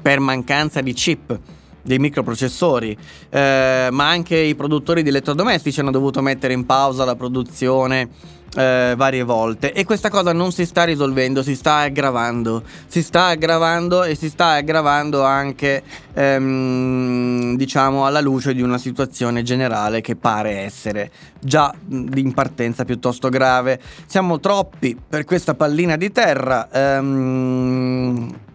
per 0.00 0.20
mancanza 0.20 0.80
di 0.80 0.92
chip 0.92 1.38
dei 1.82 1.98
microprocessori, 1.98 2.96
eh, 3.30 3.88
ma 3.90 4.08
anche 4.08 4.36
i 4.36 4.54
produttori 4.54 5.02
di 5.02 5.08
elettrodomestici 5.08 5.80
hanno 5.80 5.90
dovuto 5.90 6.20
mettere 6.20 6.52
in 6.52 6.66
pausa 6.66 7.04
la 7.06 7.16
produzione 7.16 8.10
eh, 8.54 8.94
varie 8.96 9.22
volte 9.22 9.72
e 9.72 9.84
questa 9.84 10.10
cosa 10.10 10.32
non 10.32 10.52
si 10.52 10.64
sta 10.64 10.84
risolvendo, 10.84 11.42
si 11.42 11.54
sta 11.54 11.76
aggravando, 11.76 12.62
si 12.86 13.02
sta 13.02 13.26
aggravando 13.26 14.04
e 14.04 14.14
si 14.14 14.28
sta 14.28 14.52
aggravando 14.52 15.22
anche 15.22 15.82
ehm, 16.14 17.56
diciamo 17.56 18.06
alla 18.06 18.20
luce 18.20 18.54
di 18.54 18.62
una 18.62 18.78
situazione 18.78 19.42
generale 19.42 20.00
che 20.00 20.16
pare 20.16 20.58
essere 20.58 21.10
già 21.40 21.72
in 21.88 22.32
partenza 22.34 22.84
piuttosto 22.84 23.28
grave. 23.28 23.80
Siamo 24.06 24.40
troppi 24.40 24.96
per 25.08 25.24
questa 25.24 25.54
pallina 25.54 25.96
di 25.96 26.10
terra. 26.10 26.68
Ehm, 26.70 28.46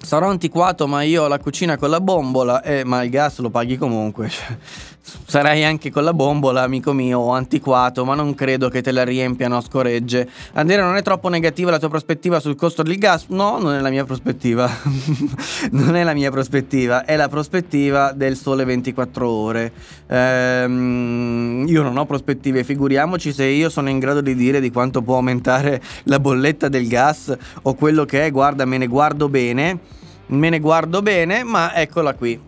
sarò 0.00 0.28
antiquato 0.30 0.86
ma 0.86 1.02
io 1.02 1.24
ho 1.24 1.28
la 1.28 1.38
cucina 1.38 1.76
con 1.76 1.90
la 1.90 2.00
bombola 2.00 2.62
e 2.62 2.84
ma 2.84 3.02
il 3.02 3.10
gas 3.10 3.38
lo 3.40 3.50
paghi 3.50 3.76
comunque 3.76 4.30
Sarai 5.26 5.64
anche 5.64 5.90
con 5.90 6.04
la 6.04 6.12
bombola, 6.12 6.62
amico 6.62 6.92
mio, 6.92 7.30
antiquato, 7.30 8.04
ma 8.04 8.14
non 8.14 8.34
credo 8.34 8.68
che 8.68 8.82
te 8.82 8.92
la 8.92 9.04
riempiano 9.04 9.56
a 9.56 9.60
scoregge. 9.60 10.28
Andrea, 10.54 10.84
non 10.84 10.96
è 10.96 11.02
troppo 11.02 11.28
negativa 11.28 11.70
la 11.70 11.78
tua 11.78 11.88
prospettiva 11.88 12.40
sul 12.40 12.56
costo 12.56 12.82
del 12.82 12.98
gas? 12.98 13.26
No, 13.28 13.58
non 13.58 13.74
è 13.74 13.80
la 13.80 13.90
mia 13.90 14.04
prospettiva. 14.04 14.68
non 15.72 15.96
è 15.96 16.02
la 16.02 16.14
mia 16.14 16.30
prospettiva, 16.30 17.04
è 17.04 17.16
la 17.16 17.28
prospettiva 17.28 18.12
del 18.12 18.36
sole 18.36 18.64
24 18.64 19.28
ore. 19.28 19.72
Ehm, 20.08 21.64
io 21.68 21.82
non 21.82 21.96
ho 21.96 22.06
prospettive, 22.06 22.64
figuriamoci 22.64 23.32
se 23.32 23.44
io 23.44 23.68
sono 23.68 23.88
in 23.88 23.98
grado 23.98 24.20
di 24.20 24.34
dire 24.34 24.60
di 24.60 24.70
quanto 24.70 25.02
può 25.02 25.16
aumentare 25.16 25.80
la 26.04 26.20
bolletta 26.20 26.68
del 26.68 26.88
gas 26.88 27.36
o 27.62 27.74
quello 27.74 28.04
che 28.04 28.26
è, 28.26 28.30
guarda, 28.30 28.64
me 28.64 28.78
ne 28.78 28.86
guardo 28.86 29.28
bene. 29.28 29.96
Me 30.30 30.50
ne 30.50 30.60
guardo 30.60 31.00
bene, 31.00 31.42
ma 31.42 31.74
eccola 31.74 32.12
qui. 32.12 32.47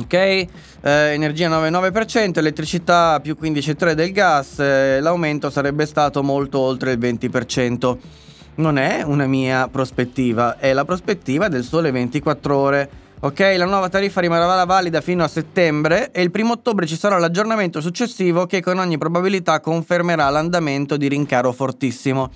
Ok? 0.00 0.12
Eh, 0.12 0.48
energia 0.82 1.48
9,9%, 1.48 2.38
elettricità 2.38 3.20
più 3.20 3.36
15,3% 3.40 3.92
del 3.92 4.12
gas, 4.12 4.58
eh, 4.58 5.00
l'aumento 5.00 5.50
sarebbe 5.50 5.86
stato 5.86 6.22
molto 6.22 6.58
oltre 6.58 6.92
il 6.92 6.98
20%. 6.98 7.98
Non 8.56 8.78
è 8.78 9.02
una 9.02 9.26
mia 9.26 9.68
prospettiva, 9.68 10.58
è 10.58 10.72
la 10.72 10.84
prospettiva 10.84 11.48
del 11.48 11.64
sole 11.64 11.90
24 11.90 12.56
ore. 12.56 12.90
Ok, 13.20 13.40
la 13.56 13.64
nuova 13.64 13.88
tariffa 13.88 14.20
rimarrà 14.20 14.64
valida 14.64 15.00
fino 15.00 15.24
a 15.24 15.28
settembre 15.28 16.10
e 16.12 16.22
il 16.22 16.30
primo 16.30 16.52
ottobre 16.52 16.86
ci 16.86 16.96
sarà 16.96 17.18
l'aggiornamento 17.18 17.80
successivo 17.80 18.46
che 18.46 18.60
con 18.60 18.78
ogni 18.78 18.98
probabilità 18.98 19.60
confermerà 19.60 20.28
l'andamento 20.28 20.96
di 20.96 21.08
rincaro 21.08 21.50
fortissimo. 21.52 22.30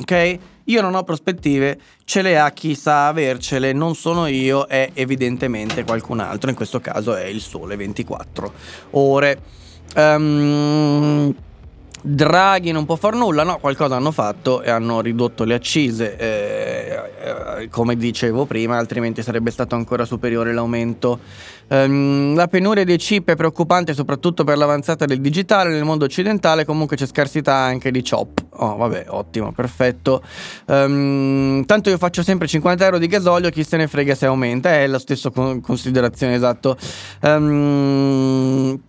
Ok? 0.00 0.38
Io 0.64 0.80
non 0.80 0.94
ho 0.94 1.02
prospettive, 1.02 1.78
ce 2.04 2.22
le 2.22 2.38
ha 2.38 2.50
chi 2.52 2.74
sa 2.74 3.08
avercele, 3.08 3.72
non 3.72 3.94
sono 3.94 4.26
io, 4.26 4.66
è 4.66 4.90
evidentemente 4.94 5.84
qualcun 5.84 6.20
altro, 6.20 6.48
in 6.48 6.56
questo 6.56 6.80
caso 6.80 7.14
è 7.14 7.24
il 7.24 7.40
sole 7.40 7.76
24 7.76 8.52
ore. 8.90 9.42
Um, 9.96 11.34
Draghi 12.02 12.72
non 12.72 12.86
può 12.86 12.96
far 12.96 13.14
nulla, 13.14 13.42
no, 13.42 13.58
qualcosa 13.58 13.96
hanno 13.96 14.10
fatto 14.10 14.62
e 14.62 14.70
hanno 14.70 15.00
ridotto 15.00 15.44
le 15.44 15.54
accise, 15.54 16.16
eh, 16.16 17.00
eh, 17.58 17.68
come 17.68 17.96
dicevo 17.96 18.46
prima, 18.46 18.78
altrimenti 18.78 19.22
sarebbe 19.22 19.50
stato 19.50 19.74
ancora 19.74 20.04
superiore 20.04 20.52
l'aumento. 20.52 21.18
Um, 21.68 22.34
la 22.34 22.48
penuria 22.48 22.84
dei 22.84 22.96
chip 22.96 23.30
è 23.30 23.36
preoccupante 23.36 23.94
soprattutto 23.94 24.42
per 24.42 24.56
l'avanzata 24.56 25.04
del 25.04 25.20
digitale, 25.20 25.70
nel 25.70 25.84
mondo 25.84 26.04
occidentale 26.04 26.64
comunque 26.64 26.96
c'è 26.96 27.06
scarsità 27.06 27.54
anche 27.54 27.90
di 27.90 28.02
chop. 28.02 28.44
Oh, 28.54 28.76
vabbè, 28.76 29.04
ottimo, 29.08 29.52
perfetto. 29.52 30.22
Um, 30.66 31.64
tanto 31.66 31.90
io 31.90 31.98
faccio 31.98 32.22
sempre 32.22 32.48
50 32.48 32.84
euro 32.84 32.98
di 32.98 33.06
gasolio, 33.06 33.50
chi 33.50 33.62
se 33.62 33.76
ne 33.76 33.86
frega 33.86 34.14
se 34.14 34.26
aumenta, 34.26 34.70
è 34.70 34.86
la 34.86 34.98
stessa 34.98 35.30
considerazione, 35.30 36.34
esatto. 36.34 36.76
Um, 37.20 38.80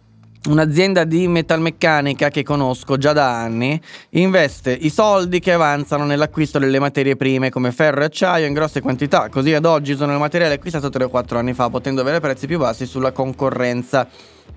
Un'azienda 0.44 1.04
di 1.04 1.28
metalmeccanica 1.28 2.30
che 2.30 2.42
conosco 2.42 2.98
già 2.98 3.14
da 3.14 3.40
anni 3.40 3.80
investe 4.12 4.72
i 4.72 4.90
soldi 4.90 5.40
che 5.40 5.54
avanzano 5.54 6.04
nell'acquisto 6.04 6.58
delle 6.58 6.80
materie 6.80 7.16
prime 7.16 7.52
come 7.52 7.72
ferro 7.72 8.02
e 8.02 8.06
acciaio 8.06 8.48
in 8.48 8.54
grosse 8.54 8.82
quantità, 8.82 9.30
così 9.30 9.54
ad 9.54 9.66
oggi 9.66 9.96
sono 9.96 10.14
il 10.14 10.18
materiale 10.18 10.56
acquistato 10.56 10.90
3 10.90 11.04
o 11.04 11.10
4 11.10 11.38
anni 11.38 11.54
fa, 11.54 11.70
potendo 11.70 12.02
avere 12.02 12.20
prezzi 12.20 12.48
più 12.48 12.58
bassi 12.58 12.88
sulla 12.88 13.12
concorrenza. 13.12 14.08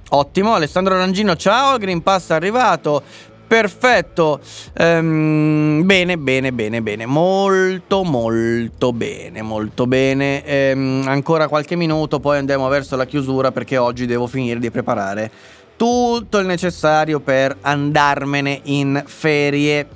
Ottimo, 0.09 0.55
Alessandro 0.55 0.97
Rangino, 0.97 1.37
ciao, 1.37 1.76
Green 1.76 2.03
Pass 2.03 2.30
è 2.30 2.35
arrivato. 2.35 3.03
Perfetto, 3.47 4.41
ehm, 4.72 5.82
bene, 5.85 6.16
bene, 6.16 6.51
bene, 6.51 6.80
bene, 6.80 7.05
molto, 7.05 8.05
molto 8.05 8.95
bene, 8.95 9.43
molto 9.43 9.87
bene. 9.87 10.43
Ehm, 10.47 11.05
ancora 11.07 11.47
qualche 11.47 11.76
minuto, 11.76 12.20
poi 12.20 12.39
andiamo 12.39 12.66
verso 12.68 12.97
la 12.97 13.05
chiusura 13.05 13.53
perché 13.53 13.76
oggi 13.76 14.07
devo 14.07 14.26
finire 14.26 14.59
di 14.59 14.70
preparare 14.70 15.30
tutto 15.77 16.39
il 16.39 16.47
necessario 16.47 17.20
per 17.20 17.57
andarmene 17.61 18.61
in 18.64 19.03
ferie. 19.07 19.89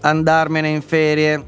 Andarmene 0.00 0.68
in 0.68 0.82
ferie. 0.82 1.44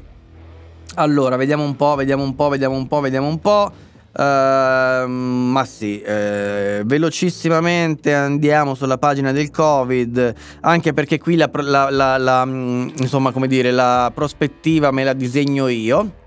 Allora, 0.95 1.35
vediamo 1.35 1.63
un 1.63 1.75
po', 1.75 1.95
vediamo 1.95 2.23
un 2.23 2.35
po', 2.35 2.49
vediamo 2.49 2.75
un 2.75 2.87
po', 2.87 2.99
vediamo 2.99 3.27
un 3.27 3.39
po'. 3.39 3.71
Uh, 4.17 5.07
ma 5.07 5.63
sì, 5.63 6.01
eh, 6.01 6.81
velocissimamente 6.83 8.15
andiamo 8.15 8.73
sulla 8.73 8.97
pagina 8.97 9.31
del 9.31 9.51
Covid, 9.51 10.33
anche 10.61 10.91
perché 10.93 11.19
qui 11.19 11.35
la, 11.35 11.47
la, 11.53 11.91
la, 11.91 12.17
la, 12.17 12.43
mm, 12.43 12.89
insomma, 12.97 13.31
come 13.31 13.47
dire, 13.47 13.69
la 13.69 14.11
prospettiva 14.11 14.89
me 14.89 15.03
la 15.03 15.13
disegno 15.13 15.67
io. 15.67 16.25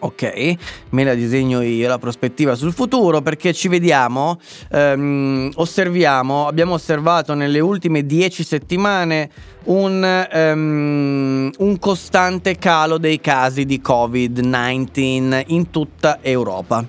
Ok, 0.00 0.56
me 0.90 1.04
la 1.04 1.14
disegno 1.14 1.62
io 1.62 1.88
la 1.88 1.98
prospettiva 1.98 2.56
sul 2.56 2.72
futuro 2.72 3.22
perché 3.22 3.52
ci 3.52 3.68
vediamo, 3.68 4.38
ehm, 4.70 5.52
osserviamo, 5.54 6.46
abbiamo 6.46 6.74
osservato 6.74 7.32
nelle 7.34 7.60
ultime 7.60 8.04
dieci 8.04 8.44
settimane 8.44 9.30
un, 9.64 10.28
um, 10.34 11.50
un, 11.56 11.78
costante 11.78 12.56
calo 12.56 12.98
dei 12.98 13.20
casi 13.20 13.64
di 13.64 13.80
Covid-19 13.82 15.44
in 15.46 15.70
tutta 15.70 16.18
Europa. 16.20 16.86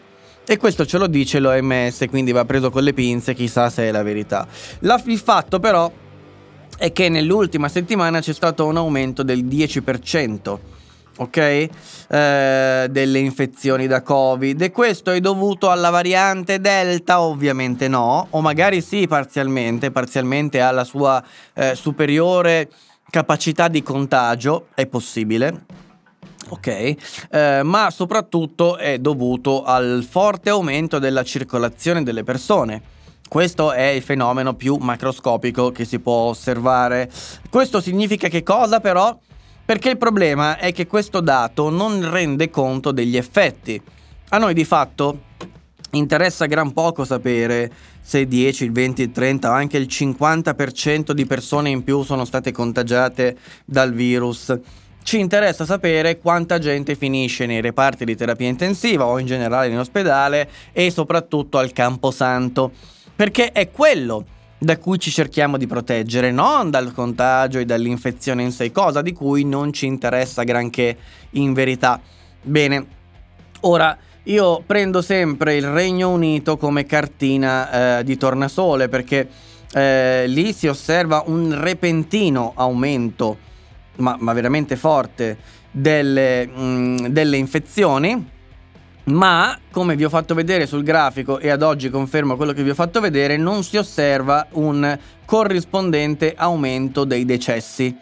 E 0.48 0.58
questo 0.58 0.86
ce 0.86 0.98
lo 0.98 1.08
dice 1.08 1.40
l'OMS, 1.40 2.06
quindi 2.10 2.32
va 2.32 2.44
preso 2.44 2.70
con 2.70 2.84
le 2.84 2.94
pinze, 2.94 3.34
chissà 3.34 3.70
se 3.70 3.84
è 3.84 3.92
la 3.92 4.04
verità. 4.04 4.46
La, 4.80 5.02
il 5.06 5.20
fatto 5.20 5.60
però 5.60 5.90
è 6.78 6.92
che 6.92 7.08
nell'ultima 7.08 7.70
settimana 7.70 8.20
c'è 8.20 8.34
stato 8.34 8.66
un 8.66 8.76
aumento 8.76 9.24
del 9.24 9.46
10% 9.46 10.58
ok? 11.18 11.38
Eh, 11.38 12.88
delle 12.90 13.20
infezioni 13.20 13.88
da 13.88 14.02
Covid 14.02 14.62
e 14.62 14.72
questo 14.72 15.12
è 15.12 15.20
dovuto 15.20 15.70
alla 15.70 15.90
variante 15.90 16.60
Delta? 16.60 17.22
Ovviamente 17.22 17.88
no, 17.88 18.28
o 18.30 18.42
magari 18.42 18.82
sì 18.82 19.08
parzialmente, 19.08 19.92
parzialmente 19.92 20.60
alla 20.60 20.84
sua 20.84 21.24
eh, 21.54 21.76
superiore 21.76 22.70
capacità 23.10 23.68
di 23.68 23.82
contagio, 23.82 24.68
è 24.74 24.86
possibile. 24.88 25.66
Ok, 26.50 26.68
eh, 26.68 27.62
ma 27.64 27.90
soprattutto 27.90 28.78
è 28.78 29.00
dovuto 29.00 29.64
al 29.64 30.06
forte 30.08 30.52
aumento 30.52 31.00
della 31.00 31.24
circolazione 31.24 32.04
delle 32.04 32.24
persone. 32.24 32.82
Questo 33.28 33.72
è 33.72 33.88
il 33.88 34.04
fenomeno 34.04 34.54
più 34.54 34.76
macroscopico 34.76 35.72
che 35.72 35.86
si 35.86 36.00
può 36.00 36.14
osservare. 36.14 37.10
Questo 37.50 37.82
significa 37.82 38.28
che 38.28 38.44
cosa 38.44 38.80
però? 38.80 39.18
Perché 39.66 39.90
il 39.90 39.98
problema 39.98 40.58
è 40.58 40.72
che 40.72 40.86
questo 40.86 41.22
dato 41.22 41.70
non 41.70 42.12
rende 42.12 42.52
conto 42.52 42.92
degli 42.92 43.18
effetti. 43.18 43.82
A 44.30 44.38
noi 44.38 44.54
di 44.54 44.64
fatto 44.64 45.22
interessa 45.92 46.46
gran 46.46 46.72
poco 46.72 47.04
sapere 47.04 47.72
se 48.00 48.28
10, 48.28 48.66
il 48.66 48.72
20, 48.72 49.02
il 49.02 49.12
30 49.12 49.50
o 49.50 49.54
anche 49.54 49.78
il 49.78 49.88
50% 49.90 51.14
di 51.14 51.26
persone 51.26 51.72
in 51.72 51.84
più 51.84 52.04
sono 52.04 52.26
state 52.26 52.52
contagiate 52.52 53.38
dal 53.66 53.92
virus. 53.92 54.56
Ci 55.02 55.20
interessa 55.20 55.66
sapere 55.66 56.20
quanta 56.20 56.60
gente 56.60 56.94
finisce 56.94 57.48
nei 57.48 57.62
reparti 57.62 58.06
di 58.06 58.16
terapia 58.16 58.48
intensiva 58.48 59.08
o 59.08 59.18
in 59.18 59.26
generale 59.26 59.70
in 59.70 59.80
ospedale 59.80 60.48
e 60.74 60.92
soprattutto 60.92 61.58
al 61.58 61.74
Camposanto, 61.74 62.72
perché 63.16 63.52
è 63.52 63.72
quello 63.72 64.26
da 64.66 64.80
cui 64.80 64.98
ci 64.98 65.12
cerchiamo 65.12 65.58
di 65.58 65.68
proteggere, 65.68 66.32
non 66.32 66.72
dal 66.72 66.92
contagio 66.92 67.60
e 67.60 67.66
dall'infezione 67.66 68.42
in 68.42 68.52
sé, 68.52 68.72
cosa 68.72 69.04
di 69.04 69.14
cui 69.14 69.46
non 69.46 69.72
ci 69.72 69.86
interessa 69.86 70.42
granché 70.42 70.98
in 71.32 71.54
verità. 71.54 72.02
Bene, 72.42 72.86
ora 73.62 73.96
io 74.24 74.64
prendo 74.66 75.04
sempre 75.04 75.56
il 75.56 75.68
Regno 75.68 76.10
Unito 76.10 76.58
come 76.58 76.84
cartina 76.86 78.00
eh, 78.00 78.04
di 78.04 78.18
tornasole 78.18 78.90
perché 78.90 79.30
eh, 79.72 80.26
lì 80.28 80.52
si 80.52 80.66
osserva 80.66 81.24
un 81.28 81.62
repentino 81.62 82.54
aumento, 82.56 83.38
ma, 83.98 84.18
ma 84.20 84.34
veramente 84.34 84.76
forte, 84.76 85.38
delle, 85.70 86.48
mh, 86.48 86.62
mm, 86.62 87.06
delle 87.10 87.38
infezioni 87.38 88.34
ma 89.06 89.58
come 89.72 89.96
vi 89.96 90.06
ho 90.06 90.10
fatto 90.10 90.34
vedere 90.34 90.66
sul 90.66 90.84
grafico 90.84 91.40
e 91.40 91.50
ad 91.50 91.62
oggi 91.62 91.90
confermo 91.90 92.36
quello 92.36 92.54
che 92.54 92.64
vi 92.64 92.72
ho 92.72 92.76
fatto 92.76 93.00
vedere, 93.00 93.38
non 93.38 93.64
si 93.64 93.78
osserva 93.78 94.48
un 94.52 94.98
corrispondente 95.26 96.34
aumento 96.36 97.04
dei 97.04 97.26
decessi. 97.26 97.96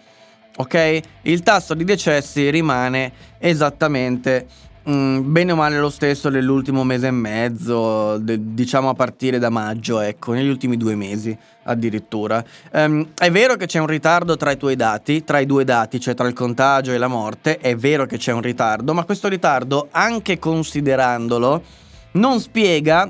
Ok? 0.56 1.00
Il 1.24 1.42
tasso 1.42 1.74
di 1.74 1.84
decessi 1.84 2.50
rimane 2.50 3.12
esattamente 3.40 4.46
Mm, 4.90 5.32
bene 5.32 5.54
o 5.54 5.56
male 5.56 5.80
lo 5.80 5.90
stesso 5.90 6.28
nell'ultimo 6.28 6.84
mese 6.84 7.08
e 7.08 7.12
mezzo, 7.12 8.18
de- 8.18 8.54
diciamo 8.54 8.90
a 8.90 8.94
partire 8.94 9.40
da 9.40 9.50
maggio, 9.50 10.02
ecco, 10.02 10.34
negli 10.34 10.50
ultimi 10.50 10.76
due 10.76 10.94
mesi 10.96 11.38
addirittura. 11.64 12.44
Um, 12.74 13.08
è 13.18 13.32
vero 13.32 13.56
che 13.56 13.66
c'è 13.66 13.80
un 13.80 13.88
ritardo 13.88 14.36
tra 14.36 14.52
i 14.52 14.58
tuoi 14.58 14.76
dati, 14.76 15.24
tra 15.24 15.40
i 15.40 15.46
due 15.46 15.64
dati, 15.64 16.02
cioè 16.02 16.14
tra 16.14 16.28
il 16.28 16.34
contagio 16.34 16.92
e 16.92 16.98
la 16.98 17.08
morte, 17.08 17.60
è 17.60 17.78
vero 17.78 18.06
che 18.06 18.18
c'è 18.18 18.34
un 18.34 18.42
ritardo, 18.42 18.94
ma 18.94 19.06
questo 19.06 19.30
ritardo, 19.30 19.88
anche 19.92 20.38
considerandolo, 20.38 21.64
non 22.14 22.42
spiega 22.42 23.10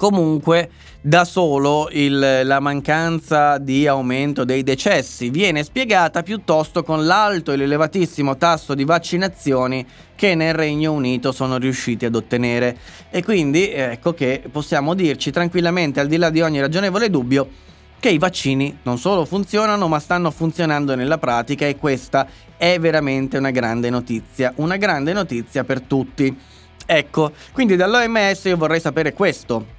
comunque 0.00 0.70
da 1.02 1.26
solo 1.26 1.90
il, 1.92 2.40
la 2.44 2.58
mancanza 2.58 3.58
di 3.58 3.86
aumento 3.86 4.46
dei 4.46 4.62
decessi 4.62 5.28
viene 5.28 5.62
spiegata 5.62 6.22
piuttosto 6.22 6.82
con 6.82 7.04
l'alto 7.04 7.52
e 7.52 7.56
l'elevatissimo 7.56 8.38
tasso 8.38 8.74
di 8.74 8.84
vaccinazioni 8.84 9.86
che 10.14 10.34
nel 10.34 10.54
Regno 10.54 10.92
Unito 10.92 11.32
sono 11.32 11.58
riusciti 11.58 12.06
ad 12.06 12.14
ottenere 12.14 12.78
e 13.10 13.22
quindi 13.22 13.70
ecco 13.70 14.14
che 14.14 14.42
possiamo 14.50 14.94
dirci 14.94 15.30
tranquillamente 15.30 16.00
al 16.00 16.06
di 16.06 16.16
là 16.16 16.30
di 16.30 16.40
ogni 16.40 16.60
ragionevole 16.60 17.10
dubbio 17.10 17.48
che 18.00 18.08
i 18.08 18.16
vaccini 18.16 18.78
non 18.84 18.96
solo 18.96 19.26
funzionano 19.26 19.86
ma 19.86 19.98
stanno 19.98 20.30
funzionando 20.30 20.94
nella 20.94 21.18
pratica 21.18 21.66
e 21.66 21.76
questa 21.76 22.26
è 22.56 22.78
veramente 22.78 23.36
una 23.36 23.50
grande 23.50 23.90
notizia, 23.90 24.54
una 24.56 24.78
grande 24.78 25.12
notizia 25.12 25.62
per 25.62 25.82
tutti. 25.82 26.34
Ecco, 26.86 27.32
quindi 27.52 27.76
dall'OMS 27.76 28.44
io 28.44 28.56
vorrei 28.56 28.80
sapere 28.80 29.12
questo 29.12 29.78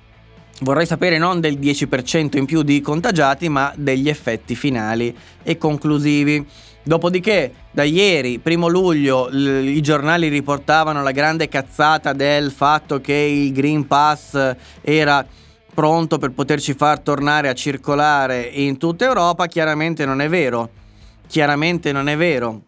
Vorrei 0.64 0.86
sapere 0.86 1.18
non 1.18 1.40
del 1.40 1.58
10% 1.58 2.38
in 2.38 2.46
più 2.46 2.62
di 2.62 2.82
contagiati, 2.82 3.50
ma 3.50 3.74
degli 3.76 4.08
effetti 4.08 4.54
finali 4.56 5.16
e 5.42 5.58
conclusivi. 5.58 6.46
Dopodiché, 6.84 7.52
da 7.72 7.82
ieri, 7.82 8.38
primo 8.38 8.68
luglio, 8.68 9.28
l- 9.32 9.66
i 9.66 9.82
giornali 9.82 10.28
riportavano 10.28 11.02
la 11.02 11.10
grande 11.10 11.50
cazzata 11.50 12.14
del 12.14 12.52
fatto 12.52 13.02
che 13.02 13.14
il 13.14 13.52
Green 13.52 13.88
Pass 13.88 14.56
era 14.82 15.26
pronto 15.74 16.20
per 16.20 16.30
poterci 16.30 16.76
far 16.76 17.00
tornare 17.00 17.50
a 17.50 17.54
circolare 17.54 18.42
in 18.42 18.78
tutta 18.78 19.06
Europa. 19.06 19.48
Chiaramente 19.48 20.06
non 20.06 20.22
è 20.22 20.30
vero. 20.30 20.70
Chiaramente 21.26 21.92
non 21.92 22.08
è 22.08 22.16
vero. 22.16 22.62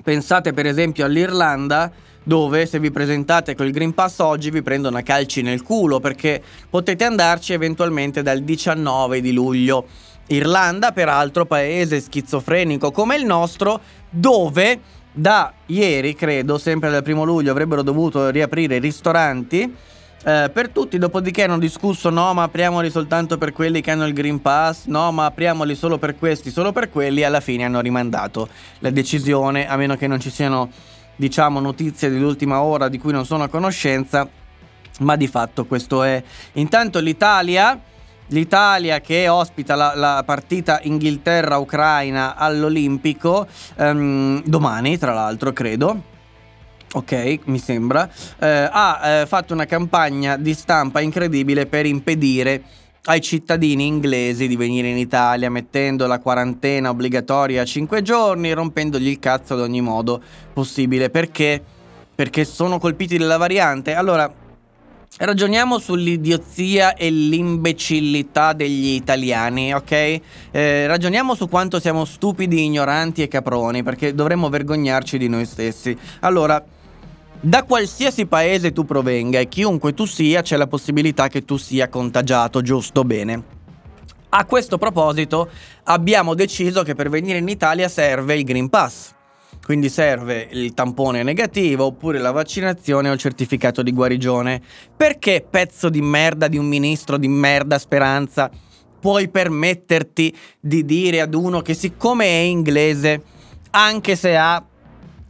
Pensate 0.00 0.52
per 0.52 0.66
esempio 0.66 1.04
all'Irlanda 1.04 1.90
dove 2.26 2.66
se 2.66 2.80
vi 2.80 2.90
presentate 2.90 3.54
col 3.54 3.70
Green 3.70 3.94
Pass 3.94 4.18
oggi 4.18 4.50
vi 4.50 4.60
prendono 4.60 4.96
a 4.96 5.02
calci 5.02 5.42
nel 5.42 5.62
culo 5.62 6.00
perché 6.00 6.42
potete 6.68 7.04
andarci 7.04 7.52
eventualmente 7.52 8.20
dal 8.20 8.40
19 8.40 9.20
di 9.20 9.32
luglio. 9.32 9.86
Irlanda, 10.26 10.90
peraltro, 10.90 11.46
paese 11.46 12.00
schizofrenico 12.00 12.90
come 12.90 13.14
il 13.14 13.24
nostro, 13.24 13.80
dove 14.10 14.80
da 15.12 15.52
ieri, 15.66 16.16
credo, 16.16 16.58
sempre 16.58 16.90
dal 16.90 17.04
primo 17.04 17.22
luglio, 17.22 17.52
avrebbero 17.52 17.82
dovuto 17.82 18.28
riaprire 18.30 18.74
i 18.74 18.80
ristoranti. 18.80 19.72
Eh, 20.24 20.50
per 20.52 20.70
tutti, 20.70 20.98
dopodiché 20.98 21.44
hanno 21.44 21.60
discusso: 21.60 22.10
no, 22.10 22.34
ma 22.34 22.42
apriamoli 22.42 22.90
soltanto 22.90 23.38
per 23.38 23.52
quelli 23.52 23.80
che 23.80 23.92
hanno 23.92 24.04
il 24.04 24.12
Green 24.12 24.42
Pass, 24.42 24.86
no, 24.86 25.12
ma 25.12 25.26
apriamoli 25.26 25.76
solo 25.76 25.96
per 25.96 26.18
questi, 26.18 26.50
solo 26.50 26.72
per 26.72 26.90
quelli. 26.90 27.22
Alla 27.22 27.38
fine 27.38 27.64
hanno 27.64 27.78
rimandato 27.78 28.48
la 28.80 28.90
decisione, 28.90 29.68
a 29.68 29.76
meno 29.76 29.94
che 29.94 30.08
non 30.08 30.18
ci 30.18 30.30
siano 30.30 30.68
diciamo 31.16 31.60
notizie 31.60 32.10
dell'ultima 32.10 32.60
ora 32.60 32.88
di 32.88 32.98
cui 32.98 33.12
non 33.12 33.24
sono 33.24 33.44
a 33.44 33.48
conoscenza, 33.48 34.28
ma 35.00 35.16
di 35.16 35.26
fatto 35.26 35.64
questo 35.64 36.02
è. 36.02 36.22
Intanto 36.52 37.00
l'Italia, 37.00 37.78
l'Italia 38.28 39.00
che 39.00 39.28
ospita 39.28 39.74
la, 39.74 39.94
la 39.94 40.22
partita 40.24 40.80
Inghilterra-Ucraina 40.82 42.36
all'Olimpico, 42.36 43.46
um, 43.76 44.42
domani 44.44 44.98
tra 44.98 45.12
l'altro 45.12 45.52
credo. 45.52 46.14
Ok, 46.92 47.40
mi 47.44 47.58
sembra. 47.58 48.08
Eh, 48.38 48.68
ha 48.70 49.00
eh, 49.02 49.26
fatto 49.26 49.52
una 49.52 49.66
campagna 49.66 50.36
di 50.36 50.54
stampa 50.54 51.00
incredibile 51.00 51.66
per 51.66 51.84
impedire 51.84 52.62
ai 53.06 53.20
cittadini 53.20 53.86
inglesi 53.86 54.48
di 54.48 54.56
venire 54.56 54.88
in 54.88 54.96
Italia 54.96 55.50
mettendo 55.50 56.06
la 56.06 56.18
quarantena 56.18 56.90
obbligatoria 56.90 57.62
a 57.62 57.64
5 57.64 58.02
giorni, 58.02 58.52
rompendogli 58.52 59.08
il 59.08 59.18
cazzo 59.18 59.54
ad 59.54 59.60
ogni 59.60 59.80
modo 59.80 60.20
possibile. 60.52 61.10
Perché? 61.10 61.62
Perché 62.14 62.44
sono 62.44 62.78
colpiti 62.78 63.16
dalla 63.16 63.36
variante. 63.36 63.94
Allora, 63.94 64.32
ragioniamo 65.18 65.78
sull'idiozia 65.78 66.94
e 66.94 67.10
l'imbecillità 67.10 68.52
degli 68.52 68.94
italiani, 68.94 69.72
ok? 69.72 70.20
Eh, 70.50 70.86
ragioniamo 70.86 71.34
su 71.34 71.48
quanto 71.48 71.78
siamo 71.78 72.04
stupidi, 72.04 72.64
ignoranti 72.64 73.22
e 73.22 73.28
caproni, 73.28 73.82
perché 73.82 74.14
dovremmo 74.14 74.48
vergognarci 74.48 75.16
di 75.16 75.28
noi 75.28 75.46
stessi. 75.46 75.96
Allora, 76.20 76.64
da 77.40 77.64
qualsiasi 77.64 78.26
paese 78.26 78.72
tu 78.72 78.84
provenga 78.84 79.38
e 79.38 79.48
chiunque 79.48 79.94
tu 79.94 80.04
sia, 80.04 80.42
c'è 80.42 80.56
la 80.56 80.66
possibilità 80.66 81.28
che 81.28 81.44
tu 81.44 81.56
sia 81.56 81.88
contagiato, 81.88 82.62
giusto? 82.62 83.04
Bene. 83.04 83.54
A 84.30 84.44
questo 84.44 84.78
proposito 84.78 85.48
abbiamo 85.84 86.34
deciso 86.34 86.82
che 86.82 86.94
per 86.94 87.08
venire 87.08 87.38
in 87.38 87.48
Italia 87.48 87.88
serve 87.88 88.34
il 88.34 88.44
Green 88.44 88.68
Pass. 88.68 89.14
Quindi 89.62 89.88
serve 89.88 90.46
il 90.52 90.74
tampone 90.74 91.22
negativo 91.22 91.86
oppure 91.86 92.18
la 92.18 92.30
vaccinazione 92.30 93.08
o 93.08 93.12
il 93.12 93.18
certificato 93.18 93.82
di 93.82 93.92
guarigione. 93.92 94.60
Perché 94.96 95.44
pezzo 95.48 95.88
di 95.88 96.00
merda 96.02 96.48
di 96.48 96.56
un 96.56 96.66
ministro 96.66 97.16
di 97.16 97.28
merda 97.28 97.78
speranza 97.78 98.50
puoi 99.00 99.28
permetterti 99.28 100.34
di 100.60 100.84
dire 100.84 101.20
ad 101.20 101.34
uno 101.34 101.62
che 101.62 101.74
siccome 101.74 102.26
è 102.26 102.40
inglese, 102.42 103.22
anche 103.70 104.16
se 104.16 104.36
ha 104.36 104.64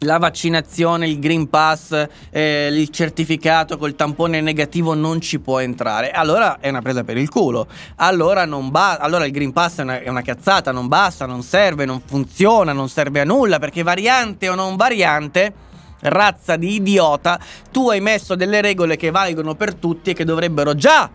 la 0.00 0.18
vaccinazione, 0.18 1.08
il 1.08 1.18
Green 1.18 1.48
Pass, 1.48 2.06
eh, 2.30 2.68
il 2.70 2.90
certificato 2.90 3.78
col 3.78 3.94
tampone 3.94 4.40
negativo 4.40 4.94
non 4.94 5.20
ci 5.20 5.38
può 5.38 5.58
entrare. 5.60 6.10
Allora 6.10 6.58
è 6.60 6.68
una 6.68 6.82
presa 6.82 7.04
per 7.04 7.16
il 7.16 7.28
culo. 7.30 7.66
Allora, 7.96 8.46
ba- 8.46 8.98
allora 8.98 9.24
il 9.24 9.32
Green 9.32 9.52
Pass 9.52 9.78
è 9.78 9.82
una, 9.82 10.00
è 10.00 10.08
una 10.08 10.22
cazzata, 10.22 10.72
non 10.72 10.88
basta, 10.88 11.24
non 11.24 11.42
serve, 11.42 11.84
non 11.84 12.02
funziona, 12.04 12.72
non 12.72 12.88
serve 12.88 13.20
a 13.20 13.24
nulla 13.24 13.58
perché 13.58 13.82
variante 13.82 14.48
o 14.48 14.54
non 14.54 14.76
variante 14.76 15.64
razza 16.00 16.56
di 16.56 16.74
idiota, 16.74 17.40
tu 17.72 17.88
hai 17.88 18.00
messo 18.00 18.34
delle 18.34 18.60
regole 18.60 18.96
che 18.96 19.10
valgono 19.10 19.54
per 19.54 19.74
tutti 19.74 20.10
e 20.10 20.12
che 20.12 20.24
dovrebbero 20.24 20.74
già 20.74 21.10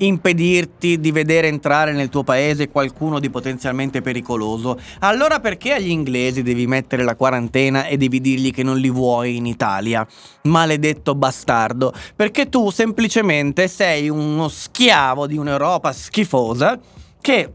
impedirti 0.00 1.00
di 1.00 1.10
vedere 1.10 1.48
entrare 1.48 1.92
nel 1.92 2.08
tuo 2.08 2.22
paese 2.22 2.68
qualcuno 2.68 3.18
di 3.18 3.30
potenzialmente 3.30 4.00
pericoloso, 4.00 4.78
allora 5.00 5.40
perché 5.40 5.74
agli 5.74 5.90
inglesi 5.90 6.42
devi 6.42 6.66
mettere 6.66 7.02
la 7.02 7.16
quarantena 7.16 7.86
e 7.86 7.96
devi 7.96 8.20
dirgli 8.20 8.52
che 8.52 8.62
non 8.62 8.78
li 8.78 8.90
vuoi 8.90 9.36
in 9.36 9.46
Italia? 9.46 10.06
Maledetto 10.42 11.14
bastardo, 11.14 11.92
perché 12.16 12.48
tu 12.48 12.70
semplicemente 12.70 13.68
sei 13.68 14.08
uno 14.08 14.48
schiavo 14.48 15.26
di 15.26 15.36
un'Europa 15.36 15.92
schifosa 15.92 16.78
che 17.20 17.52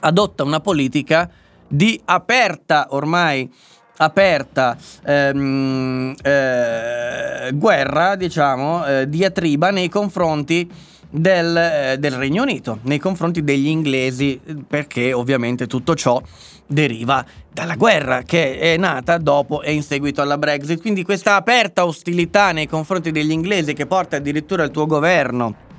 adotta 0.00 0.42
una 0.44 0.60
politica 0.60 1.30
di 1.66 2.00
aperta 2.04 2.88
ormai 2.90 3.50
aperta 3.96 4.76
ehm, 5.04 6.14
eh, 6.22 7.50
guerra, 7.54 8.16
diciamo, 8.16 8.84
eh, 8.84 9.08
diatriba 9.08 9.70
nei 9.70 9.88
confronti 9.88 10.68
del, 11.16 11.56
eh, 11.56 11.96
del, 11.98 12.12
Regno 12.14 12.42
Unito 12.42 12.78
nei 12.82 12.98
confronti 12.98 13.44
degli 13.44 13.68
inglesi, 13.68 14.40
perché 14.66 15.12
ovviamente 15.12 15.66
tutto 15.66 15.94
ciò 15.94 16.20
deriva 16.66 17.24
dalla 17.52 17.76
guerra 17.76 18.22
che 18.22 18.58
è 18.58 18.76
nata 18.76 19.18
dopo 19.18 19.62
e 19.62 19.72
in 19.72 19.82
seguito 19.82 20.22
alla 20.22 20.38
Brexit. 20.38 20.80
Quindi 20.80 21.04
questa 21.04 21.36
aperta 21.36 21.86
ostilità 21.86 22.50
nei 22.50 22.66
confronti 22.66 23.12
degli 23.12 23.30
inglesi 23.30 23.74
che 23.74 23.86
porta 23.86 24.16
addirittura 24.16 24.64
il 24.64 24.70
tuo 24.70 24.86
governo 24.86 25.72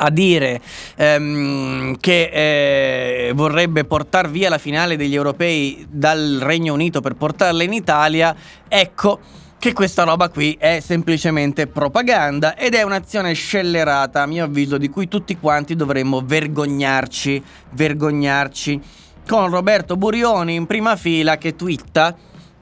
a 0.00 0.10
dire 0.10 0.60
ehm, 0.94 1.96
che 1.98 2.30
eh, 2.32 3.32
vorrebbe 3.34 3.84
portare 3.84 4.28
via 4.28 4.48
la 4.48 4.58
finale 4.58 4.96
degli 4.96 5.14
europei 5.14 5.84
dal 5.90 6.38
Regno 6.40 6.74
Unito 6.74 7.00
per 7.00 7.14
portarla 7.14 7.64
in 7.64 7.72
Italia, 7.72 8.32
ecco 8.68 9.18
che 9.58 9.72
questa 9.72 10.04
roba 10.04 10.28
qui 10.28 10.56
è 10.58 10.78
semplicemente 10.80 11.66
propaganda 11.66 12.54
ed 12.54 12.74
è 12.74 12.82
un'azione 12.82 13.32
scellerata, 13.32 14.22
a 14.22 14.26
mio 14.26 14.44
avviso, 14.44 14.78
di 14.78 14.88
cui 14.88 15.08
tutti 15.08 15.36
quanti 15.36 15.74
dovremmo 15.74 16.22
vergognarci, 16.24 17.42
vergognarci. 17.72 18.80
Con 19.26 19.50
Roberto 19.50 19.96
Burioni 19.96 20.54
in 20.54 20.66
prima 20.66 20.96
fila 20.96 21.36
che 21.36 21.56
twitta, 21.56 22.16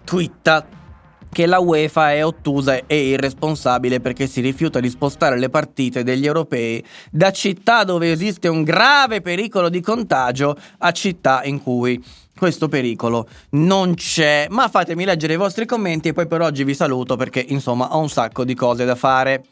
twitta 0.05 0.67
che 1.31 1.45
la 1.45 1.59
UEFA 1.59 2.13
è 2.13 2.25
ottusa 2.25 2.87
e 2.87 3.09
irresponsabile 3.09 4.01
perché 4.01 4.27
si 4.27 4.41
rifiuta 4.41 4.81
di 4.81 4.89
spostare 4.89 5.39
le 5.39 5.51
partite 5.51 6.03
degli 6.03 6.25
europei 6.25 6.83
da 7.11 7.31
città 7.31 7.85
dove 7.85 8.11
esiste 8.11 8.49
un 8.49 8.63
grave 8.63 9.21
pericolo 9.21 9.69
di 9.69 9.83
contagio 9.83 10.57
a 10.79 10.91
città 10.93 11.43
in 11.45 11.63
cui 11.63 12.03
questo 12.37 12.69
pericolo 12.69 13.29
non 13.51 13.95
c'è. 13.95 14.47
Ma 14.51 14.69
fatemi 14.69 15.05
leggere 15.05 15.35
i 15.35 15.37
vostri 15.37 15.67
commenti 15.67 16.09
e 16.09 16.13
poi 16.13 16.27
per 16.27 16.41
oggi 16.41 16.65
vi 16.65 16.75
saluto 16.75 17.17
perché 17.17 17.45
insomma 17.49 17.95
ho 17.95 18.01
un 18.01 18.09
sacco 18.09 18.45
di 18.45 18.55
cose 18.55 18.85
da 18.85 18.95
fare. 18.95 19.45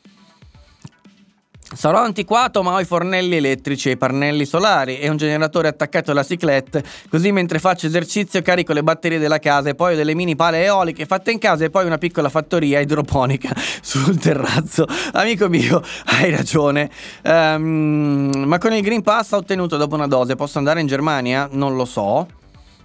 Sarò 1.74 1.98
antiquato 1.98 2.62
ma 2.62 2.74
ho 2.74 2.80
i 2.80 2.84
fornelli 2.84 3.36
elettrici 3.36 3.88
e 3.88 3.92
i 3.92 3.96
pannelli 3.96 4.44
solari 4.44 4.98
e 4.98 5.08
un 5.08 5.16
generatore 5.16 5.66
attaccato 5.66 6.12
alla 6.12 6.22
ciclette, 6.22 6.84
così 7.08 7.32
mentre 7.32 7.58
faccio 7.58 7.86
esercizio 7.86 8.42
carico 8.42 8.72
le 8.72 8.82
batterie 8.82 9.18
della 9.18 9.38
casa 9.38 9.70
e 9.70 9.74
poi 9.74 9.94
ho 9.94 9.96
delle 9.96 10.14
mini 10.14 10.36
pale 10.36 10.62
eoliche 10.62 11.06
fatte 11.06 11.32
in 11.32 11.38
casa 11.38 11.64
e 11.64 11.70
poi 11.70 11.86
una 11.86 11.98
piccola 11.98 12.28
fattoria 12.28 12.78
idroponica 12.80 13.52
sul 13.82 14.18
terrazzo. 14.18 14.86
Amico 15.14 15.48
mio, 15.48 15.82
hai 16.04 16.30
ragione. 16.30 16.90
Um, 17.24 18.44
ma 18.46 18.58
con 18.58 18.72
il 18.72 18.82
Green 18.82 19.02
Pass 19.02 19.32
ottenuto 19.32 19.76
dopo 19.76 19.96
una 19.96 20.06
dose, 20.06 20.36
posso 20.36 20.58
andare 20.58 20.80
in 20.80 20.86
Germania? 20.86 21.48
Non 21.50 21.74
lo 21.74 21.86
so 21.86 22.42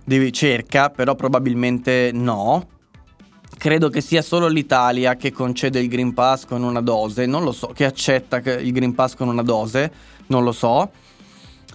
di 0.09 0.17
ricerca, 0.17 0.89
però 0.89 1.13
probabilmente 1.13 2.09
no. 2.11 2.67
Credo 3.57 3.89
che 3.89 4.01
sia 4.01 4.23
solo 4.23 4.47
l'Italia 4.47 5.15
che 5.15 5.31
concede 5.31 5.79
il 5.79 5.87
Green 5.87 6.13
Pass 6.13 6.45
con 6.45 6.63
una 6.63 6.81
dose, 6.81 7.27
non 7.27 7.43
lo 7.43 7.51
so, 7.51 7.67
che 7.67 7.85
accetta 7.85 8.37
il 8.37 8.71
Green 8.71 8.95
Pass 8.95 9.15
con 9.15 9.27
una 9.27 9.43
dose, 9.43 9.91
non 10.27 10.43
lo 10.43 10.51
so. 10.51 10.89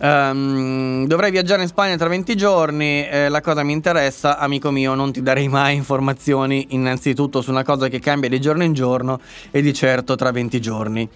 Um, 0.01 1.07
dovrei 1.07 1.31
viaggiare 1.31 1.63
in 1.63 1.69
Spagna 1.69 1.97
tra 1.97 2.09
20 2.09 2.35
giorni. 2.35 3.07
Eh, 3.07 3.29
la 3.29 3.41
cosa 3.41 3.63
mi 3.63 3.73
interessa, 3.73 4.39
amico 4.39 4.73
mio. 4.73 4.95
Non 4.95 5.13
ti 5.13 5.23
darei 5.23 5.47
mai 5.47 5.77
informazioni, 5.77 6.67
innanzitutto, 6.71 7.41
su 7.41 7.51
una 7.51 7.63
cosa 7.63 7.87
che 7.87 8.01
cambia 8.01 8.29
di 8.29 8.41
giorno 8.41 8.65
in 8.65 8.73
giorno 8.73 9.21
e 9.53 9.63
di 9.63 9.73
certo 9.73 10.17
tra 10.17 10.33
20 10.33 10.61
giorni 10.61 11.09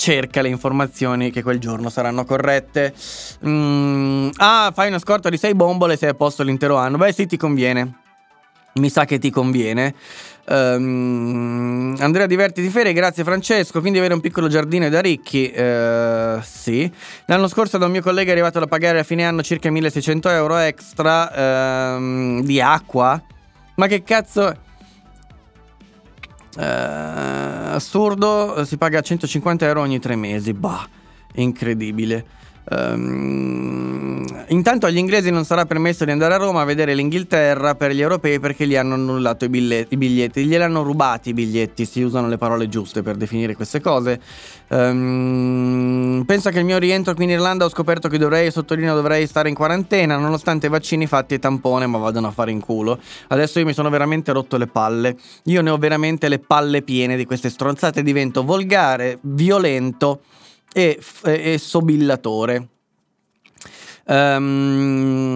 cerca 0.00 0.40
le 0.40 0.48
informazioni 0.48 1.30
che 1.30 1.42
quel 1.42 1.58
giorno 1.58 1.90
saranno 1.90 2.24
corrette. 2.24 2.94
Mm, 3.46 4.30
ah, 4.36 4.72
fai 4.74 4.88
una 4.88 4.98
scorta 4.98 5.28
di 5.28 5.36
6 5.36 5.54
bombole 5.54 5.92
e 5.92 5.96
sei 5.98 6.08
a 6.08 6.14
posto 6.14 6.42
l'intero 6.42 6.76
anno. 6.76 6.96
Beh, 6.96 7.12
sì, 7.12 7.26
ti 7.26 7.36
conviene. 7.36 7.98
Mi 8.74 8.88
sa 8.88 9.04
che 9.04 9.18
ti 9.18 9.30
conviene. 9.30 9.94
Um, 10.48 11.94
Andrea 11.98 12.24
Diverti 12.24 12.66
Ferie, 12.70 12.94
grazie 12.94 13.24
Francesco. 13.24 13.80
Quindi 13.80 13.98
avere 13.98 14.14
un 14.14 14.20
piccolo 14.20 14.48
giardino 14.48 14.88
da 14.88 15.00
ricchi. 15.00 15.52
Uh, 15.54 16.40
sì. 16.42 16.90
L'anno 17.26 17.46
scorso 17.46 17.76
da 17.76 17.84
un 17.84 17.92
mio 17.92 18.00
collega 18.00 18.30
è 18.30 18.32
arrivato 18.32 18.58
da 18.58 18.66
pagare 18.66 19.00
a 19.00 19.02
fine 19.02 19.26
anno 19.26 19.42
circa 19.42 19.70
1600 19.70 20.30
euro 20.30 20.56
extra 20.56 21.96
um, 21.96 22.42
di 22.42 22.58
acqua. 22.58 23.22
Ma 23.74 23.86
che 23.86 24.02
cazzo 24.02 24.68
eh, 26.58 27.74
assurdo, 27.74 28.64
si 28.64 28.76
paga 28.76 29.00
150 29.00 29.66
euro 29.66 29.80
ogni 29.82 29.98
tre 29.98 30.16
mesi. 30.16 30.52
Bah, 30.52 30.86
incredibile. 31.34 32.38
Um, 32.72 34.24
intanto 34.48 34.86
agli 34.86 34.98
inglesi 34.98 35.32
non 35.32 35.44
sarà 35.44 35.66
permesso 35.66 36.04
di 36.04 36.12
andare 36.12 36.34
a 36.34 36.36
Roma 36.36 36.60
a 36.60 36.64
vedere 36.64 36.94
l'Inghilterra 36.94 37.74
per 37.74 37.90
gli 37.90 38.00
europei 38.00 38.38
perché 38.38 38.64
gli 38.64 38.76
hanno 38.76 38.94
annullato 38.94 39.44
i 39.44 39.48
biglietti, 39.48 39.94
i 39.94 39.96
biglietti. 39.96 40.44
gliel'hanno 40.44 40.82
rubati 40.82 41.30
i 41.30 41.34
biglietti, 41.34 41.84
si 41.84 42.00
usano 42.00 42.28
le 42.28 42.38
parole 42.38 42.68
giuste 42.68 43.02
per 43.02 43.16
definire 43.16 43.56
queste 43.56 43.80
cose. 43.80 44.20
Um, 44.68 46.22
pensa 46.24 46.50
che 46.50 46.60
il 46.60 46.64
mio 46.64 46.78
rientro 46.78 47.12
qui 47.14 47.24
in 47.24 47.30
Irlanda 47.30 47.64
ho 47.64 47.68
scoperto 47.68 48.08
che 48.08 48.18
dovrei, 48.18 48.52
sottolineo, 48.52 48.94
dovrei 48.94 49.26
stare 49.26 49.48
in 49.48 49.56
quarantena 49.56 50.16
nonostante 50.16 50.68
vaccini 50.68 51.06
fatti 51.06 51.34
e 51.34 51.38
tampone, 51.40 51.86
ma 51.86 51.98
vadano 51.98 52.28
a 52.28 52.30
fare 52.30 52.52
in 52.52 52.60
culo. 52.60 53.00
Adesso 53.28 53.58
io 53.58 53.64
mi 53.64 53.72
sono 53.72 53.90
veramente 53.90 54.30
rotto 54.30 54.56
le 54.56 54.68
palle. 54.68 55.16
Io 55.44 55.60
ne 55.60 55.70
ho 55.70 55.76
veramente 55.76 56.28
le 56.28 56.38
palle 56.38 56.82
piene 56.82 57.16
di 57.16 57.24
queste 57.24 57.50
stronzate, 57.50 58.04
divento 58.04 58.44
volgare, 58.44 59.18
violento 59.22 60.20
e, 60.72 60.98
e 61.24 61.58
sobillatore. 61.58 62.68
Um, 64.10 65.30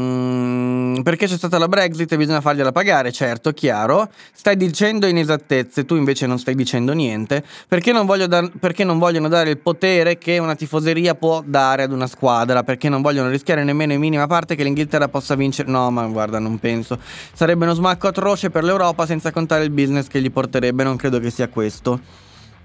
perché 1.05 1.26
c'è 1.28 1.37
stata 1.37 1.59
la 1.59 1.68
Brexit 1.68 2.11
e 2.11 2.16
bisogna 2.16 2.41
fargliela 2.41 2.72
pagare, 2.72 3.12
certo, 3.12 3.53
chiaro. 3.53 4.11
Stai 4.32 4.57
dicendo 4.57 5.07
inesattezze, 5.07 5.85
tu 5.85 5.95
invece 5.95 6.26
non 6.26 6.41
stai 6.41 6.57
dicendo 6.57 6.93
niente. 6.93 7.45
Perché 7.68 7.93
non, 7.93 8.05
dar- 8.26 8.51
perché 8.59 8.82
non, 8.82 8.99
vogliono 8.99 9.28
dare 9.28 9.51
il 9.51 9.59
potere 9.59 10.18
che 10.18 10.39
una 10.39 10.57
tifoseria 10.57 11.14
può 11.14 11.41
dare 11.47 11.85
ad 11.85 11.93
una 11.93 12.09
squadra? 12.09 12.64
Perché 12.64 12.89
non 12.89 13.01
vogliono 13.01 13.28
rischiare 13.28 13.62
nemmeno 13.62 13.93
in 13.93 14.01
minima 14.01 14.26
parte 14.26 14.57
che 14.57 14.64
l'Inghilterra 14.64 15.07
possa 15.07 15.37
vincere? 15.37 15.70
No, 15.70 15.89
ma 15.93 16.05
guarda, 16.07 16.41
non 16.41 16.59
penso. 16.59 16.99
Sarebbe 17.32 17.64
uno 17.64 17.74
smacco 17.74 18.09
atroce 18.09 18.51
per 18.51 18.64
l'Europa 18.64 19.07
senza 19.07 19.30
contare 19.30 19.62
il 19.62 19.70
business 19.70 20.09
che 20.09 20.20
gli 20.20 20.32
porterebbe. 20.32 20.82
Non 20.82 20.97
credo 20.97 21.20
che 21.20 21.30
sia 21.30 21.47
questo. 21.49 22.01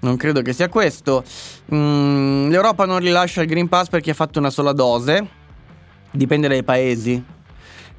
Non 0.00 0.16
credo 0.16 0.40
che 0.42 0.52
sia 0.52 0.68
questo. 0.68 1.22
Mm, 1.74 2.48
L'Europa 2.48 2.86
non 2.86 2.98
rilascia 3.00 3.42
il 3.42 3.48
Green 3.48 3.68
Pass 3.68 3.88
perché 3.88 4.10
ha 4.12 4.14
fatto 4.14 4.38
una 4.38 4.50
sola 4.50 4.72
dose. 4.72 5.26
Dipende 6.10 6.48
dai 6.48 6.62
paesi. 6.62 7.22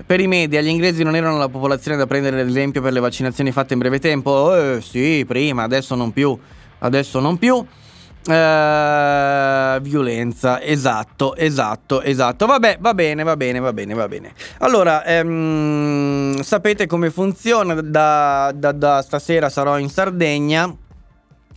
Per 0.03 0.19
i 0.19 0.27
media, 0.27 0.61
gli 0.61 0.67
inglesi 0.67 1.03
non 1.03 1.15
erano 1.15 1.37
la 1.37 1.47
popolazione 1.47 1.97
da 1.97 2.07
prendere 2.07 2.41
ad 2.41 2.47
esempio 2.47 2.81
per 2.81 2.91
le 2.91 2.99
vaccinazioni 2.99 3.51
fatte 3.51 3.73
in 3.73 3.79
breve 3.79 3.99
tempo? 3.99 4.55
Eh, 4.55 4.81
sì, 4.81 5.23
prima, 5.27 5.63
adesso 5.63 5.93
non 5.93 6.11
più. 6.11 6.37
Adesso 6.79 7.19
non 7.19 7.37
più. 7.37 7.63
Uh, 8.23 9.79
violenza, 9.81 10.61
esatto, 10.61 11.35
esatto, 11.35 12.01
esatto. 12.01 12.45
Vabbè, 12.45 12.77
va 12.79 12.93
bene, 12.93 13.23
va 13.23 13.35
bene, 13.35 13.59
va 13.59 13.73
bene, 13.73 13.93
va 13.93 14.07
bene. 14.07 14.33
Allora, 14.59 15.03
ehm, 15.05 16.41
sapete 16.41 16.87
come 16.87 17.09
funziona? 17.11 17.75
Da, 17.81 18.51
da, 18.55 18.71
da 18.71 19.01
stasera 19.01 19.49
sarò 19.49 19.77
in 19.79 19.89
Sardegna 19.89 20.75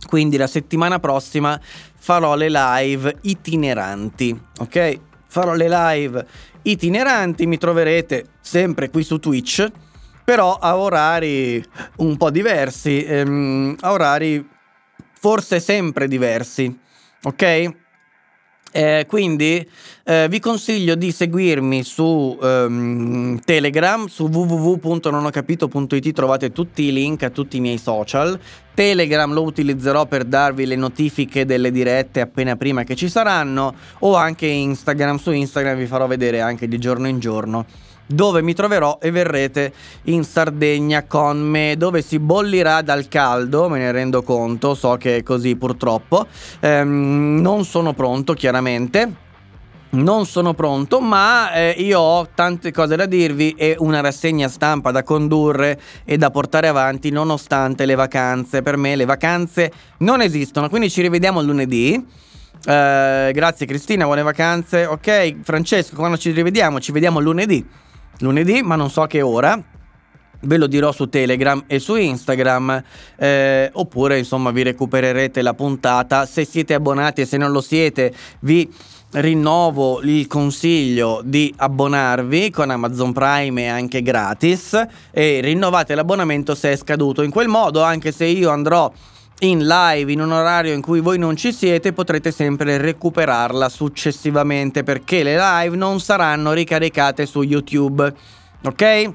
quindi 0.07 0.37
la 0.37 0.47
settimana 0.47 0.99
prossima 0.99 1.59
farò 1.97 2.35
le 2.35 2.49
live 2.49 3.17
itineranti, 3.21 4.39
ok? 4.59 4.99
farò 5.35 5.53
le 5.53 5.67
live 5.67 6.25
itineranti, 6.61 7.45
mi 7.45 7.57
troverete 7.57 8.27
sempre 8.39 8.89
qui 8.89 9.03
su 9.03 9.19
Twitch, 9.19 9.69
però 10.23 10.53
a 10.53 10.77
orari 10.77 11.61
un 11.97 12.15
po' 12.15 12.29
diversi, 12.29 13.03
ehm, 13.03 13.75
a 13.81 13.91
orari 13.91 14.47
forse 15.19 15.59
sempre 15.59 16.07
diversi, 16.07 16.73
ok? 17.23 17.75
Eh, 18.77 19.05
quindi 19.07 19.65
eh, 20.03 20.27
vi 20.27 20.41
consiglio 20.41 20.95
di 20.95 21.13
seguirmi 21.13 21.81
su 21.81 22.37
um, 22.37 23.39
Telegram, 23.39 24.05
su 24.07 24.25
www.nonocapito.it 24.25 26.11
trovate 26.11 26.51
tutti 26.51 26.83
i 26.83 26.91
link 26.91 27.23
a 27.23 27.29
tutti 27.29 27.55
i 27.55 27.61
miei 27.61 27.77
social. 27.77 28.37
Telegram 28.73 29.31
lo 29.31 29.43
utilizzerò 29.43 30.07
per 30.07 30.25
darvi 30.25 30.65
le 30.65 30.75
notifiche 30.75 31.45
delle 31.45 31.71
dirette 31.71 32.19
appena 32.19 32.57
prima 32.57 32.83
che 32.83 32.97
ci 32.97 33.07
saranno 33.07 33.73
o 33.99 34.15
anche 34.15 34.45
Instagram, 34.45 35.19
su 35.19 35.31
Instagram 35.31 35.77
vi 35.77 35.85
farò 35.85 36.05
vedere 36.05 36.41
anche 36.41 36.67
di 36.67 36.77
giorno 36.77 37.07
in 37.07 37.19
giorno 37.19 37.65
dove 38.05 38.41
mi 38.41 38.53
troverò 38.53 38.99
e 39.01 39.11
verrete 39.11 39.73
in 40.03 40.23
Sardegna 40.23 41.03
con 41.03 41.39
me, 41.39 41.75
dove 41.77 42.01
si 42.01 42.19
bollirà 42.19 42.81
dal 42.81 43.07
caldo, 43.07 43.69
me 43.69 43.79
ne 43.79 43.91
rendo 43.91 44.21
conto, 44.21 44.75
so 44.75 44.95
che 44.97 45.17
è 45.17 45.23
così 45.23 45.55
purtroppo, 45.55 46.27
ehm, 46.59 47.39
non 47.41 47.65
sono 47.65 47.93
pronto 47.93 48.33
chiaramente. 48.33 49.23
Non 49.87 50.25
sono 50.25 50.53
pronto, 50.53 50.99
ma 50.99 51.53
eh, 51.53 51.69
io 51.77 52.01
ho 52.01 52.27
tante 52.35 52.73
cose 52.73 52.97
da 52.97 53.05
dirvi 53.05 53.51
e 53.51 53.77
una 53.79 54.01
rassegna 54.01 54.49
stampa 54.49 54.91
da 54.91 55.03
condurre 55.03 55.79
e 56.03 56.17
da 56.17 56.31
portare 56.31 56.67
avanti 56.67 57.11
nonostante 57.11 57.85
le 57.85 57.95
vacanze. 57.95 58.61
Per 58.61 58.75
me 58.75 58.97
le 58.97 59.05
vacanze 59.05 59.71
non 59.99 60.21
esistono, 60.21 60.67
quindi 60.67 60.89
ci 60.89 61.01
rivediamo 61.01 61.41
lunedì. 61.41 61.93
Eh, 61.93 63.31
grazie 63.31 63.65
Cristina, 63.65 64.03
buone 64.03 64.23
vacanze. 64.23 64.85
Ok, 64.85 65.35
Francesco, 65.43 65.95
quando 65.95 66.17
ci 66.17 66.31
rivediamo? 66.31 66.81
Ci 66.81 66.91
vediamo 66.91 67.21
lunedì 67.21 67.65
lunedì, 68.19 68.61
ma 68.61 68.75
non 68.75 68.89
so 68.89 69.01
a 69.01 69.07
che 69.07 69.21
ora. 69.21 69.61
Ve 70.41 70.57
lo 70.57 70.67
dirò 70.67 70.91
su 70.91 71.09
Telegram 71.09 71.63
e 71.65 71.79
su 71.79 71.95
Instagram, 71.95 72.83
eh, 73.17 73.69
oppure 73.73 74.19
insomma 74.19 74.51
vi 74.51 74.63
recupererete 74.63 75.41
la 75.41 75.53
puntata. 75.53 76.25
Se 76.25 76.45
siete 76.45 76.73
abbonati 76.73 77.21
e 77.21 77.25
se 77.25 77.37
non 77.37 77.51
lo 77.51 77.61
siete, 77.61 78.13
vi 78.41 78.71
rinnovo 79.11 80.01
il 80.01 80.27
consiglio 80.27 81.21
di 81.23 81.53
abbonarvi 81.55 82.49
con 82.49 82.69
Amazon 82.69 83.13
Prime 83.13 83.63
e 83.63 83.67
anche 83.67 84.01
gratis 84.01 84.79
e 85.11 85.39
rinnovate 85.41 85.95
l'abbonamento 85.95 86.53
se 86.53 86.73
è 86.73 86.75
scaduto. 86.75 87.21
In 87.21 87.31
quel 87.31 87.47
modo, 87.47 87.81
anche 87.81 88.11
se 88.11 88.25
io 88.25 88.49
andrò 88.49 88.91
in 89.39 89.65
live 89.67 90.11
in 90.11 90.21
un 90.21 90.31
orario 90.31 90.73
in 90.73 90.81
cui 90.81 91.01
voi 91.01 91.17
non 91.17 91.35
ci 91.35 91.51
siete 91.51 91.91
potrete 91.91 92.31
sempre 92.31 92.77
recuperarla 92.77 93.67
successivamente 93.67 94.83
perché 94.83 95.23
le 95.23 95.37
live 95.37 95.75
non 95.75 95.99
saranno 95.99 96.53
ricaricate 96.53 97.25
su 97.25 97.41
YouTube 97.41 98.13
ok? 98.67 99.13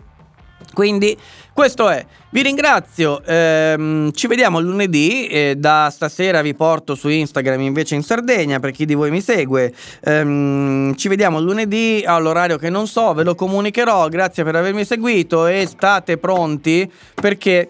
Quindi 0.73 1.17
questo 1.53 1.89
è. 1.89 2.05
Vi 2.31 2.43
ringrazio, 2.43 3.23
ehm, 3.25 4.13
ci 4.13 4.29
vediamo 4.29 4.61
lunedì, 4.61 5.27
eh, 5.27 5.55
da 5.57 5.91
stasera 5.93 6.43
vi 6.43 6.55
porto 6.55 6.95
su 6.95 7.09
Instagram 7.09 7.61
invece 7.63 7.97
in 7.97 8.03
Sardegna 8.03 8.61
per 8.61 8.71
chi 8.71 8.85
di 8.85 8.95
voi 8.95 9.11
mi 9.11 9.21
segue. 9.21 9.73
Ehm, 10.05 10.95
ci 10.95 11.09
vediamo 11.09 11.41
lunedì 11.41 12.03
all'orario 12.07 12.57
che 12.57 12.71
non 12.71 12.87
so, 12.87 13.13
ve 13.15 13.25
lo 13.25 13.35
comunicherò, 13.35 14.09
grazie 14.09 14.45
per 14.45 14.55
avermi 14.55 14.85
seguito 14.85 15.47
e 15.47 15.67
state 15.67 16.19
pronti 16.19 16.91
perché 17.15 17.69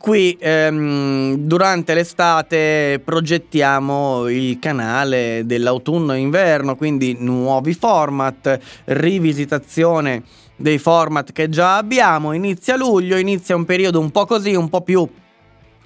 Qui 0.00 0.34
ehm, 0.40 1.34
durante 1.34 1.92
l'estate 1.92 3.02
progettiamo 3.04 4.28
il 4.30 4.58
canale 4.58 5.42
dell'autunno 5.44 6.14
e 6.14 6.20
inverno, 6.20 6.74
quindi 6.74 7.16
nuovi 7.18 7.74
format, 7.74 8.58
rivisitazione 8.86 10.22
dei 10.56 10.78
format 10.78 11.32
che 11.32 11.50
già 11.50 11.76
abbiamo. 11.76 12.32
Inizia 12.32 12.78
luglio, 12.78 13.18
inizia 13.18 13.54
un 13.54 13.66
periodo 13.66 14.00
un 14.00 14.10
po' 14.10 14.24
così, 14.24 14.54
un 14.54 14.70
po' 14.70 14.80
più 14.80 15.06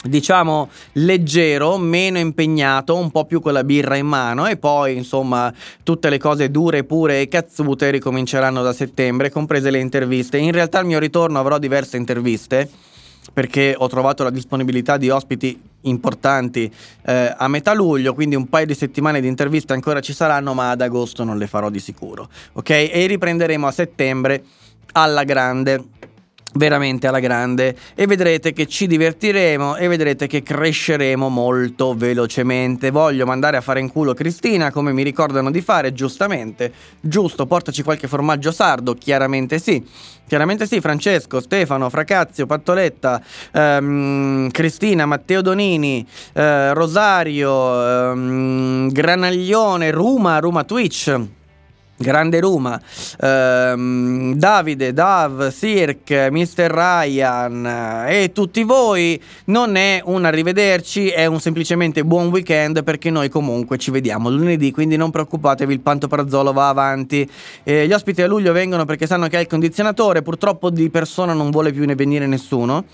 diciamo 0.05 0.69
leggero, 0.93 1.77
meno 1.77 2.19
impegnato, 2.19 2.97
un 2.97 3.11
po' 3.11 3.25
più 3.25 3.41
con 3.41 3.53
la 3.53 3.65
birra 3.65 3.97
in 3.97 4.07
mano 4.07 4.47
e 4.47 4.57
poi 4.57 4.97
insomma 4.97 5.53
tutte 5.83 6.09
le 6.09 6.19
cose 6.19 6.53
dure, 6.53 6.85
pure 6.85 7.21
e 7.21 7.27
cazzute 7.27 7.91
ricominceranno 7.91 8.63
da 8.63 8.73
settembre, 8.73 9.33
comprese 9.33 9.73
le 9.73 9.81
interviste. 9.81 10.39
In 10.39 10.53
realtà 10.53 10.79
al 10.79 10.87
mio 10.87 11.01
ritorno 11.01 11.41
avrò 11.41 11.59
diverse 11.59 11.97
interviste 11.97 12.93
perché 13.33 13.75
ho 13.77 13.87
trovato 13.89 14.23
la 14.23 14.31
disponibilità 14.31 14.97
di 14.97 15.11
ospiti 15.11 15.61
importanti 15.83 16.73
eh, 17.05 17.35
a 17.37 17.49
metà 17.49 17.75
luglio, 17.75 18.15
quindi 18.15 18.37
un 18.37 18.49
paio 18.49 18.67
di 18.67 18.75
settimane 18.75 19.21
di 19.21 19.29
interviste 19.29 19.73
ancora 19.73 20.01
ci 20.01 20.13
saranno, 20.13 20.55
ma 20.55 20.71
ad 20.71 20.81
agosto 20.81 21.25
non 21.25 21.39
le 21.39 21.47
farò 21.47 21.71
di 21.71 21.81
sicuro. 21.81 22.29
Ok? 22.53 22.71
E 22.71 23.07
riprenderemo 23.07 23.67
a 23.67 23.73
settembre 23.73 24.45
alla 24.93 25.25
grande 25.25 25.85
veramente 26.55 27.07
alla 27.07 27.21
grande 27.21 27.77
e 27.95 28.07
vedrete 28.07 28.53
che 28.53 28.67
ci 28.67 28.87
divertiremo 28.87 29.77
e 29.77 29.89
vedrete 29.89 30.27
che 30.27 30.43
cresceremo 30.43 31.29
molto 31.29 31.95
velocemente. 31.95 32.91
Voglio 32.91 33.27
mandare 33.27 33.57
a 33.57 33.61
fare 33.61 33.81
in 33.81 33.91
culo 33.91 34.15
Cristina 34.15 34.71
come 34.71 34.93
mi 34.93 35.03
ricordano 35.03 35.51
di 35.51 35.61
fare, 35.61 35.93
giustamente. 35.93 36.73
Giusto, 37.01 37.47
portaci 37.47 37.83
qualche 37.83 38.09
formaggio 38.09 38.53
sardo, 38.53 38.95
chiaramente 38.95 39.59
sì. 39.59 39.85
Chiaramente 40.27 40.67
sì, 40.67 40.81
Francesco, 40.81 41.41
Stefano, 41.41 41.91
Fracazio, 41.91 42.47
Pattoletta, 42.47 43.21
ehm, 43.53 44.51
Cristina, 44.51 45.05
Matteo 45.05 45.43
Donini, 45.43 46.07
eh, 46.33 46.73
Rosario, 46.73 48.13
ehm, 48.13 48.91
Granaglione, 48.91 49.91
Ruma, 49.91 50.39
Ruma 50.39 50.65
Twitch. 50.65 51.43
Grande 51.97 52.41
Ruma, 52.41 52.81
ehm, 53.21 54.35
Davide, 54.35 54.93
Dav, 54.93 55.49
Sirk, 55.49 56.29
Mr. 56.31 56.69
Ryan 56.69 58.05
e 58.09 58.33
tutti 58.33 58.65
voi 58.65 59.21
non 59.47 59.77
è 59.77 60.03
un 60.05 60.25
arrivederci, 60.25 61.09
è 61.09 61.27
un 61.27 61.39
semplicemente 61.39 62.05
buon 62.05 62.29
weekend 62.29 62.83
perché 62.83 63.11
noi 63.11 63.29
comunque 63.29 63.79
ci 63.79 63.93
vediamo 63.93 64.29
lunedì, 64.29 64.73
quindi 64.73 64.97
non 64.97 65.13
preoccupatevi, 65.13 65.73
il 65.73 65.81
Pantoprazolo 65.81 66.53
va 66.53 66.69
avanti. 66.69 67.29
Eh, 67.63 67.87
gli 67.87 67.93
ospiti 67.93 68.23
a 68.23 68.27
luglio 68.27 68.53
vengono 68.53 68.85
perché 68.85 69.07
sanno 69.07 69.29
che 69.29 69.37
ha 69.37 69.41
il 69.41 69.47
condizionatore, 69.47 70.23
purtroppo 70.23 70.71
di 70.71 70.91
persona 70.91 71.33
non 71.33 71.51
vuole 71.51 71.73
più 71.73 71.85
ne 71.85 71.95
venire 71.95 72.27
nessuno. 72.27 72.85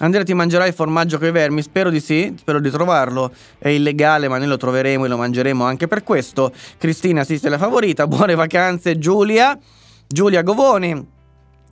Andrea 0.00 0.22
ti 0.22 0.32
mangerai 0.32 0.68
il 0.68 0.74
formaggio 0.74 1.18
con 1.18 1.26
i 1.26 1.32
vermi? 1.32 1.60
Spero 1.60 1.90
di 1.90 2.00
sì, 2.00 2.34
spero 2.38 2.60
di 2.60 2.70
trovarlo. 2.70 3.32
È 3.58 3.68
illegale, 3.68 4.28
ma 4.28 4.38
noi 4.38 4.46
lo 4.46 4.56
troveremo 4.56 5.04
e 5.04 5.08
lo 5.08 5.16
mangeremo 5.16 5.64
anche 5.64 5.88
per 5.88 6.04
questo. 6.04 6.52
Cristina 6.78 7.22
assiste 7.22 7.48
la 7.48 7.58
favorita. 7.58 8.06
Buone 8.06 8.36
vacanze, 8.36 8.98
Giulia. 8.98 9.58
Giulia 10.06 10.42
Govoni. 10.42 11.16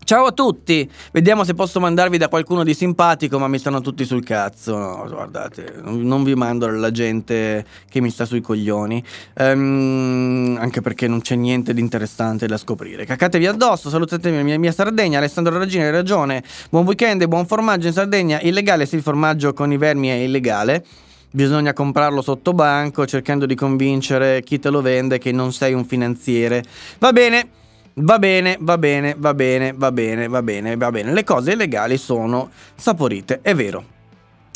Ciao 0.07 0.26
a 0.26 0.30
tutti, 0.30 0.88
vediamo 1.11 1.42
se 1.42 1.54
posso 1.54 1.80
mandarvi 1.80 2.16
da 2.16 2.28
qualcuno 2.28 2.62
di 2.62 2.74
simpatico, 2.74 3.40
ma 3.40 3.48
mi 3.48 3.59
stanno 3.59 3.80
tutti 3.80 4.04
sul 4.04 4.22
cazzo. 4.22 4.78
No, 4.78 5.04
guardate, 5.11 5.80
non 5.82 6.22
vi 6.22 6.36
mando 6.36 6.68
la 6.68 6.92
gente 6.92 7.66
che 7.90 8.00
mi 8.00 8.11
sta 8.11 8.24
sui 8.24 8.40
coglioni, 8.40 9.02
um, 9.40 10.57
anche 10.61 10.80
perché 10.80 11.09
non 11.09 11.22
c'è 11.22 11.34
niente 11.34 11.74
di 11.74 11.80
interessante 11.80 12.46
da 12.46 12.57
scoprire. 12.57 13.04
Cacatevi 13.04 13.48
addosso, 13.48 13.90
salutatemi 13.90 14.36
la 14.36 14.42
mia, 14.44 14.57
mia 14.61 14.70
Sardegna, 14.70 15.18
Alessandro 15.18 15.59
Raggini 15.59 15.82
hai 15.82 15.90
ragione. 15.90 16.44
Buon 16.70 16.84
weekend 16.84 17.22
e 17.22 17.26
buon 17.26 17.44
formaggio 17.44 17.88
in 17.88 17.92
Sardegna. 17.92 18.40
Illegale, 18.40 18.86
sì, 18.86 18.94
il 18.94 19.02
formaggio 19.02 19.54
con 19.54 19.72
i 19.72 19.76
vermi 19.76 20.07
è 20.07 20.14
illegale 20.14 20.84
bisogna 21.28 21.72
comprarlo 21.72 22.22
sotto 22.22 22.52
banco 22.52 23.04
cercando 23.07 23.44
di 23.44 23.57
convincere 23.57 24.42
chi 24.44 24.61
te 24.61 24.70
lo 24.70 24.80
vende 24.80 25.18
che 25.18 25.32
non 25.32 25.52
sei 25.52 25.74
un 25.74 25.84
finanziere. 25.84 26.62
Va 27.00 27.12
bene. 27.12 27.64
Va 27.99 28.18
bene, 28.18 28.59
va 28.61 28.76
bene, 28.76 29.14
va 29.16 29.32
bene, 29.32 29.72
va 29.74 29.90
bene, 29.90 30.28
va 30.28 30.42
bene, 30.42 30.76
va 30.76 30.90
bene. 30.90 31.14
Le 31.14 31.24
cose 31.24 31.53
illegali 31.53 31.97
sono 31.97 32.51
saporite, 32.74 33.38
è 33.40 33.55
vero. 33.55 33.82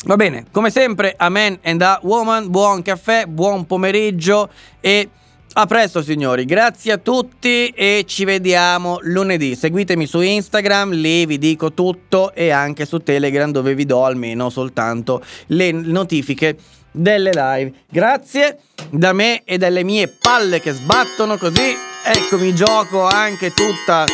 Va 0.05 0.15
bene, 0.15 0.45
come 0.51 0.69
sempre, 0.69 1.15
amen 1.17 1.57
and 1.63 1.81
a 1.81 1.99
woman, 2.03 2.51
buon 2.51 2.83
caffè, 2.83 3.25
buon 3.25 3.65
pomeriggio 3.65 4.47
e 4.79 5.09
a 5.53 5.65
presto 5.65 6.03
signori, 6.03 6.45
grazie 6.45 6.91
a 6.91 6.97
tutti 6.99 7.69
e 7.69 8.03
ci 8.05 8.25
vediamo 8.25 8.99
lunedì. 9.01 9.55
Seguitemi 9.55 10.05
su 10.05 10.21
Instagram, 10.21 10.91
lì 10.91 11.25
vi 11.25 11.39
dico 11.39 11.73
tutto 11.73 12.35
e 12.35 12.51
anche 12.51 12.85
su 12.85 12.99
Telegram 12.99 13.51
dove 13.51 13.73
vi 13.73 13.85
do 13.87 14.05
almeno 14.05 14.51
soltanto 14.51 15.19
le 15.47 15.71
notifiche 15.71 16.57
delle 16.91 17.31
live. 17.33 17.73
Grazie 17.89 18.59
da 18.91 19.13
me 19.13 19.41
e 19.45 19.57
dalle 19.57 19.83
mie 19.83 20.07
palle 20.09 20.59
che 20.59 20.73
sbattono 20.73 21.37
così 21.37 21.89
eccomi 22.03 22.53
gioco 22.55 23.05
anche 23.05 23.51
tutta, 23.51 24.05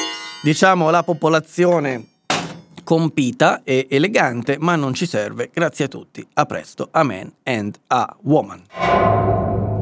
diciamo, 0.41 0.89
la 0.89 1.03
popolazione 1.03 2.05
compita 2.83 3.61
e 3.63 3.87
elegante, 3.89 4.57
ma 4.59 4.75
non 4.75 4.93
ci 4.93 5.05
serve. 5.05 5.49
Grazie 5.53 5.85
a 5.85 5.87
tutti. 5.87 6.25
A 6.33 6.45
presto. 6.45 6.89
Amen 6.91 7.33
and 7.43 7.77
a 7.87 8.15
woman. 8.21 9.76